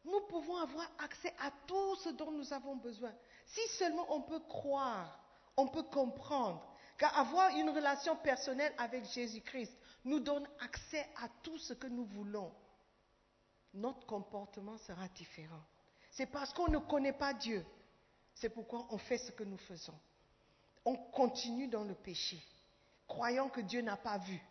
nous 0.04 0.20
pouvons 0.28 0.58
avoir 0.58 0.86
accès 1.00 1.34
à 1.40 1.50
tout 1.66 1.96
ce 2.04 2.10
dont 2.10 2.32
nous 2.32 2.52
avons 2.52 2.76
besoin. 2.76 3.14
Si 3.46 3.66
seulement 3.78 4.06
on 4.14 4.22
peut 4.22 4.42
croire, 4.42 5.18
on 5.56 5.70
peut 5.70 5.84
comprendre 5.84 6.62
qu'avoir 6.98 7.56
une 7.56 7.70
relation 7.70 8.18
personnelle 8.18 8.74
avec 8.78 9.06
Jésus-Christ 9.06 9.72
nous 10.04 10.20
donne 10.20 10.46
accès 10.60 11.08
à 11.24 11.30
tout 11.42 11.58
ce 11.58 11.74
que 11.74 11.88
nous 11.88 12.06
voulons, 12.06 12.54
notre 13.74 14.06
comportement 14.06 14.78
sera 14.80 15.08
différent. 15.08 15.64
C'est 16.12 16.26
parce 16.26 16.52
qu'on 16.52 16.70
ne 16.70 16.80
connaît 16.80 17.14
pas 17.14 17.34
Dieu. 17.34 17.66
C'est 18.34 18.50
pourquoi 18.50 18.88
on 18.90 18.98
fait 18.98 19.20
ce 19.20 19.32
que 19.32 19.46
nous 19.46 19.58
faisons. 19.58 19.98
On 20.86 20.96
continue 20.96 21.68
dans 21.68 21.84
le 21.84 21.94
péché, 21.94 22.42
croyant 23.08 23.50
que 23.50 23.62
Dieu 23.62 23.82
n'a 23.82 23.98
pas 23.98 24.18
vu, 24.18 24.42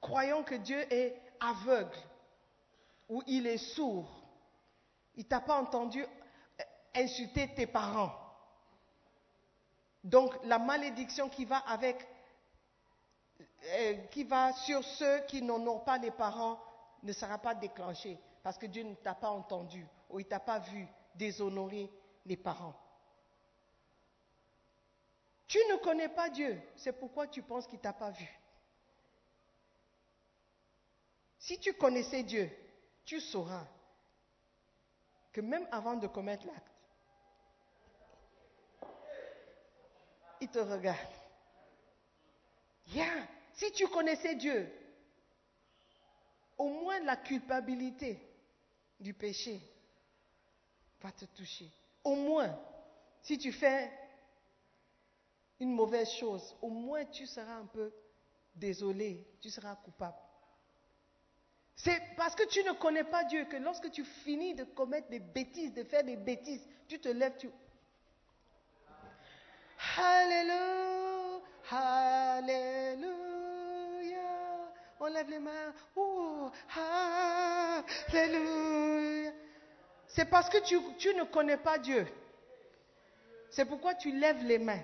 croyant 0.00 0.42
que 0.42 0.54
Dieu 0.54 0.80
est 0.92 1.20
aveugle 1.40 1.98
ou 3.08 3.22
il 3.26 3.46
est 3.46 3.58
sourd. 3.58 4.22
Il 5.14 5.26
t'a 5.26 5.40
pas 5.40 5.58
entendu 5.60 6.04
insulter 6.94 7.48
tes 7.54 7.66
parents. 7.66 8.12
Donc 10.04 10.34
la 10.44 10.58
malédiction 10.58 11.28
qui 11.28 11.44
va 11.44 11.58
avec, 11.58 12.06
euh, 13.64 13.94
qui 14.10 14.24
va 14.24 14.52
sur 14.52 14.84
ceux 14.84 15.20
qui 15.26 15.42
n'en 15.42 15.66
ont 15.66 15.80
pas 15.80 15.98
les 15.98 16.10
parents 16.10 16.60
ne 17.02 17.12
sera 17.12 17.38
pas 17.38 17.54
déclenchée 17.54 18.18
parce 18.42 18.58
que 18.58 18.66
Dieu 18.66 18.84
ne 18.84 18.94
t'a 18.94 19.14
pas 19.14 19.30
entendu 19.30 19.84
ou 20.10 20.20
il 20.20 20.26
t'a 20.26 20.38
pas 20.38 20.60
vu 20.60 20.86
déshonorer 21.14 21.90
les 22.24 22.36
parents. 22.36 22.74
Tu 25.46 25.58
ne 25.70 25.76
connais 25.76 26.08
pas 26.08 26.28
Dieu, 26.28 26.60
c'est 26.76 26.92
pourquoi 26.92 27.28
tu 27.28 27.42
penses 27.42 27.66
qu'il 27.66 27.78
t'a 27.78 27.92
pas 27.92 28.10
vu. 28.10 28.28
Si 31.38 31.58
tu 31.60 31.72
connaissais 31.74 32.24
Dieu, 32.24 32.50
tu 33.04 33.20
sauras 33.20 33.66
que 35.32 35.40
même 35.40 35.68
avant 35.70 35.94
de 35.94 36.08
commettre 36.08 36.46
l'acte, 36.46 36.72
il 40.40 40.48
te 40.48 40.58
regarde. 40.58 40.98
Si 43.54 43.72
tu 43.72 43.88
connaissais 43.88 44.34
Dieu, 44.34 44.70
au 46.58 46.68
moins 46.68 47.00
la 47.00 47.16
culpabilité 47.16 48.20
du 48.98 49.14
péché 49.14 49.60
va 51.00 51.12
te 51.12 51.24
toucher. 51.26 51.70
Au 52.04 52.16
moins, 52.16 52.58
si 53.22 53.38
tu 53.38 53.52
fais 53.52 53.90
une 55.60 55.72
mauvaise 55.72 56.10
chose, 56.10 56.54
au 56.60 56.68
moins 56.68 57.04
tu 57.06 57.26
seras 57.26 57.56
un 57.56 57.66
peu 57.66 57.92
désolé, 58.54 59.26
tu 59.40 59.50
seras 59.50 59.76
coupable. 59.76 60.16
C'est 61.76 62.00
parce 62.16 62.34
que 62.34 62.46
tu 62.48 62.62
ne 62.64 62.72
connais 62.72 63.04
pas 63.04 63.24
Dieu 63.24 63.44
que 63.44 63.56
lorsque 63.56 63.90
tu 63.90 64.02
finis 64.04 64.54
de 64.54 64.64
commettre 64.64 65.08
des 65.08 65.20
bêtises, 65.20 65.74
de 65.74 65.84
faire 65.84 66.04
des 66.04 66.16
bêtises, 66.16 66.66
tu 66.88 66.98
te 66.98 67.08
lèves, 67.08 67.36
tu... 67.38 67.50
Alléluia, 69.98 71.42
Alléluia. 71.70 73.16
On 74.98 75.06
lève 75.06 75.28
les 75.28 75.38
mains. 75.38 75.74
Oh, 75.94 76.50
Alléluia. 78.12 79.32
C'est 80.06 80.30
parce 80.30 80.48
que 80.48 80.58
tu, 80.64 80.78
tu 80.96 81.14
ne 81.14 81.24
connais 81.24 81.58
pas 81.58 81.76
Dieu. 81.78 82.06
C'est 83.50 83.66
pourquoi 83.66 83.94
tu 83.94 84.12
lèves 84.12 84.42
les 84.44 84.58
mains. 84.58 84.82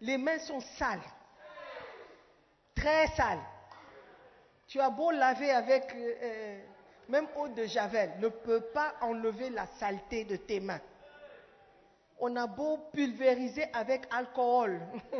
Les 0.00 0.16
mains 0.16 0.38
sont 0.38 0.60
sales. 0.60 1.02
Très 2.74 3.08
sales. 3.08 3.42
Tu 4.66 4.80
as 4.80 4.90
beau 4.90 5.10
laver 5.10 5.50
avec 5.50 5.92
euh, 5.94 6.14
euh, 6.22 6.60
même 7.08 7.26
eau 7.36 7.48
de 7.48 7.64
javel, 7.64 8.18
ne 8.20 8.28
peut 8.28 8.60
pas 8.60 8.94
enlever 9.00 9.50
la 9.50 9.66
saleté 9.66 10.24
de 10.24 10.36
tes 10.36 10.60
mains. 10.60 10.80
On 12.20 12.36
a 12.36 12.46
beau 12.46 12.78
pulvériser 12.92 13.64
avec 13.72 14.06
alcool. 14.12 14.80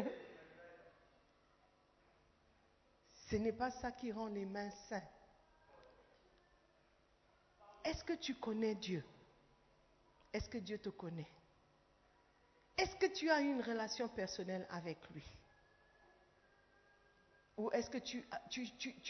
Ce 3.30 3.36
n'est 3.36 3.52
pas 3.52 3.70
ça 3.70 3.92
qui 3.92 4.12
rend 4.12 4.26
les 4.26 4.44
mains 4.44 4.70
saines. 4.88 5.02
Est-ce 7.84 8.04
que 8.04 8.14
tu 8.14 8.34
connais 8.34 8.74
Dieu? 8.74 9.04
Est-ce 10.32 10.48
que 10.48 10.58
Dieu 10.58 10.78
te 10.78 10.90
connaît? 10.90 11.30
Est-ce 12.78 12.94
que 12.96 13.12
tu 13.12 13.28
as 13.28 13.40
une 13.40 13.60
relation 13.60 14.08
personnelle 14.08 14.66
avec 14.70 14.98
lui? 15.10 15.24
Ou 17.56 17.72
est-ce 17.72 17.90
que 17.90 17.98
tu, 17.98 18.24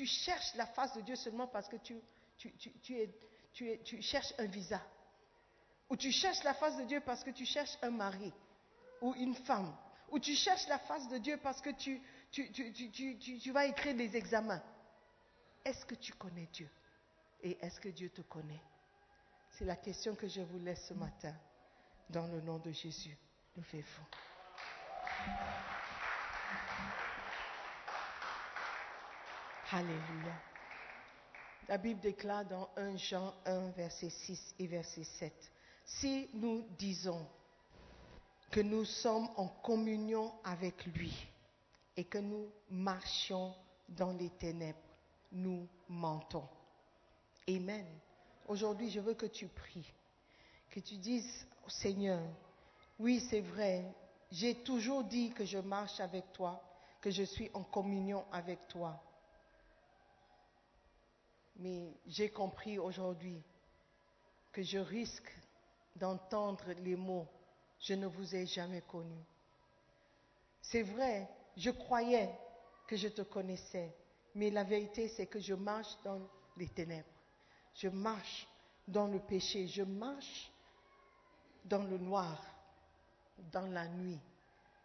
cherches 0.06 0.54
la 0.54 0.66
face 0.66 0.94
de 0.94 1.02
Dieu 1.02 1.16
seulement 1.16 1.46
parce 1.46 1.68
que 1.68 1.76
tu 1.76 2.00
cherches 4.00 4.32
un 4.38 4.46
visa? 4.46 4.80
Ou 5.90 5.96
tu 5.96 6.10
cherches 6.10 6.42
la 6.44 6.54
face 6.54 6.78
de 6.78 6.84
Dieu 6.84 7.00
parce 7.00 7.22
que 7.22 7.30
tu 7.30 7.44
cherches 7.44 7.76
un 7.82 7.90
mari 7.90 8.32
ou 9.02 9.14
une 9.14 9.34
femme? 9.34 9.76
Ou 10.10 10.18
tu 10.18 10.34
cherches 10.34 10.66
la 10.68 10.78
face 10.78 11.06
de 11.08 11.18
Dieu 11.18 11.38
parce 11.42 11.60
que 11.60 11.70
tu, 11.70 12.00
tu 12.30 13.52
vas 13.52 13.66
écrire 13.66 13.94
des 13.94 14.16
examens? 14.16 14.62
Est-ce 15.62 15.84
que 15.84 15.94
tu 15.94 16.14
connais 16.14 16.48
Dieu? 16.52 16.70
Et 17.42 17.58
est-ce 17.60 17.78
que 17.78 17.90
Dieu 17.90 18.08
te 18.08 18.22
connaît? 18.22 18.62
C'est 19.50 19.66
la 19.66 19.76
question 19.76 20.14
que 20.14 20.26
je 20.26 20.40
vous 20.40 20.58
laisse 20.58 20.86
ce 20.86 20.94
matin. 20.94 21.34
Dans 22.08 22.26
le 22.26 22.40
nom 22.40 22.58
de 22.58 22.72
Jésus, 22.72 23.18
faisons. 23.62 24.06
Alléluia. 29.70 30.32
La 31.68 31.76
Bible 31.76 32.00
déclare 32.00 32.46
dans 32.46 32.70
1 32.76 32.96
Jean 32.96 33.34
1, 33.44 33.70
verset 33.70 34.08
6 34.08 34.54
et 34.58 34.66
verset 34.66 35.04
7, 35.04 35.52
Si 35.84 36.30
nous 36.32 36.66
disons 36.78 37.26
que 38.50 38.60
nous 38.60 38.86
sommes 38.86 39.28
en 39.36 39.48
communion 39.48 40.32
avec 40.44 40.86
lui 40.86 41.28
et 41.96 42.04
que 42.04 42.18
nous 42.18 42.50
marchions 42.70 43.54
dans 43.90 44.12
les 44.12 44.30
ténèbres, 44.30 44.78
nous 45.32 45.68
mentons. 45.88 46.48
Amen. 47.46 47.86
Aujourd'hui, 48.46 48.90
je 48.90 49.00
veux 49.00 49.14
que 49.14 49.26
tu 49.26 49.48
pries, 49.48 49.92
que 50.70 50.80
tu 50.80 50.96
dises 50.96 51.46
au 51.66 51.68
Seigneur, 51.68 52.22
oui, 52.98 53.20
c'est 53.30 53.40
vrai, 53.40 53.84
j'ai 54.30 54.54
toujours 54.62 55.04
dit 55.04 55.30
que 55.30 55.44
je 55.44 55.58
marche 55.58 56.00
avec 56.00 56.32
toi, 56.32 56.62
que 57.00 57.10
je 57.10 57.22
suis 57.22 57.50
en 57.54 57.62
communion 57.62 58.24
avec 58.32 58.66
toi. 58.68 59.00
Mais 61.56 61.92
j'ai 62.06 62.30
compris 62.30 62.78
aujourd'hui 62.78 63.42
que 64.52 64.62
je 64.62 64.78
risque 64.78 65.32
d'entendre 65.96 66.72
les 66.82 66.96
mots 66.96 67.26
je 67.80 67.94
ne 67.94 68.06
vous 68.06 68.34
ai 68.34 68.46
jamais 68.46 68.82
connu. 68.82 69.18
C'est 70.60 70.82
vrai, 70.82 71.28
je 71.56 71.70
croyais 71.70 72.30
que 72.86 72.96
je 72.96 73.08
te 73.08 73.22
connaissais, 73.22 73.94
mais 74.34 74.50
la 74.50 74.64
vérité 74.64 75.08
c'est 75.08 75.26
que 75.26 75.40
je 75.40 75.54
marche 75.54 75.96
dans 76.04 76.20
les 76.56 76.68
ténèbres. 76.68 77.06
Je 77.74 77.88
marche 77.88 78.48
dans 78.86 79.06
le 79.06 79.20
péché, 79.20 79.68
je 79.68 79.82
marche 79.82 80.50
dans 81.64 81.84
le 81.84 81.98
noir, 81.98 82.42
dans 83.52 83.66
la 83.66 83.86
nuit. 83.88 84.20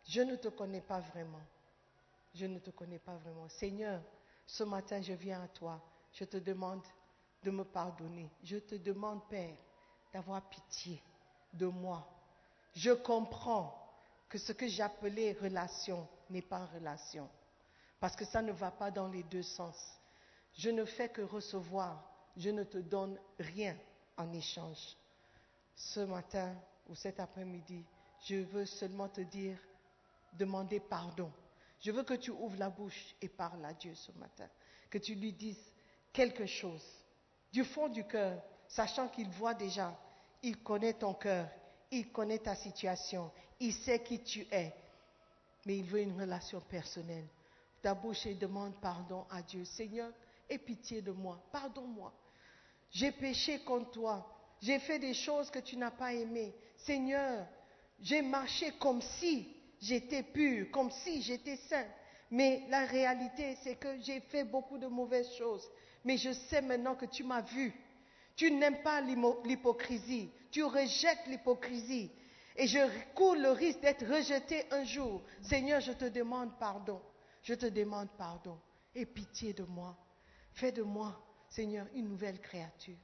Je 0.07 0.21
ne 0.21 0.35
te 0.35 0.49
connais 0.49 0.81
pas 0.81 0.99
vraiment. 0.99 1.41
Je 2.33 2.45
ne 2.45 2.59
te 2.59 2.71
connais 2.71 2.99
pas 2.99 3.15
vraiment. 3.15 3.47
Seigneur, 3.49 4.01
ce 4.45 4.63
matin, 4.63 5.01
je 5.01 5.13
viens 5.13 5.43
à 5.43 5.47
toi. 5.47 5.81
Je 6.11 6.25
te 6.25 6.37
demande 6.37 6.83
de 7.43 7.51
me 7.51 7.63
pardonner. 7.63 8.29
Je 8.43 8.57
te 8.57 8.75
demande, 8.75 9.27
Père, 9.29 9.55
d'avoir 10.11 10.41
pitié 10.49 11.01
de 11.53 11.67
moi. 11.67 12.07
Je 12.75 12.91
comprends 12.91 13.79
que 14.29 14.37
ce 14.37 14.51
que 14.51 14.67
j'appelais 14.67 15.33
relation 15.33 16.07
n'est 16.29 16.41
pas 16.41 16.65
relation. 16.65 17.29
Parce 17.99 18.15
que 18.15 18.25
ça 18.25 18.41
ne 18.41 18.51
va 18.51 18.71
pas 18.71 18.91
dans 18.91 19.07
les 19.07 19.23
deux 19.23 19.43
sens. 19.43 19.77
Je 20.55 20.69
ne 20.69 20.85
fais 20.85 21.09
que 21.09 21.21
recevoir. 21.21 22.03
Je 22.35 22.49
ne 22.49 22.63
te 22.63 22.79
donne 22.79 23.17
rien 23.39 23.77
en 24.17 24.31
échange. 24.33 24.97
Ce 25.75 25.99
matin 25.99 26.55
ou 26.87 26.95
cet 26.95 27.19
après-midi, 27.19 27.85
je 28.23 28.35
veux 28.35 28.65
seulement 28.65 29.09
te 29.09 29.21
dire, 29.21 29.57
demander 30.33 30.79
pardon. 30.79 31.31
Je 31.79 31.91
veux 31.91 32.03
que 32.03 32.13
tu 32.13 32.31
ouvres 32.31 32.57
la 32.57 32.69
bouche 32.69 33.15
et 33.21 33.27
parles 33.27 33.65
à 33.65 33.73
Dieu 33.73 33.93
ce 33.93 34.11
matin. 34.13 34.47
Que 34.89 34.97
tu 34.97 35.15
lui 35.15 35.33
dises 35.33 35.73
quelque 36.11 36.45
chose 36.45 36.85
du 37.51 37.63
fond 37.63 37.87
du 37.87 38.03
cœur, 38.05 38.41
sachant 38.67 39.07
qu'il 39.09 39.29
voit 39.29 39.53
déjà, 39.53 39.95
il 40.41 40.57
connaît 40.63 40.93
ton 40.93 41.13
cœur, 41.13 41.47
il 41.91 42.11
connaît 42.11 42.39
ta 42.39 42.55
situation, 42.55 43.31
il 43.59 43.73
sait 43.73 44.01
qui 44.01 44.23
tu 44.23 44.47
es, 44.51 44.73
mais 45.65 45.77
il 45.77 45.83
veut 45.83 46.01
une 46.01 46.19
relation 46.19 46.59
personnelle. 46.61 47.27
ta 47.81 47.93
bouche 47.93 48.25
et 48.25 48.33
demande 48.33 48.73
pardon 48.81 49.25
à 49.29 49.41
Dieu. 49.41 49.65
Seigneur, 49.65 50.09
aie 50.49 50.57
pitié 50.57 51.01
de 51.01 51.11
moi, 51.11 51.39
pardonne-moi. 51.51 52.13
J'ai 52.91 53.11
péché 53.11 53.59
contre 53.59 53.91
toi. 53.91 54.29
J'ai 54.61 54.79
fait 54.79 54.99
des 54.99 55.13
choses 55.13 55.51
que 55.51 55.59
tu 55.59 55.75
n'as 55.75 55.91
pas 55.91 56.13
aimées. 56.13 56.55
Seigneur, 56.77 57.45
j'ai 58.03 58.21
marché 58.21 58.71
comme 58.79 59.01
si 59.01 59.47
j'étais 59.79 60.23
pur, 60.23 60.69
comme 60.71 60.91
si 60.91 61.21
j'étais 61.21 61.55
saint. 61.55 61.87
Mais 62.29 62.63
la 62.69 62.85
réalité, 62.85 63.55
c'est 63.63 63.75
que 63.75 63.99
j'ai 64.01 64.19
fait 64.19 64.43
beaucoup 64.43 64.77
de 64.77 64.87
mauvaises 64.87 65.31
choses. 65.35 65.67
Mais 66.03 66.17
je 66.17 66.31
sais 66.31 66.61
maintenant 66.61 66.95
que 66.95 67.05
tu 67.05 67.23
m'as 67.23 67.41
vu. 67.41 67.73
Tu 68.35 68.51
n'aimes 68.51 68.81
pas 68.81 69.01
l'hypocrisie. 69.01 70.29
Tu 70.51 70.63
rejettes 70.63 71.27
l'hypocrisie. 71.27 72.11
Et 72.55 72.67
je 72.67 72.79
cours 73.15 73.35
le 73.35 73.51
risque 73.51 73.79
d'être 73.79 74.05
rejeté 74.05 74.65
un 74.71 74.83
jour. 74.83 75.23
Seigneur, 75.41 75.79
je 75.79 75.93
te 75.93 76.05
demande 76.05 76.51
pardon. 76.59 77.01
Je 77.41 77.53
te 77.53 77.67
demande 77.67 78.09
pardon. 78.17 78.59
Aie 78.93 79.05
pitié 79.05 79.53
de 79.53 79.63
moi. 79.63 79.95
Fais 80.53 80.71
de 80.71 80.83
moi, 80.83 81.19
Seigneur, 81.49 81.87
une 81.95 82.09
nouvelle 82.09 82.39
créature. 82.39 82.97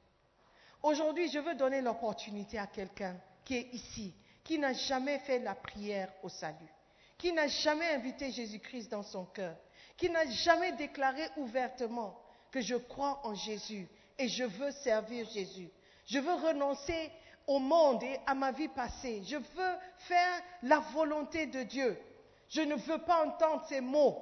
Aujourd'hui, 0.83 1.29
je 1.29 1.39
veux 1.39 1.55
donner 1.55 1.81
l'opportunité 1.81 2.57
à 2.59 2.67
quelqu'un 2.67 3.19
qui 3.43 3.55
est 3.55 3.73
ici, 3.73 4.13
qui 4.49 4.57
n'a 4.57 4.73
jamais 4.73 5.19
fait 5.19 5.37
la 5.37 5.53
prière 5.53 6.11
au 6.23 6.27
salut, 6.27 6.73
qui 7.19 7.31
n'a 7.31 7.45
jamais 7.45 7.85
invité 7.89 8.31
Jésus-Christ 8.31 8.89
dans 8.89 9.03
son 9.03 9.25
cœur, 9.25 9.55
qui 9.95 10.09
n'a 10.09 10.25
jamais 10.25 10.71
déclaré 10.71 11.21
ouvertement 11.37 12.19
que 12.49 12.59
je 12.59 12.73
crois 12.73 13.21
en 13.27 13.35
Jésus 13.35 13.87
et 14.17 14.27
je 14.27 14.43
veux 14.45 14.71
servir 14.71 15.29
Jésus. 15.29 15.69
Je 16.07 16.17
veux 16.17 16.33
renoncer 16.33 17.11
au 17.45 17.59
monde 17.59 18.01
et 18.01 18.17
à 18.25 18.33
ma 18.33 18.51
vie 18.51 18.69
passée. 18.69 19.21
Je 19.23 19.35
veux 19.35 19.77
faire 19.99 20.41
la 20.63 20.79
volonté 20.79 21.45
de 21.45 21.61
Dieu. 21.61 21.95
Je 22.49 22.61
ne 22.61 22.73
veux 22.73 23.03
pas 23.03 23.27
entendre 23.27 23.63
ces 23.69 23.81
mots. 23.81 24.19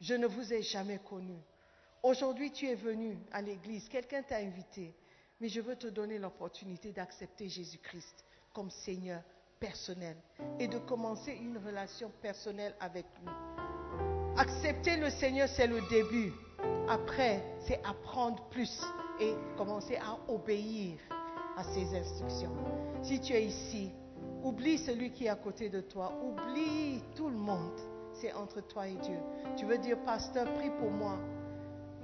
Je 0.00 0.14
ne 0.14 0.26
vous 0.26 0.54
ai 0.54 0.62
jamais 0.62 1.00
connu. 1.00 1.36
Aujourd'hui, 2.02 2.50
tu 2.52 2.66
es 2.66 2.74
venu 2.74 3.18
à 3.32 3.42
l'église, 3.42 3.86
quelqu'un 3.90 4.22
t'a 4.22 4.36
invité, 4.36 4.94
mais 5.40 5.50
je 5.50 5.60
veux 5.60 5.76
te 5.76 5.88
donner 5.88 6.16
l'opportunité 6.16 6.90
d'accepter 6.90 7.50
Jésus-Christ 7.50 8.24
comme 8.56 8.70
Seigneur 8.70 9.20
personnel 9.60 10.16
et 10.58 10.66
de 10.66 10.78
commencer 10.78 11.32
une 11.32 11.58
relation 11.58 12.10
personnelle 12.22 12.74
avec 12.80 13.04
lui. 13.22 13.30
Accepter 14.38 14.96
le 14.96 15.10
Seigneur, 15.10 15.46
c'est 15.46 15.66
le 15.66 15.82
début. 15.90 16.32
Après, 16.88 17.42
c'est 17.66 17.78
apprendre 17.84 18.42
plus 18.48 18.82
et 19.20 19.34
commencer 19.58 19.96
à 19.96 20.16
obéir 20.32 20.96
à 21.58 21.64
ses 21.64 21.94
instructions. 21.94 22.52
Si 23.02 23.20
tu 23.20 23.34
es 23.34 23.44
ici, 23.44 23.90
oublie 24.42 24.78
celui 24.78 25.12
qui 25.12 25.26
est 25.26 25.28
à 25.28 25.36
côté 25.36 25.68
de 25.68 25.82
toi, 25.82 26.14
oublie 26.24 27.02
tout 27.14 27.28
le 27.28 27.36
monde. 27.36 27.78
C'est 28.14 28.32
entre 28.32 28.62
toi 28.62 28.88
et 28.88 28.94
Dieu. 28.94 29.18
Tu 29.58 29.66
veux 29.66 29.76
dire, 29.76 29.98
pasteur, 30.02 30.50
prie 30.54 30.70
pour 30.70 30.90
moi. 30.90 31.18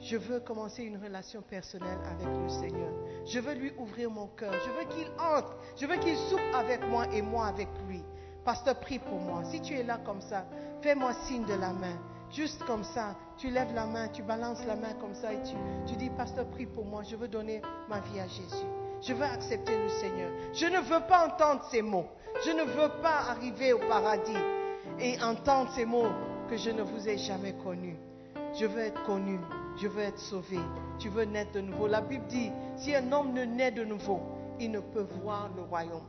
Je 0.02 0.16
veux 0.16 0.40
commencer 0.40 0.82
une 0.82 0.96
relation 0.96 1.42
personnelle 1.42 1.98
avec 2.10 2.26
le 2.26 2.48
Seigneur. 2.48 2.92
Je 3.24 3.38
veux 3.38 3.54
lui 3.54 3.72
ouvrir 3.78 4.10
mon 4.10 4.26
cœur. 4.26 4.52
Je 4.52 4.70
veux 4.70 4.84
qu'il 4.90 5.08
entre. 5.12 5.56
Je 5.76 5.86
veux 5.86 5.96
qu'il 5.96 6.16
soupe 6.16 6.40
avec 6.54 6.84
moi 6.88 7.06
et 7.12 7.22
moi 7.22 7.46
avec 7.46 7.68
lui. 7.88 8.02
Pasteur, 8.44 8.80
prie 8.80 8.98
pour 8.98 9.20
moi. 9.20 9.44
Si 9.44 9.60
tu 9.60 9.74
es 9.74 9.84
là 9.84 10.00
comme 10.04 10.20
ça, 10.20 10.44
fais-moi 10.80 11.12
signe 11.28 11.44
de 11.44 11.54
la 11.54 11.72
main. 11.72 11.96
Juste 12.32 12.64
comme 12.64 12.82
ça, 12.82 13.14
tu 13.36 13.50
lèves 13.50 13.72
la 13.74 13.86
main, 13.86 14.08
tu 14.08 14.22
balances 14.24 14.66
la 14.66 14.74
main 14.74 14.92
comme 15.00 15.14
ça 15.14 15.32
et 15.32 15.40
tu, 15.44 15.54
tu 15.86 15.94
dis, 15.94 16.10
Pasteur, 16.10 16.46
prie 16.46 16.66
pour 16.66 16.84
moi. 16.84 17.04
Je 17.04 17.14
veux 17.14 17.28
donner 17.28 17.62
ma 17.88 18.00
vie 18.00 18.18
à 18.18 18.26
Jésus. 18.26 18.66
Je 19.00 19.12
veux 19.12 19.24
accepter 19.24 19.78
le 19.78 19.88
Seigneur. 19.88 20.32
Je 20.52 20.66
ne 20.66 20.80
veux 20.80 21.06
pas 21.06 21.28
entendre 21.28 21.64
ces 21.70 21.82
mots. 21.82 22.06
Je 22.44 22.50
ne 22.50 22.62
veux 22.64 23.00
pas 23.02 23.30
arriver 23.30 23.72
au 23.72 23.78
paradis 23.78 24.32
et 24.98 25.22
entendre 25.22 25.70
ces 25.76 25.84
mots 25.84 26.10
que 26.50 26.56
je 26.56 26.70
ne 26.70 26.82
vous 26.82 27.08
ai 27.08 27.18
jamais 27.18 27.52
connus. 27.62 27.96
Je 28.58 28.66
veux 28.66 28.80
être 28.80 29.04
connu. 29.04 29.38
Je 29.76 29.88
veux 29.88 30.02
être 30.02 30.18
sauvé. 30.18 30.58
Tu 30.98 31.08
veux 31.08 31.24
naître 31.24 31.52
de 31.52 31.60
nouveau. 31.60 31.86
La 31.86 32.00
Bible 32.00 32.26
dit, 32.28 32.50
si 32.76 32.94
un 32.94 33.10
homme 33.12 33.32
ne 33.32 33.44
naît 33.44 33.72
de 33.72 33.84
nouveau, 33.84 34.20
il 34.60 34.70
ne 34.70 34.80
peut 34.80 35.06
voir 35.22 35.50
le 35.56 35.62
royaume. 35.62 36.04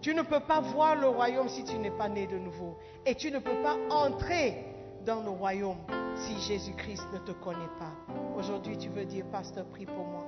Tu 0.00 0.14
ne 0.14 0.22
peux 0.22 0.40
pas 0.40 0.60
voir 0.60 0.94
le 0.94 1.08
royaume 1.08 1.48
si 1.48 1.64
tu 1.64 1.76
n'es 1.78 1.90
pas 1.90 2.08
né 2.08 2.26
de 2.26 2.38
nouveau. 2.38 2.76
Et 3.04 3.14
tu 3.14 3.30
ne 3.30 3.38
peux 3.38 3.62
pas 3.62 3.76
entrer 3.90 4.64
dans 5.04 5.22
le 5.22 5.30
royaume 5.30 5.78
si 6.16 6.38
Jésus-Christ 6.40 7.06
ne 7.12 7.18
te 7.18 7.32
connaît 7.32 7.58
pas. 7.78 7.92
Aujourd'hui, 8.36 8.76
tu 8.78 8.88
veux 8.90 9.04
dire, 9.04 9.24
pasteur, 9.26 9.64
prie 9.66 9.86
pour 9.86 10.04
moi. 10.04 10.24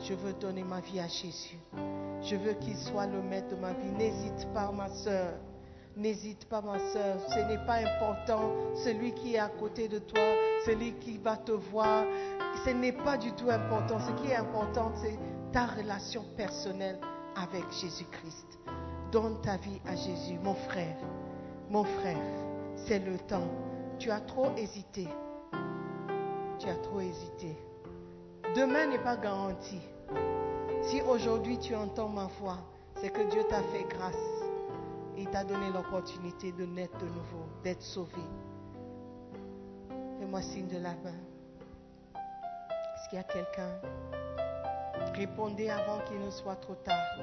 Je 0.00 0.14
veux 0.14 0.32
donner 0.34 0.64
ma 0.64 0.80
vie 0.80 1.00
à 1.00 1.08
Jésus. 1.08 1.58
Je 2.22 2.36
veux 2.36 2.54
qu'il 2.54 2.76
soit 2.76 3.06
le 3.06 3.22
maître 3.22 3.48
de 3.48 3.56
ma 3.56 3.72
vie. 3.72 3.90
N'hésite 3.92 4.46
pas, 4.52 4.70
ma 4.72 4.88
soeur. 4.88 5.34
N'hésite 5.96 6.46
pas, 6.46 6.62
ma 6.62 6.78
soeur. 6.78 7.18
Ce 7.28 7.38
n'est 7.38 7.64
pas 7.66 7.80
important 7.80 8.52
celui 8.74 9.12
qui 9.12 9.34
est 9.34 9.38
à 9.38 9.48
côté 9.48 9.88
de 9.88 9.98
toi, 9.98 10.22
celui 10.64 10.94
qui 10.94 11.18
va 11.18 11.36
te 11.36 11.52
voir. 11.52 12.04
Ce 12.64 12.70
n'est 12.70 12.92
pas 12.92 13.18
du 13.18 13.32
tout 13.32 13.50
important. 13.50 13.98
Ce 14.00 14.12
qui 14.22 14.30
est 14.30 14.36
important, 14.36 14.92
c'est 15.02 15.18
ta 15.52 15.66
relation 15.66 16.24
personnelle 16.36 16.98
avec 17.36 17.64
Jésus-Christ. 17.70 18.58
Donne 19.10 19.40
ta 19.42 19.58
vie 19.58 19.80
à 19.86 19.94
Jésus, 19.94 20.38
mon 20.42 20.54
frère. 20.54 20.96
Mon 21.68 21.84
frère, 21.84 22.16
c'est 22.76 22.98
le 22.98 23.18
temps. 23.18 23.48
Tu 23.98 24.10
as 24.10 24.20
trop 24.20 24.56
hésité. 24.56 25.06
Tu 26.58 26.68
as 26.68 26.76
trop 26.76 27.00
hésité. 27.00 27.56
Demain 28.56 28.86
n'est 28.86 28.98
pas 29.02 29.16
garanti. 29.16 29.80
Si 30.82 31.02
aujourd'hui 31.02 31.58
tu 31.58 31.74
entends 31.74 32.08
ma 32.08 32.28
voix, 32.40 32.58
c'est 32.96 33.10
que 33.10 33.30
Dieu 33.30 33.42
t'a 33.48 33.62
fait 33.62 33.84
grâce. 33.88 34.51
Il 35.16 35.28
t'a 35.30 35.44
donné 35.44 35.70
l'opportunité 35.70 36.52
de 36.52 36.64
naître 36.64 36.98
de 36.98 37.06
nouveau, 37.06 37.44
d'être 37.62 37.82
sauvé. 37.82 38.22
Fais-moi 40.18 40.42
signe 40.42 40.68
de 40.68 40.78
la 40.78 40.94
main. 40.94 41.18
Est-ce 42.14 43.08
qu'il 43.10 43.18
y 43.18 43.20
a 43.20 43.24
quelqu'un? 43.24 43.70
Répondez 45.14 45.68
avant 45.68 46.00
qu'il 46.06 46.18
ne 46.18 46.30
soit 46.30 46.56
trop 46.56 46.74
tard. 46.76 47.18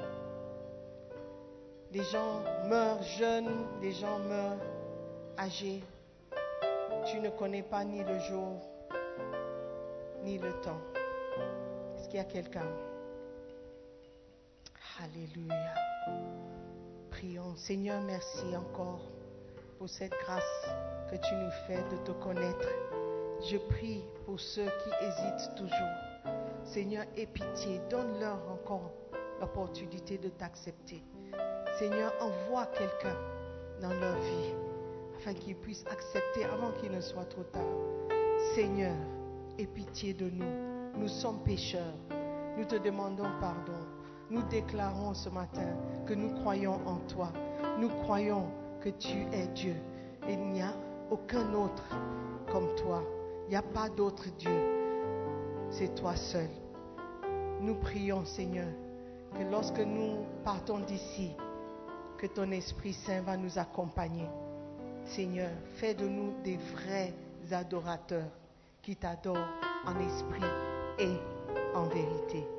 Des 1.92 2.04
gens 2.04 2.44
meurent 2.68 3.02
jeunes, 3.02 3.66
des 3.82 3.92
gens 3.92 4.20
meurent 4.20 4.60
âgés. 5.40 5.84
Tu 7.06 7.20
ne 7.20 7.30
connais 7.30 7.64
pas 7.64 7.84
ni 7.84 8.04
le 8.04 8.20
jour, 8.20 8.60
ni 10.24 10.38
le 10.38 10.52
temps. 10.62 10.80
Est-ce 11.98 12.08
qu'il 12.08 12.18
y 12.18 12.22
a 12.22 12.26
quelqu'un? 12.26 12.68
Alléluia. 15.02 15.74
Prions. 17.20 17.54
Seigneur, 17.58 18.02
merci 18.04 18.56
encore 18.56 19.02
pour 19.78 19.90
cette 19.90 20.14
grâce 20.24 20.70
que 21.12 21.18
tu 21.18 21.36
nous 21.36 21.52
fais 21.68 21.84
de 21.92 21.98
te 22.06 22.12
connaître. 22.12 22.70
Je 23.42 23.58
prie 23.58 24.06
pour 24.26 24.40
ceux 24.40 24.64
qui 24.64 24.90
hésitent 25.06 25.54
toujours. 25.58 25.74
Seigneur, 26.64 27.04
aie 27.18 27.26
pitié, 27.26 27.82
donne-leur 27.90 28.40
encore 28.50 28.94
l'opportunité 29.42 30.18
de 30.18 30.30
t'accepter. 30.30 31.04
Seigneur, 31.78 32.14
envoie 32.22 32.68
quelqu'un 32.68 33.18
dans 33.82 33.94
leur 34.00 34.16
vie 34.16 34.54
afin 35.18 35.34
qu'ils 35.34 35.58
puissent 35.58 35.86
accepter 35.92 36.46
avant 36.46 36.72
qu'il 36.80 36.92
ne 36.94 37.02
soit 37.02 37.26
trop 37.26 37.44
tard. 37.44 37.76
Seigneur, 38.56 38.96
aie 39.58 39.68
pitié 39.68 40.14
de 40.14 40.30
nous. 40.30 40.98
Nous 40.98 41.10
sommes 41.10 41.44
pécheurs. 41.44 41.98
Nous 42.58 42.64
te 42.64 42.76
demandons 42.76 43.30
pardon. 43.42 43.79
Nous 44.30 44.44
déclarons 44.44 45.16
ce 45.16 45.30
matin 45.30 45.68
que 46.06 46.14
nous 46.14 46.30
croyons 46.42 46.80
en 46.86 46.98
toi. 47.08 47.32
Nous 47.80 47.90
croyons 48.04 48.46
que 48.80 48.90
tu 48.90 49.18
es 49.34 49.48
Dieu. 49.56 49.76
Il 50.28 50.40
n'y 50.52 50.62
a 50.62 50.74
aucun 51.10 51.52
autre 51.54 51.84
comme 52.52 52.76
toi. 52.76 53.04
Il 53.48 53.50
n'y 53.50 53.56
a 53.56 53.64
pas 53.64 53.90
d'autre 53.90 54.26
Dieu. 54.38 54.52
C'est 55.72 55.96
toi 55.96 56.16
seul. 56.16 56.50
Nous 57.62 57.76
prions, 57.76 58.24
Seigneur, 58.26 58.68
que 59.34 59.44
lorsque 59.52 59.80
nous 59.80 60.18
partons 60.44 60.80
d'ici, 60.80 61.32
que 62.20 62.28
ton 62.28 62.52
Esprit 62.52 62.94
Saint 62.94 63.22
va 63.22 63.36
nous 63.36 63.58
accompagner. 63.58 64.28
Seigneur, 65.06 65.50
fais 65.76 65.96
de 65.96 66.08
nous 66.08 66.34
des 66.44 66.58
vrais 66.58 67.14
adorateurs 67.52 68.30
qui 68.84 68.96
t'adorent 68.96 69.38
en 69.86 70.00
esprit 70.00 70.44
et 71.00 71.16
en 71.76 71.86
vérité. 71.86 72.59